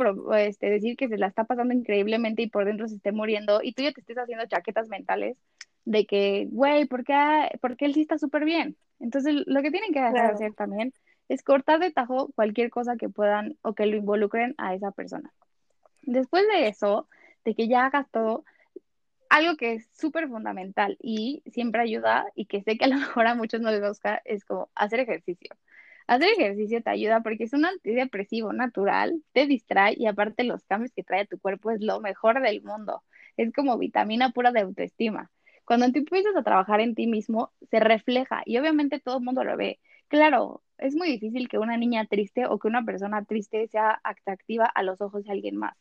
este, 0.47 0.71
decir 0.71 0.97
que 0.97 1.09
se 1.09 1.19
la 1.19 1.27
está 1.27 1.45
pasando 1.45 1.75
increíblemente 1.75 2.43
y 2.43 2.49
por 2.49 2.65
dentro 2.65 2.89
se 2.89 2.97
esté 2.97 3.13
muriendo 3.13 3.61
y 3.63 3.73
tú 3.73 3.83
ya 3.83 3.93
te 3.93 4.01
estés 4.01 4.19
haciendo 4.19 4.47
chaquetas 4.47 4.89
mentales 4.89 5.37
de 5.85 6.07
que, 6.07 6.49
güey, 6.51 6.87
¿por 6.87 7.05
qué, 7.05 7.51
porque 7.61 7.85
él 7.85 7.95
sí 7.95 8.03
está 8.03 8.19
súper 8.19 8.45
bien? 8.45 8.77
Entonces, 9.01 9.35
lo 9.47 9.63
que 9.63 9.71
tienen 9.71 9.93
que 9.93 10.01
hacer 10.01 10.55
también 10.55 10.93
es 11.29 11.43
cortar 11.43 11.81
de 11.81 11.91
tajo 11.91 12.31
cualquier 12.35 12.71
cosa 12.71 12.97
que 12.97 13.09
puedan 13.09 13.57
o 13.63 13.75
que 13.75 13.87
lo 13.87 13.97
involucren 13.97 14.55
a 14.59 14.75
esa 14.75 14.91
persona. 14.91 15.33
Después 16.03 16.47
de 16.49 16.69
eso, 16.69 17.09
de 17.45 17.55
que 17.55 17.69
ya 17.69 17.87
hagas 17.87 18.11
todo, 18.11 18.45
algo 19.29 19.57
que 19.57 19.75
es 19.75 19.89
súper 19.93 20.29
fundamental 20.29 20.97
y 21.01 21.43
siempre 21.47 21.83
ayuda 21.83 22.27
y 22.35 22.47
que 22.47 22.63
sé 22.63 22.77
que 22.79 22.85
a 22.85 22.89
lo 22.89 22.97
mejor 22.99 23.27
a 23.27 23.35
muchos 23.35 23.61
no 23.61 23.71
les 23.71 23.87
gusta 23.87 24.21
es 24.25 24.45
como 24.45 24.69
hacer 24.75 25.01
ejercicio. 25.01 25.51
Hacer 26.07 26.29
ejercicio 26.31 26.83
te 26.83 26.91
ayuda 26.91 27.23
porque 27.23 27.45
es 27.45 27.53
un 27.55 27.65
antidepresivo 27.65 28.53
natural, 28.53 29.23
te 29.33 29.47
distrae 29.47 29.95
y 29.97 30.07
aparte 30.07 30.45
los 30.45 30.65
cambios 30.65 30.93
que 30.93 31.03
trae 31.03 31.27
tu 31.27 31.39
cuerpo 31.39 31.71
es 31.71 31.81
lo 31.81 32.01
mejor 32.01 32.41
del 32.43 32.63
mundo. 32.63 33.03
Es 33.37 33.53
como 33.53 33.79
vitamina 33.79 34.31
pura 34.31 34.53
de 34.53 34.61
autoestima. 34.61 35.31
Cuando 35.65 35.91
tú 35.93 35.99
empiezas 36.01 36.37
a 36.37 36.43
trabajar 36.43 36.81
en 36.81 36.95
ti 36.95 37.07
mismo, 37.07 37.53
se 37.71 37.81
refleja 37.81 38.43
y 38.45 38.59
obviamente 38.59 39.01
todo 39.01 39.19
el 39.19 39.25
mundo 39.25 39.45
lo 39.45 39.57
ve. 39.57 39.81
Claro, 40.09 40.63
es 40.79 40.95
muy 40.95 41.09
difícil 41.11 41.49
que 41.49 41.59
una 41.59 41.77
niña 41.79 42.07
triste 42.07 42.47
o 42.47 42.59
que 42.59 42.69
una 42.69 42.85
persona 42.85 43.25
triste 43.25 43.67
sea 43.69 43.99
atractiva 44.05 44.67
a 44.67 44.83
los 44.83 45.01
ojos 45.01 45.25
de 45.25 45.33
alguien 45.33 45.57
más. 45.57 45.75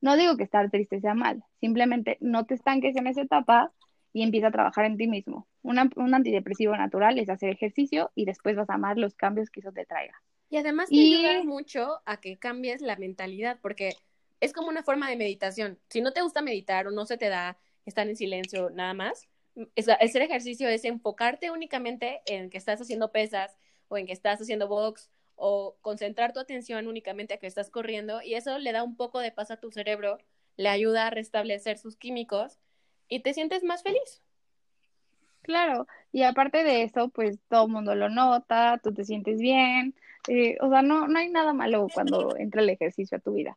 No 0.00 0.16
digo 0.16 0.36
que 0.36 0.44
estar 0.44 0.70
triste 0.70 1.00
sea 1.00 1.14
mal, 1.14 1.44
simplemente 1.60 2.16
no 2.20 2.44
te 2.46 2.54
estanques 2.54 2.96
en 2.96 3.06
esa 3.06 3.22
etapa 3.22 3.72
y 4.12 4.22
empieza 4.22 4.48
a 4.48 4.52
trabajar 4.52 4.84
en 4.84 4.96
ti 4.96 5.06
mismo. 5.06 5.46
un 5.62 6.14
antidepresivo 6.14 6.76
natural 6.76 7.18
es 7.18 7.28
hacer 7.28 7.50
ejercicio 7.50 8.10
y 8.14 8.24
después 8.24 8.56
vas 8.56 8.70
a 8.70 8.74
amar 8.74 8.98
los 8.98 9.14
cambios 9.14 9.50
que 9.50 9.60
eso 9.60 9.72
te 9.72 9.84
traiga. 9.84 10.20
Y 10.48 10.56
además 10.56 10.88
te 10.88 11.00
ayuda 11.00 11.44
mucho 11.44 12.00
a 12.06 12.20
que 12.20 12.38
cambies 12.38 12.82
la 12.82 12.96
mentalidad, 12.96 13.58
porque 13.62 13.94
es 14.40 14.52
como 14.52 14.68
una 14.68 14.82
forma 14.82 15.08
de 15.08 15.16
meditación. 15.16 15.78
Si 15.88 16.00
no 16.00 16.12
te 16.12 16.22
gusta 16.22 16.42
meditar 16.42 16.88
o 16.88 16.90
no 16.90 17.06
se 17.06 17.16
te 17.16 17.28
da 17.28 17.56
estar 17.86 18.08
en 18.08 18.16
silencio 18.16 18.70
nada 18.70 18.94
más, 18.94 19.28
hacer 20.00 20.22
ejercicio 20.22 20.68
es 20.68 20.84
enfocarte 20.84 21.50
únicamente 21.50 22.22
en 22.26 22.50
que 22.50 22.58
estás 22.58 22.80
haciendo 22.80 23.12
pesas 23.12 23.56
o 23.88 23.96
en 23.96 24.06
que 24.06 24.12
estás 24.12 24.40
haciendo 24.40 24.66
box 24.66 25.10
o 25.36 25.76
concentrar 25.80 26.32
tu 26.32 26.40
atención 26.40 26.86
únicamente 26.86 27.34
a 27.34 27.38
que 27.38 27.46
estás 27.46 27.70
corriendo 27.70 28.20
y 28.22 28.34
eso 28.34 28.58
le 28.58 28.72
da 28.72 28.82
un 28.82 28.96
poco 28.96 29.20
de 29.20 29.32
paz 29.32 29.50
a 29.50 29.58
tu 29.58 29.70
cerebro, 29.70 30.18
le 30.56 30.68
ayuda 30.68 31.06
a 31.06 31.10
restablecer 31.10 31.78
sus 31.78 31.96
químicos 31.96 32.58
y 33.10 33.20
te 33.20 33.34
sientes 33.34 33.62
más 33.62 33.82
feliz. 33.82 34.22
Claro, 35.42 35.86
y 36.12 36.22
aparte 36.22 36.64
de 36.64 36.84
eso, 36.84 37.08
pues 37.10 37.38
todo 37.48 37.66
el 37.66 37.72
mundo 37.72 37.94
lo 37.94 38.08
nota, 38.08 38.78
tú 38.82 38.94
te 38.94 39.04
sientes 39.04 39.38
bien, 39.38 39.94
eh, 40.28 40.56
o 40.60 40.70
sea, 40.70 40.82
no, 40.82 41.08
no 41.08 41.18
hay 41.18 41.28
nada 41.28 41.52
malo 41.52 41.88
cuando 41.92 42.36
entra 42.36 42.62
el 42.62 42.70
ejercicio 42.70 43.18
a 43.18 43.20
tu 43.20 43.34
vida. 43.34 43.56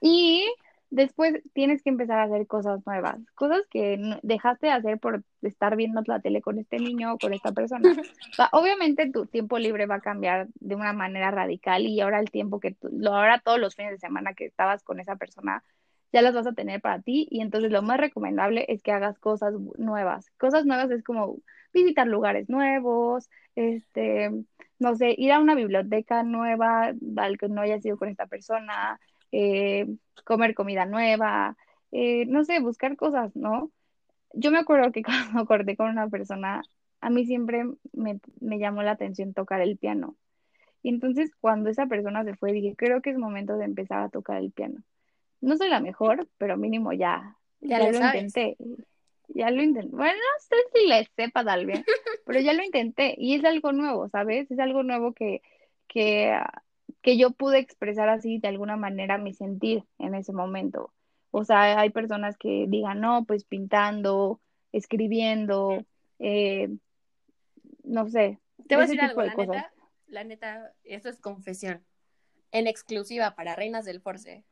Y 0.00 0.46
después 0.90 1.42
tienes 1.52 1.82
que 1.82 1.90
empezar 1.90 2.18
a 2.18 2.24
hacer 2.24 2.46
cosas 2.46 2.80
nuevas, 2.86 3.18
cosas 3.34 3.62
que 3.70 3.98
dejaste 4.22 4.68
de 4.68 4.72
hacer 4.72 4.98
por 4.98 5.24
estar 5.42 5.76
viendo 5.76 6.00
la 6.06 6.20
tele 6.20 6.40
con 6.40 6.58
este 6.58 6.78
niño 6.78 7.14
o 7.14 7.18
con 7.18 7.34
esta 7.34 7.52
persona. 7.52 7.90
O 8.30 8.34
sea, 8.34 8.48
obviamente 8.52 9.10
tu 9.10 9.26
tiempo 9.26 9.58
libre 9.58 9.86
va 9.86 9.96
a 9.96 10.00
cambiar 10.00 10.48
de 10.54 10.74
una 10.74 10.92
manera 10.92 11.30
radical 11.30 11.86
y 11.86 12.00
ahora 12.00 12.20
el 12.20 12.30
tiempo 12.30 12.60
que 12.60 12.72
tú, 12.72 12.88
ahora 13.08 13.40
todos 13.44 13.58
los 13.58 13.74
fines 13.74 13.92
de 13.92 13.98
semana 13.98 14.34
que 14.34 14.46
estabas 14.46 14.84
con 14.84 15.00
esa 15.00 15.16
persona, 15.16 15.64
ya 16.12 16.22
las 16.22 16.34
vas 16.34 16.46
a 16.46 16.52
tener 16.52 16.80
para 16.80 17.02
ti 17.02 17.26
y 17.30 17.40
entonces 17.40 17.70
lo 17.72 17.82
más 17.82 17.98
recomendable 17.98 18.64
es 18.68 18.82
que 18.82 18.92
hagas 18.92 19.18
cosas 19.18 19.54
nuevas. 19.78 20.30
Cosas 20.38 20.64
nuevas 20.66 20.90
es 20.90 21.02
como 21.04 21.38
visitar 21.72 22.06
lugares 22.06 22.48
nuevos, 22.48 23.28
este, 23.54 24.30
no 24.78 24.94
sé, 24.96 25.14
ir 25.18 25.32
a 25.32 25.40
una 25.40 25.54
biblioteca 25.54 26.22
nueva 26.22 26.92
al 27.16 27.38
que 27.38 27.48
no 27.48 27.60
haya 27.62 27.80
sido 27.80 27.98
con 27.98 28.08
esta 28.08 28.26
persona, 28.26 29.00
eh, 29.32 29.86
comer 30.24 30.54
comida 30.54 30.86
nueva, 30.86 31.56
eh, 31.92 32.26
no 32.26 32.44
sé, 32.44 32.60
buscar 32.60 32.96
cosas, 32.96 33.34
¿no? 33.36 33.70
Yo 34.34 34.50
me 34.52 34.58
acuerdo 34.58 34.92
que 34.92 35.02
cuando 35.34 35.46
corté 35.46 35.76
con 35.76 35.90
una 35.90 36.08
persona, 36.08 36.62
a 37.00 37.10
mí 37.10 37.26
siempre 37.26 37.64
me, 37.92 38.20
me 38.40 38.58
llamó 38.58 38.82
la 38.82 38.92
atención 38.92 39.34
tocar 39.34 39.60
el 39.60 39.78
piano. 39.78 40.16
Y 40.82 40.90
entonces 40.90 41.32
cuando 41.40 41.70
esa 41.70 41.86
persona 41.86 42.24
se 42.24 42.36
fue, 42.36 42.52
dije, 42.52 42.74
creo 42.76 43.02
que 43.02 43.10
es 43.10 43.18
momento 43.18 43.56
de 43.58 43.64
empezar 43.66 44.02
a 44.02 44.08
tocar 44.10 44.38
el 44.38 44.52
piano 44.52 44.82
no 45.40 45.56
soy 45.56 45.68
la 45.68 45.80
mejor, 45.80 46.28
pero 46.38 46.56
mínimo 46.56 46.92
ya, 46.92 47.36
ya, 47.60 47.78
lo 47.78 47.96
intenté. 47.96 48.56
Ya 49.28 49.50
lo 49.50 49.62
intenté. 49.62 49.94
Bueno, 49.94 50.14
no 50.14 50.40
sé 50.40 50.56
si 50.72 50.86
le 50.86 51.08
sepa 51.16 51.44
tal 51.44 51.66
vez, 51.66 51.84
pero 52.24 52.40
ya 52.40 52.52
lo 52.52 52.62
intenté 52.62 53.14
y 53.18 53.34
es 53.34 53.44
algo 53.44 53.72
nuevo, 53.72 54.08
¿sabes? 54.08 54.50
Es 54.50 54.58
algo 54.58 54.82
nuevo 54.82 55.12
que, 55.12 55.42
que, 55.88 56.38
que 57.02 57.16
yo 57.16 57.30
pude 57.30 57.58
expresar 57.58 58.08
así 58.08 58.38
de 58.38 58.48
alguna 58.48 58.76
manera 58.76 59.18
mi 59.18 59.32
sentir 59.32 59.84
en 59.98 60.14
ese 60.14 60.32
momento. 60.32 60.92
O 61.30 61.44
sea, 61.44 61.78
hay 61.78 61.90
personas 61.90 62.36
que 62.38 62.66
digan, 62.68 63.00
no, 63.00 63.24
pues 63.24 63.44
pintando, 63.44 64.40
escribiendo, 64.72 65.84
eh, 66.18 66.70
no 67.84 68.08
sé. 68.08 68.38
Te 68.68 68.76
voy 68.76 68.84
a 68.84 68.86
decir 68.86 69.00
algo, 69.00 69.22
la 69.22 69.34
neta, 69.34 69.72
la 70.06 70.24
neta, 70.24 70.72
esto 70.84 71.08
es 71.08 71.20
confesión. 71.20 71.84
En 72.52 72.66
exclusiva 72.66 73.34
para 73.34 73.54
Reinas 73.54 73.84
del 73.84 74.00
Force. 74.00 74.44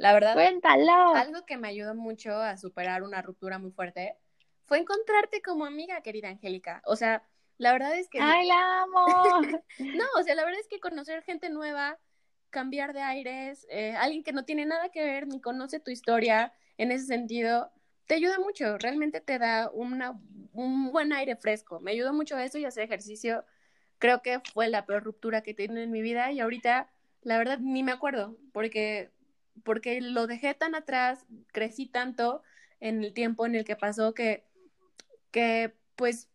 La 0.00 0.14
verdad, 0.14 0.32
Cuéntalo. 0.32 1.14
algo 1.14 1.44
que 1.44 1.58
me 1.58 1.68
ayudó 1.68 1.94
mucho 1.94 2.34
a 2.34 2.56
superar 2.56 3.02
una 3.02 3.20
ruptura 3.20 3.58
muy 3.58 3.70
fuerte 3.70 4.16
fue 4.64 4.78
encontrarte 4.78 5.42
como 5.42 5.66
amiga, 5.66 6.00
querida 6.00 6.30
Angélica. 6.30 6.80
O 6.86 6.96
sea, 6.96 7.22
la 7.58 7.72
verdad 7.72 7.94
es 7.98 8.08
que... 8.08 8.18
¡Ay, 8.18 8.46
la 8.46 8.82
amo! 8.82 9.02
no, 9.78 10.04
o 10.18 10.22
sea, 10.22 10.34
la 10.34 10.46
verdad 10.46 10.58
es 10.58 10.68
que 10.68 10.80
conocer 10.80 11.22
gente 11.22 11.50
nueva, 11.50 11.98
cambiar 12.48 12.94
de 12.94 13.02
aires, 13.02 13.66
eh, 13.68 13.94
alguien 13.98 14.22
que 14.22 14.32
no 14.32 14.46
tiene 14.46 14.64
nada 14.64 14.88
que 14.88 15.04
ver 15.04 15.26
ni 15.26 15.38
conoce 15.38 15.80
tu 15.80 15.90
historia 15.90 16.54
en 16.78 16.92
ese 16.92 17.04
sentido, 17.04 17.70
te 18.06 18.14
ayuda 18.14 18.38
mucho, 18.38 18.78
realmente 18.78 19.20
te 19.20 19.38
da 19.38 19.70
una, 19.70 20.18
un 20.54 20.92
buen 20.92 21.12
aire 21.12 21.36
fresco. 21.36 21.78
Me 21.78 21.90
ayudó 21.90 22.14
mucho 22.14 22.38
eso 22.38 22.56
y 22.56 22.64
hacer 22.64 22.84
ejercicio. 22.84 23.44
Creo 23.98 24.22
que 24.22 24.40
fue 24.54 24.68
la 24.68 24.86
peor 24.86 25.04
ruptura 25.04 25.42
que 25.42 25.50
he 25.50 25.54
tenido 25.54 25.82
en 25.82 25.90
mi 25.90 26.00
vida 26.00 26.32
y 26.32 26.40
ahorita, 26.40 26.90
la 27.20 27.36
verdad, 27.36 27.58
ni 27.58 27.82
me 27.82 27.92
acuerdo, 27.92 28.38
porque 28.54 29.10
porque 29.64 30.00
lo 30.00 30.26
dejé 30.26 30.54
tan 30.54 30.74
atrás, 30.74 31.26
crecí 31.52 31.86
tanto 31.86 32.42
en 32.80 33.04
el 33.04 33.12
tiempo 33.12 33.46
en 33.46 33.54
el 33.54 33.64
que 33.64 33.76
pasó 33.76 34.14
que, 34.14 34.44
que 35.30 35.74
pues 35.96 36.28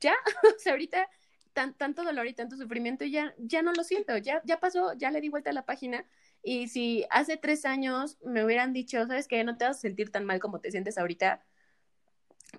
ya, 0.00 0.14
o 0.56 0.58
sea, 0.58 0.72
ahorita 0.72 1.08
tan, 1.52 1.74
tanto 1.74 2.02
dolor 2.04 2.26
y 2.26 2.34
tanto 2.34 2.56
sufrimiento 2.56 3.04
ya, 3.04 3.34
ya 3.38 3.62
no 3.62 3.72
lo 3.72 3.84
siento, 3.84 4.16
ya, 4.18 4.42
ya 4.44 4.60
pasó, 4.60 4.92
ya 4.94 5.10
le 5.10 5.20
di 5.20 5.28
vuelta 5.28 5.50
a 5.50 5.52
la 5.52 5.64
página 5.64 6.04
Y 6.42 6.68
si 6.68 7.06
hace 7.10 7.36
tres 7.36 7.64
años 7.64 8.18
me 8.24 8.44
hubieran 8.44 8.72
dicho, 8.72 9.06
¿sabes 9.06 9.28
qué? 9.28 9.42
No 9.44 9.56
te 9.56 9.64
vas 9.64 9.78
a 9.78 9.80
sentir 9.80 10.10
tan 10.10 10.24
mal 10.24 10.40
como 10.40 10.60
te 10.60 10.70
sientes 10.70 10.98
ahorita. 10.98 11.44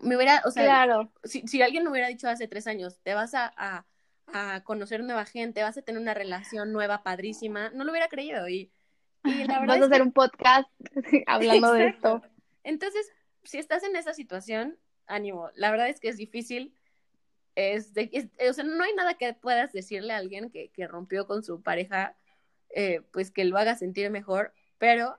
Me 0.01 0.16
hubiera, 0.16 0.41
o 0.45 0.51
sea, 0.51 0.63
claro. 0.63 1.11
si, 1.24 1.47
si 1.47 1.61
alguien 1.61 1.84
me 1.84 1.91
hubiera 1.91 2.07
dicho 2.07 2.28
hace 2.28 2.47
tres 2.47 2.68
años, 2.68 2.99
te 3.03 3.13
vas 3.13 3.34
a, 3.34 3.53
a, 3.55 3.86
a, 4.28 4.63
conocer 4.63 5.03
nueva 5.03 5.26
gente, 5.26 5.61
vas 5.61 5.78
a 5.78 5.82
tener 5.82 6.01
una 6.01 6.13
relación 6.13 6.72
nueva, 6.74 7.03
padrísima, 7.03 7.70
no 7.70 7.84
lo 7.84 7.91
hubiera 7.91 8.09
creído. 8.09 8.47
Y, 8.49 8.72
y 9.26 9.43
la 9.45 9.59
verdad 9.59 9.76
vas 9.76 9.82
a 9.82 9.86
hacer 9.86 10.01
un 10.01 10.11
podcast 10.11 10.69
hablando 11.28 11.73
de 11.73 11.88
esto. 11.88 12.21
Entonces, 12.63 13.11
si 13.43 13.57
estás 13.57 13.84
en 13.84 13.95
esa 13.95 14.13
situación, 14.13 14.78
ánimo. 15.07 15.49
La 15.55 15.71
verdad 15.71 15.89
es 15.89 15.99
que 15.99 16.09
es 16.09 16.17
difícil. 16.17 16.73
Es 17.55 17.93
de, 17.93 18.30
o 18.49 18.53
sea, 18.53 18.63
no 18.63 18.84
hay 18.84 18.93
nada 18.93 19.13
que 19.13 19.34
puedas 19.34 19.71
decirle 19.71 20.13
a 20.13 20.17
alguien 20.17 20.49
que, 20.49 20.69
que 20.69 20.88
rompió 20.88 21.26
con 21.26 21.43
su 21.43 21.61
pareja, 21.61 22.17
eh, 22.69 23.01
pues 23.13 23.32
que 23.32 23.45
lo 23.45 23.57
haga 23.57 23.76
sentir 23.76 24.09
mejor, 24.09 24.53
pero 24.78 25.17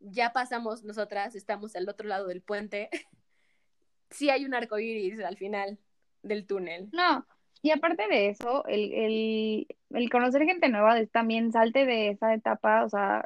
ya 0.00 0.32
pasamos 0.32 0.82
nosotras, 0.82 1.36
estamos 1.36 1.76
al 1.76 1.88
otro 1.88 2.08
lado 2.08 2.26
del 2.26 2.42
puente. 2.42 2.90
sí 4.10 4.30
hay 4.30 4.44
un 4.44 4.54
arco 4.54 4.78
iris 4.78 5.20
al 5.20 5.36
final 5.36 5.78
del 6.22 6.44
túnel. 6.44 6.88
No, 6.92 7.24
y 7.62 7.70
aparte 7.70 8.06
de 8.08 8.28
eso, 8.28 8.64
el, 8.66 8.92
el, 8.92 9.66
el 9.90 10.10
conocer 10.10 10.44
gente 10.44 10.68
nueva 10.68 11.04
también 11.06 11.52
salte 11.52 11.84
de 11.84 12.10
esa 12.10 12.34
etapa, 12.34 12.84
o 12.84 12.88
sea, 12.88 13.24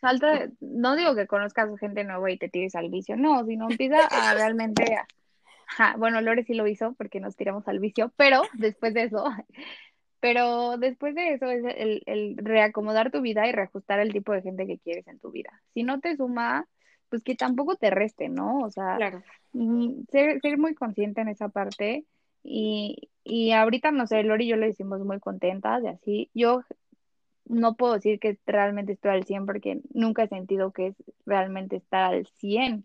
salta, 0.00 0.48
no 0.60 0.96
digo 0.96 1.14
que 1.14 1.26
conozcas 1.26 1.68
gente 1.78 2.04
nueva 2.04 2.30
y 2.30 2.38
te 2.38 2.48
tires 2.48 2.74
al 2.74 2.90
vicio, 2.90 3.16
no, 3.16 3.44
sino 3.44 3.70
empieza 3.70 4.06
a 4.06 4.34
realmente 4.34 4.84
bueno, 5.96 6.20
Lore 6.20 6.44
sí 6.44 6.54
lo 6.54 6.66
hizo 6.66 6.94
porque 6.94 7.20
nos 7.20 7.36
tiramos 7.36 7.66
al 7.68 7.78
vicio, 7.78 8.12
pero 8.16 8.42
después 8.54 8.94
de 8.94 9.04
eso, 9.04 9.24
pero 10.20 10.76
después 10.78 11.14
de 11.14 11.34
eso 11.34 11.46
es 11.46 11.64
el, 11.76 12.02
el 12.06 12.36
reacomodar 12.36 13.10
tu 13.10 13.20
vida 13.20 13.46
y 13.46 13.52
reajustar 13.52 14.00
el 14.00 14.12
tipo 14.12 14.32
de 14.32 14.42
gente 14.42 14.66
que 14.66 14.78
quieres 14.78 15.06
en 15.08 15.18
tu 15.18 15.30
vida. 15.30 15.50
Si 15.74 15.82
no 15.82 16.00
te 16.00 16.16
suma, 16.16 16.66
pues 17.08 17.22
que 17.22 17.34
tampoco 17.34 17.76
te 17.76 17.90
reste, 17.90 18.28
¿no? 18.28 18.58
O 18.58 18.70
sea, 18.70 18.98
mm, 19.52 20.04
ser, 20.10 20.40
ser 20.40 20.58
muy 20.58 20.74
consciente 20.74 21.20
en 21.20 21.28
esa 21.28 21.48
parte 21.48 22.04
y, 22.42 23.10
y 23.24 23.52
ahorita, 23.52 23.90
no 23.90 24.06
sé, 24.06 24.22
Lore 24.22 24.44
y 24.44 24.48
yo 24.48 24.56
lo 24.56 24.66
hicimos 24.66 25.00
muy 25.00 25.20
contentas 25.20 25.82
y 25.82 25.86
así. 25.88 26.30
Yo 26.34 26.62
no 27.50 27.74
puedo 27.74 27.94
decir 27.94 28.20
que 28.20 28.38
realmente 28.46 28.92
estoy 28.92 29.10
al 29.10 29.24
100 29.24 29.44
porque 29.44 29.80
nunca 29.92 30.22
he 30.22 30.28
sentido 30.28 30.70
que 30.70 30.88
es 30.88 30.94
realmente 31.26 31.76
estar 31.76 32.14
al 32.14 32.26
100 32.26 32.84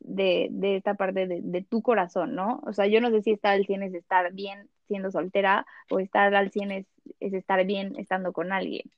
de, 0.00 0.48
de 0.50 0.76
esta 0.76 0.94
parte 0.94 1.26
de, 1.26 1.40
de, 1.42 1.62
tu 1.62 1.82
corazón, 1.82 2.34
¿no? 2.34 2.62
O 2.64 2.72
sea, 2.72 2.86
yo 2.86 3.00
no 3.00 3.10
sé 3.10 3.20
si 3.22 3.32
estar 3.32 3.52
al 3.52 3.66
100 3.66 3.82
es 3.82 3.94
estar 3.94 4.32
bien 4.32 4.70
siendo 4.86 5.10
soltera 5.10 5.66
o 5.90 6.00
estar 6.00 6.34
al 6.34 6.50
100 6.50 6.72
es, 6.72 6.86
es 7.20 7.34
estar 7.34 7.64
bien 7.66 7.96
estando 7.98 8.32
con 8.32 8.50
alguien. 8.50 8.90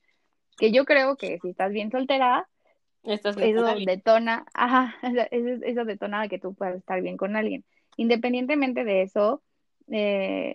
Que 0.57 0.71
yo 0.71 0.85
creo 0.85 1.17
que 1.17 1.39
si 1.41 1.49
estás 1.49 1.73
bien 1.73 1.91
soltera, 1.91 2.47
eso 3.03 3.75
detona, 3.85 4.45
ajá, 4.53 4.95
eso, 5.31 5.65
eso 5.65 5.85
detona 5.85 6.29
que 6.29 6.39
tú 6.39 6.53
puedas 6.53 6.77
estar 6.77 7.01
bien 7.01 7.17
con 7.17 7.35
alguien. 7.35 7.65
Independientemente 7.97 8.85
de 8.85 9.01
eso, 9.01 9.41
eh, 9.89 10.53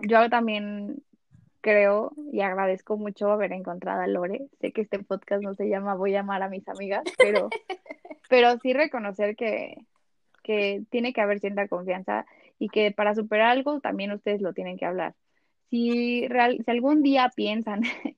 yo 0.00 0.30
también 0.30 1.02
creo 1.66 2.12
y 2.30 2.42
agradezco 2.42 2.96
mucho 2.96 3.28
haber 3.32 3.52
encontrado 3.52 4.00
a 4.00 4.06
Lore. 4.06 4.46
Sé 4.60 4.70
que 4.70 4.82
este 4.82 5.00
podcast 5.02 5.42
no 5.42 5.52
se 5.54 5.68
llama 5.68 5.96
Voy 5.96 6.14
a 6.14 6.20
amar 6.20 6.40
a 6.44 6.48
mis 6.48 6.68
amigas, 6.68 7.02
pero, 7.18 7.50
pero 8.30 8.56
sí 8.58 8.72
reconocer 8.72 9.34
que, 9.34 9.76
que 10.44 10.84
tiene 10.90 11.12
que 11.12 11.20
haber 11.20 11.40
cierta 11.40 11.66
confianza 11.66 12.24
y 12.60 12.68
que 12.68 12.92
para 12.92 13.16
superar 13.16 13.50
algo 13.50 13.80
también 13.80 14.12
ustedes 14.12 14.40
lo 14.42 14.52
tienen 14.52 14.76
que 14.76 14.86
hablar. 14.86 15.16
Si, 15.68 16.28
real, 16.28 16.62
si 16.64 16.70
algún 16.70 17.02
día 17.02 17.32
piensan 17.34 17.80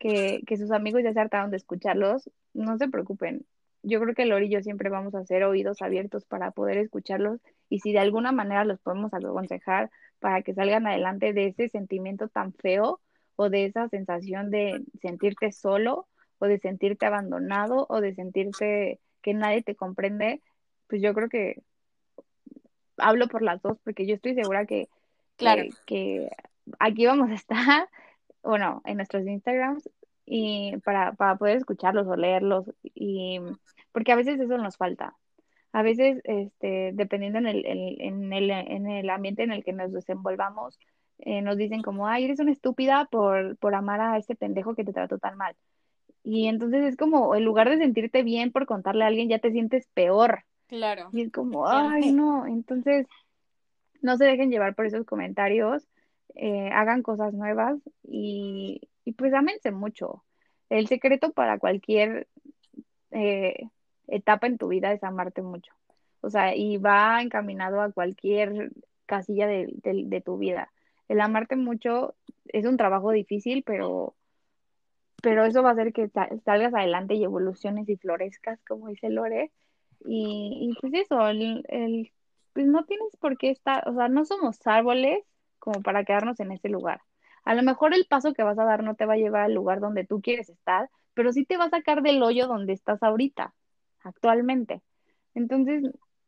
que, 0.00 0.42
que 0.44 0.56
sus 0.56 0.72
amigos 0.72 1.04
ya 1.04 1.12
se 1.12 1.20
hartaron 1.20 1.52
de 1.52 1.58
escucharlos, 1.58 2.28
no 2.52 2.78
se 2.78 2.88
preocupen. 2.88 3.46
Yo 3.82 4.00
creo 4.00 4.14
que 4.14 4.26
Lore 4.26 4.46
y 4.46 4.50
yo 4.50 4.62
siempre 4.62 4.90
vamos 4.90 5.14
a 5.14 5.24
ser 5.24 5.44
oídos 5.44 5.82
abiertos 5.82 6.24
para 6.24 6.50
poder 6.50 6.78
escucharlos 6.78 7.40
y 7.68 7.80
si 7.80 7.92
de 7.92 8.00
alguna 8.00 8.32
manera 8.32 8.64
los 8.64 8.80
podemos 8.80 9.12
aconsejar 9.14 9.90
para 10.18 10.42
que 10.42 10.54
salgan 10.54 10.86
adelante 10.86 11.32
de 11.32 11.46
ese 11.46 11.68
sentimiento 11.68 12.28
tan 12.28 12.52
feo 12.52 13.00
o 13.36 13.50
de 13.50 13.66
esa 13.66 13.88
sensación 13.88 14.50
de 14.50 14.84
sentirte 15.00 15.52
solo 15.52 16.08
o 16.38 16.46
de 16.46 16.58
sentirte 16.58 17.06
abandonado 17.06 17.86
o 17.88 18.00
de 18.00 18.14
sentirte 18.14 19.00
que 19.22 19.34
nadie 19.34 19.62
te 19.62 19.76
comprende, 19.76 20.42
pues 20.88 21.02
yo 21.02 21.14
creo 21.14 21.28
que 21.28 21.62
hablo 22.96 23.28
por 23.28 23.42
las 23.42 23.62
dos 23.62 23.78
porque 23.84 24.06
yo 24.06 24.14
estoy 24.14 24.34
segura 24.34 24.66
que, 24.66 24.88
claro. 25.36 25.62
que, 25.86 26.28
aquí 26.78 27.06
vamos 27.06 27.30
a 27.30 27.34
estar, 27.34 27.88
bueno, 28.42 28.82
en 28.84 28.96
nuestros 28.96 29.26
Instagrams 29.26 29.88
y 30.30 30.76
para, 30.84 31.12
para 31.12 31.36
poder 31.36 31.56
escucharlos 31.56 32.06
o 32.06 32.16
leerlos 32.16 32.70
y 32.82 33.40
porque 33.92 34.12
a 34.12 34.16
veces 34.16 34.38
eso 34.38 34.58
nos 34.58 34.76
falta 34.76 35.14
a 35.72 35.82
veces, 35.82 36.20
este, 36.24 36.92
dependiendo 36.94 37.38
en 37.38 37.46
el, 37.46 37.64
en, 37.66 38.32
el, 38.32 38.50
en 38.50 38.90
el 38.90 39.10
ambiente 39.10 39.42
en 39.42 39.52
el 39.52 39.64
que 39.64 39.72
nos 39.72 39.92
desenvolvamos, 39.92 40.78
eh, 41.18 41.42
nos 41.42 41.56
dicen 41.56 41.82
como, 41.82 42.06
ay, 42.06 42.24
eres 42.24 42.40
una 42.40 42.52
estúpida 42.52 43.06
por, 43.10 43.56
por 43.58 43.74
amar 43.74 44.00
a 44.00 44.16
este 44.16 44.34
pendejo 44.34 44.74
que 44.74 44.84
te 44.84 44.92
trató 44.92 45.18
tan 45.18 45.36
mal. 45.36 45.54
Y 46.22 46.46
entonces 46.46 46.84
es 46.84 46.96
como, 46.96 47.34
en 47.34 47.44
lugar 47.44 47.68
de 47.68 47.78
sentirte 47.78 48.22
bien 48.22 48.50
por 48.50 48.66
contarle 48.66 49.04
a 49.04 49.08
alguien, 49.08 49.28
ya 49.28 49.38
te 49.38 49.52
sientes 49.52 49.86
peor. 49.94 50.44
Claro. 50.68 51.10
Y 51.12 51.22
es 51.22 51.32
como, 51.32 51.68
ay, 51.68 52.12
no. 52.12 52.46
Entonces, 52.46 53.06
no 54.00 54.16
se 54.16 54.24
dejen 54.24 54.50
llevar 54.50 54.74
por 54.74 54.86
esos 54.86 55.04
comentarios, 55.04 55.86
eh, 56.34 56.70
hagan 56.72 57.02
cosas 57.02 57.34
nuevas 57.34 57.78
y, 58.02 58.88
y 59.08 59.12
pues 59.12 59.32
ámense 59.32 59.70
mucho. 59.70 60.22
El 60.68 60.86
secreto 60.86 61.32
para 61.32 61.58
cualquier 61.58 62.28
eh, 63.10 63.68
etapa 64.06 64.46
en 64.46 64.58
tu 64.58 64.68
vida 64.68 64.92
es 64.92 65.02
amarte 65.02 65.40
mucho. 65.40 65.72
O 66.20 66.28
sea, 66.28 66.54
y 66.54 66.76
va 66.76 67.22
encaminado 67.22 67.80
a 67.80 67.90
cualquier 67.90 68.70
casilla 69.06 69.46
de, 69.46 69.72
de, 69.82 70.20
tu 70.20 70.36
vida. 70.36 70.70
El 71.08 71.22
amarte 71.22 71.56
mucho 71.56 72.16
es 72.48 72.66
un 72.66 72.76
trabajo 72.76 73.10
difícil, 73.10 73.62
pero, 73.64 74.14
pero 75.22 75.46
eso 75.46 75.62
va 75.62 75.70
a 75.70 75.72
hacer 75.72 75.94
que 75.94 76.10
salgas 76.44 76.74
adelante 76.74 77.14
y 77.14 77.24
evoluciones 77.24 77.88
y 77.88 77.96
florezcas, 77.96 78.60
como 78.68 78.88
dice 78.88 79.08
Lore. 79.08 79.52
Y, 80.04 80.68
y 80.70 80.78
pues 80.82 80.92
eso, 80.92 81.26
el, 81.28 81.64
el, 81.68 82.12
pues 82.52 82.66
no 82.66 82.84
tienes 82.84 83.16
por 83.16 83.38
qué 83.38 83.48
estar, 83.48 83.88
o 83.88 83.94
sea, 83.94 84.08
no 84.08 84.26
somos 84.26 84.58
árboles 84.66 85.24
como 85.58 85.80
para 85.80 86.04
quedarnos 86.04 86.38
en 86.40 86.52
ese 86.52 86.68
lugar. 86.68 87.00
A 87.48 87.54
lo 87.54 87.62
mejor 87.62 87.94
el 87.94 88.04
paso 88.04 88.34
que 88.34 88.42
vas 88.42 88.58
a 88.58 88.64
dar 88.66 88.82
no 88.84 88.94
te 88.94 89.06
va 89.06 89.14
a 89.14 89.16
llevar 89.16 89.40
al 89.44 89.54
lugar 89.54 89.80
donde 89.80 90.04
tú 90.04 90.20
quieres 90.20 90.50
estar, 90.50 90.90
pero 91.14 91.32
sí 91.32 91.46
te 91.46 91.56
va 91.56 91.64
a 91.64 91.70
sacar 91.70 92.02
del 92.02 92.22
hoyo 92.22 92.46
donde 92.46 92.74
estás 92.74 93.02
ahorita 93.02 93.54
actualmente. 94.00 94.82
Entonces, 95.32 95.82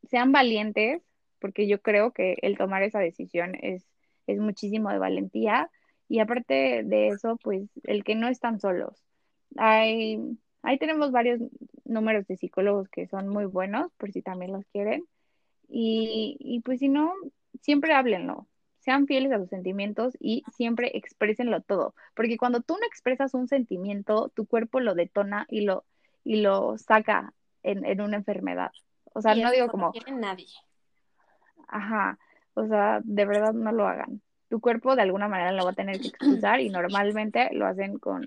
sean 0.08 0.32
valientes, 0.32 1.02
porque 1.38 1.68
yo 1.68 1.82
creo 1.82 2.12
que 2.12 2.38
el 2.40 2.56
tomar 2.56 2.82
esa 2.84 3.00
decisión 3.00 3.54
es, 3.60 3.86
es 4.26 4.38
muchísimo 4.38 4.88
de 4.88 4.98
valentía. 4.98 5.70
Y 6.08 6.20
aparte 6.20 6.84
de 6.84 7.08
eso, 7.08 7.36
pues 7.42 7.68
el 7.84 8.02
que 8.02 8.14
no 8.14 8.28
están 8.28 8.58
solos. 8.58 9.04
Hay, 9.58 10.18
ahí 10.62 10.78
tenemos 10.78 11.12
varios 11.12 11.38
números 11.84 12.26
de 12.28 12.38
psicólogos 12.38 12.88
que 12.88 13.06
son 13.08 13.28
muy 13.28 13.44
buenos, 13.44 13.92
por 13.98 14.10
si 14.10 14.22
también 14.22 14.52
los 14.52 14.64
quieren. 14.72 15.04
Y, 15.68 16.38
y 16.40 16.60
pues 16.62 16.78
si 16.80 16.88
no, 16.88 17.12
siempre 17.60 17.92
háblenlo, 17.92 18.48
sean 18.80 19.06
fieles 19.06 19.32
a 19.32 19.38
sus 19.38 19.48
sentimientos 19.48 20.16
y 20.18 20.42
siempre 20.56 20.90
exprésenlo 20.94 21.60
todo, 21.60 21.94
porque 22.14 22.36
cuando 22.36 22.60
tú 22.60 22.76
no 22.80 22.86
expresas 22.86 23.34
un 23.34 23.46
sentimiento, 23.46 24.30
tu 24.34 24.46
cuerpo 24.46 24.80
lo 24.80 24.94
detona 24.94 25.46
y 25.48 25.62
lo, 25.62 25.84
y 26.24 26.40
lo 26.40 26.76
saca 26.78 27.32
en, 27.62 27.84
en 27.84 28.00
una 28.00 28.16
enfermedad. 28.16 28.72
O 29.12 29.20
sea, 29.20 29.34
no 29.34 29.50
digo 29.50 29.68
como... 29.68 29.92
nadie. 30.12 30.46
Ajá, 31.68 32.18
o 32.54 32.66
sea, 32.66 33.00
de 33.04 33.24
verdad 33.26 33.52
no 33.52 33.70
lo 33.70 33.86
hagan. 33.86 34.22
Tu 34.48 34.60
cuerpo 34.60 34.96
de 34.96 35.02
alguna 35.02 35.28
manera 35.28 35.52
lo 35.52 35.64
va 35.64 35.70
a 35.70 35.74
tener 35.74 36.00
que 36.00 36.08
expulsar 36.08 36.60
y 36.60 36.70
normalmente 36.70 37.50
lo 37.52 37.66
hacen 37.66 37.98
con, 37.98 38.26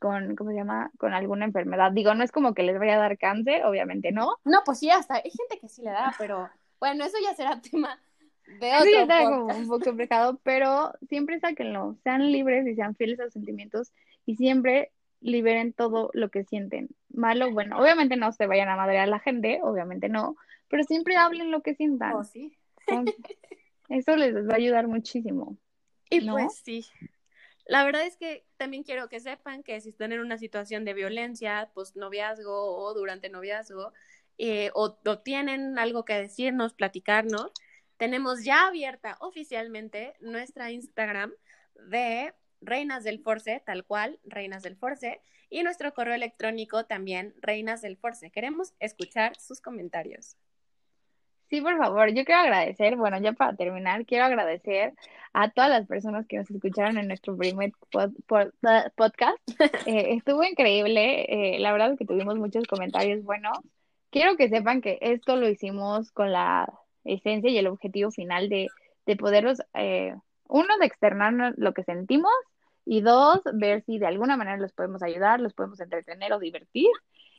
con, 0.00 0.36
¿cómo 0.36 0.50
se 0.50 0.56
llama? 0.56 0.90
Con 0.96 1.12
alguna 1.12 1.44
enfermedad. 1.44 1.92
Digo, 1.92 2.14
no 2.14 2.24
es 2.24 2.32
como 2.32 2.54
que 2.54 2.62
les 2.62 2.78
vaya 2.78 2.94
a 2.94 2.98
dar 2.98 3.18
cáncer, 3.18 3.64
obviamente 3.66 4.12
no. 4.12 4.36
No, 4.44 4.62
pues 4.64 4.78
sí, 4.78 4.90
hasta 4.90 5.16
hay 5.16 5.30
gente 5.30 5.58
que 5.60 5.68
sí 5.68 5.82
le 5.82 5.90
da, 5.90 6.14
pero 6.16 6.48
bueno, 6.80 7.04
eso 7.04 7.16
ya 7.22 7.34
será 7.34 7.60
tema 7.70 7.98
de 8.60 8.74
otro. 8.74 8.84
Sí, 8.84 8.94
está 8.94 9.24
como 9.24 9.46
un 9.46 9.68
poco 9.68 9.84
complicado, 9.84 10.40
pero 10.42 10.92
siempre 11.08 11.38
sáquenlo, 11.40 11.96
sean 12.02 12.30
libres 12.32 12.66
y 12.66 12.74
sean 12.74 12.96
fieles 12.96 13.20
a 13.20 13.24
sus 13.24 13.34
sentimientos 13.34 13.92
y 14.26 14.36
siempre 14.36 14.92
liberen 15.20 15.72
todo 15.72 16.10
lo 16.14 16.30
que 16.30 16.44
sienten. 16.44 16.88
Malo, 17.10 17.52
bueno, 17.52 17.78
obviamente 17.78 18.16
no 18.16 18.32
se 18.32 18.46
vayan 18.46 18.68
a 18.68 18.76
madrear 18.76 19.04
a 19.04 19.10
la 19.10 19.18
gente, 19.18 19.60
obviamente 19.62 20.08
no, 20.08 20.36
pero 20.68 20.84
siempre 20.84 21.16
hablen 21.16 21.50
lo 21.50 21.62
que 21.62 21.74
sientan. 21.74 22.14
Oh, 22.14 22.24
sí. 22.24 22.56
Eso 23.88 24.16
les 24.16 24.34
va 24.48 24.52
a 24.52 24.56
ayudar 24.56 24.86
muchísimo. 24.86 25.56
Y 26.10 26.28
pues 26.28 26.60
sí. 26.64 26.86
La 27.66 27.84
verdad 27.84 28.06
es 28.06 28.16
que 28.16 28.46
también 28.56 28.82
quiero 28.82 29.08
que 29.08 29.20
sepan 29.20 29.62
que 29.62 29.80
si 29.80 29.90
están 29.90 30.12
en 30.12 30.20
una 30.20 30.38
situación 30.38 30.84
de 30.84 30.94
violencia, 30.94 31.70
pues 31.74 31.96
noviazgo 31.96 32.76
o 32.76 32.94
durante 32.94 33.28
noviazgo, 33.28 33.92
eh, 34.38 34.70
o, 34.74 34.98
o 35.04 35.18
tienen 35.18 35.78
algo 35.78 36.04
que 36.04 36.14
decirnos, 36.14 36.72
platicarnos, 36.72 37.52
tenemos 37.98 38.44
ya 38.44 38.68
abierta 38.68 39.16
oficialmente 39.20 40.14
nuestra 40.20 40.70
Instagram 40.70 41.32
de 41.90 42.32
Reinas 42.60 43.04
del 43.04 43.20
Force, 43.20 43.62
tal 43.66 43.84
cual, 43.84 44.18
Reinas 44.24 44.62
del 44.62 44.76
Force, 44.76 45.20
y 45.50 45.62
nuestro 45.62 45.92
correo 45.92 46.14
electrónico 46.14 46.86
también, 46.86 47.34
Reinas 47.40 47.82
del 47.82 47.96
Force. 47.96 48.30
Queremos 48.30 48.74
escuchar 48.80 49.36
sus 49.36 49.60
comentarios. 49.60 50.36
Sí, 51.50 51.62
por 51.62 51.78
favor, 51.78 52.08
yo 52.12 52.26
quiero 52.26 52.42
agradecer, 52.42 52.96
bueno, 52.96 53.18
ya 53.20 53.32
para 53.32 53.56
terminar, 53.56 54.04
quiero 54.04 54.26
agradecer 54.26 54.92
a 55.32 55.50
todas 55.50 55.70
las 55.70 55.86
personas 55.86 56.26
que 56.26 56.36
nos 56.36 56.50
escucharon 56.50 56.98
en 56.98 57.08
nuestro 57.08 57.36
primer 57.36 57.72
podcast. 57.90 59.38
Eh, 59.86 60.16
estuvo 60.16 60.44
increíble, 60.44 61.54
eh, 61.54 61.58
la 61.58 61.72
verdad 61.72 61.92
es 61.92 61.98
que 61.98 62.04
tuvimos 62.04 62.36
muchos 62.36 62.66
comentarios 62.66 63.24
buenos. 63.24 63.58
Quiero 64.10 64.36
que 64.36 64.50
sepan 64.50 64.82
que 64.82 64.98
esto 65.00 65.36
lo 65.36 65.48
hicimos 65.48 66.12
con 66.12 66.32
la 66.32 66.70
esencia 67.04 67.50
y 67.50 67.58
el 67.58 67.66
objetivo 67.66 68.10
final 68.10 68.48
de, 68.48 68.68
de 69.06 69.16
poderlos, 69.16 69.62
eh, 69.74 70.14
uno, 70.48 70.78
de 70.78 70.86
externarnos 70.86 71.54
lo 71.56 71.72
que 71.74 71.84
sentimos 71.84 72.32
y 72.84 73.02
dos, 73.02 73.40
ver 73.52 73.82
si 73.84 73.98
de 73.98 74.06
alguna 74.06 74.36
manera 74.36 74.56
los 74.56 74.72
podemos 74.72 75.02
ayudar, 75.02 75.40
los 75.40 75.54
podemos 75.54 75.78
entretener 75.80 76.32
o 76.32 76.38
divertir. 76.38 76.88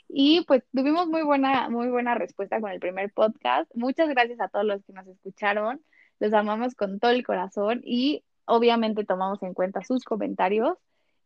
Y 0.08 0.42
pues 0.46 0.64
tuvimos 0.74 1.08
muy 1.08 1.22
buena, 1.22 1.70
muy 1.70 1.90
buena 1.90 2.16
respuesta 2.16 2.60
con 2.60 2.72
el 2.72 2.80
primer 2.80 3.12
podcast. 3.12 3.70
Muchas 3.76 4.10
gracias 4.10 4.40
a 4.42 4.48
todos 4.48 4.66
los 4.66 4.84
que 4.84 4.94
nos 4.94 5.08
escucharon. 5.08 5.82
Los 6.20 6.34
amamos 6.34 6.76
con 6.76 7.00
todo 7.00 7.12
el 7.12 7.26
corazón 7.26 7.82
y 7.84 8.24
obviamente 8.46 9.06
tomamos 9.06 9.42
en 9.44 9.54
cuenta 9.54 9.84
sus 9.84 10.04
comentarios. 10.04 10.78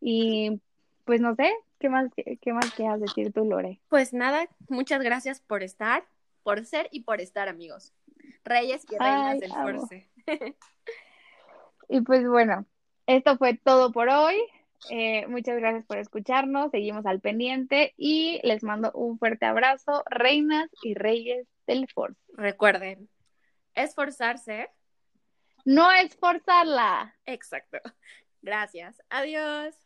Y 0.01 0.61
pues 1.05 1.21
no 1.21 1.35
sé, 1.35 1.53
¿qué 1.79 1.89
más, 1.89 2.09
qué, 2.15 2.53
más 2.53 2.71
quieras 2.73 3.01
decir 3.01 3.31
tú, 3.33 3.45
Lore? 3.45 3.79
Pues 3.89 4.13
nada, 4.13 4.47
muchas 4.69 5.01
gracias 5.01 5.39
por 5.41 5.63
estar, 5.63 6.05
por 6.43 6.65
ser 6.65 6.87
y 6.91 7.01
por 7.01 7.21
estar, 7.21 7.47
amigos. 7.47 7.93
Reyes 8.43 8.85
y 8.89 8.97
reinas 8.97 9.39
del 9.39 9.51
Force. 9.51 10.09
y 11.89 12.01
pues 12.01 12.27
bueno, 12.27 12.65
esto 13.07 13.37
fue 13.37 13.55
todo 13.55 13.91
por 13.91 14.09
hoy. 14.09 14.41
Eh, 14.89 15.25
muchas 15.27 15.57
gracias 15.57 15.85
por 15.85 15.97
escucharnos, 15.97 16.71
seguimos 16.71 17.05
al 17.05 17.21
pendiente 17.21 17.93
y 17.95 18.41
les 18.43 18.63
mando 18.63 18.91
un 18.93 19.17
fuerte 19.17 19.45
abrazo, 19.45 20.03
reinas 20.09 20.69
y 20.81 20.93
reyes 20.93 21.47
del 21.67 21.87
Force. 21.87 22.19
Recuerden, 22.33 23.09
esforzarse. 23.75 24.69
No 25.65 25.89
esforzarla. 25.91 27.15
Exacto. 27.25 27.79
Gracias. 28.41 29.01
Adiós. 29.09 29.82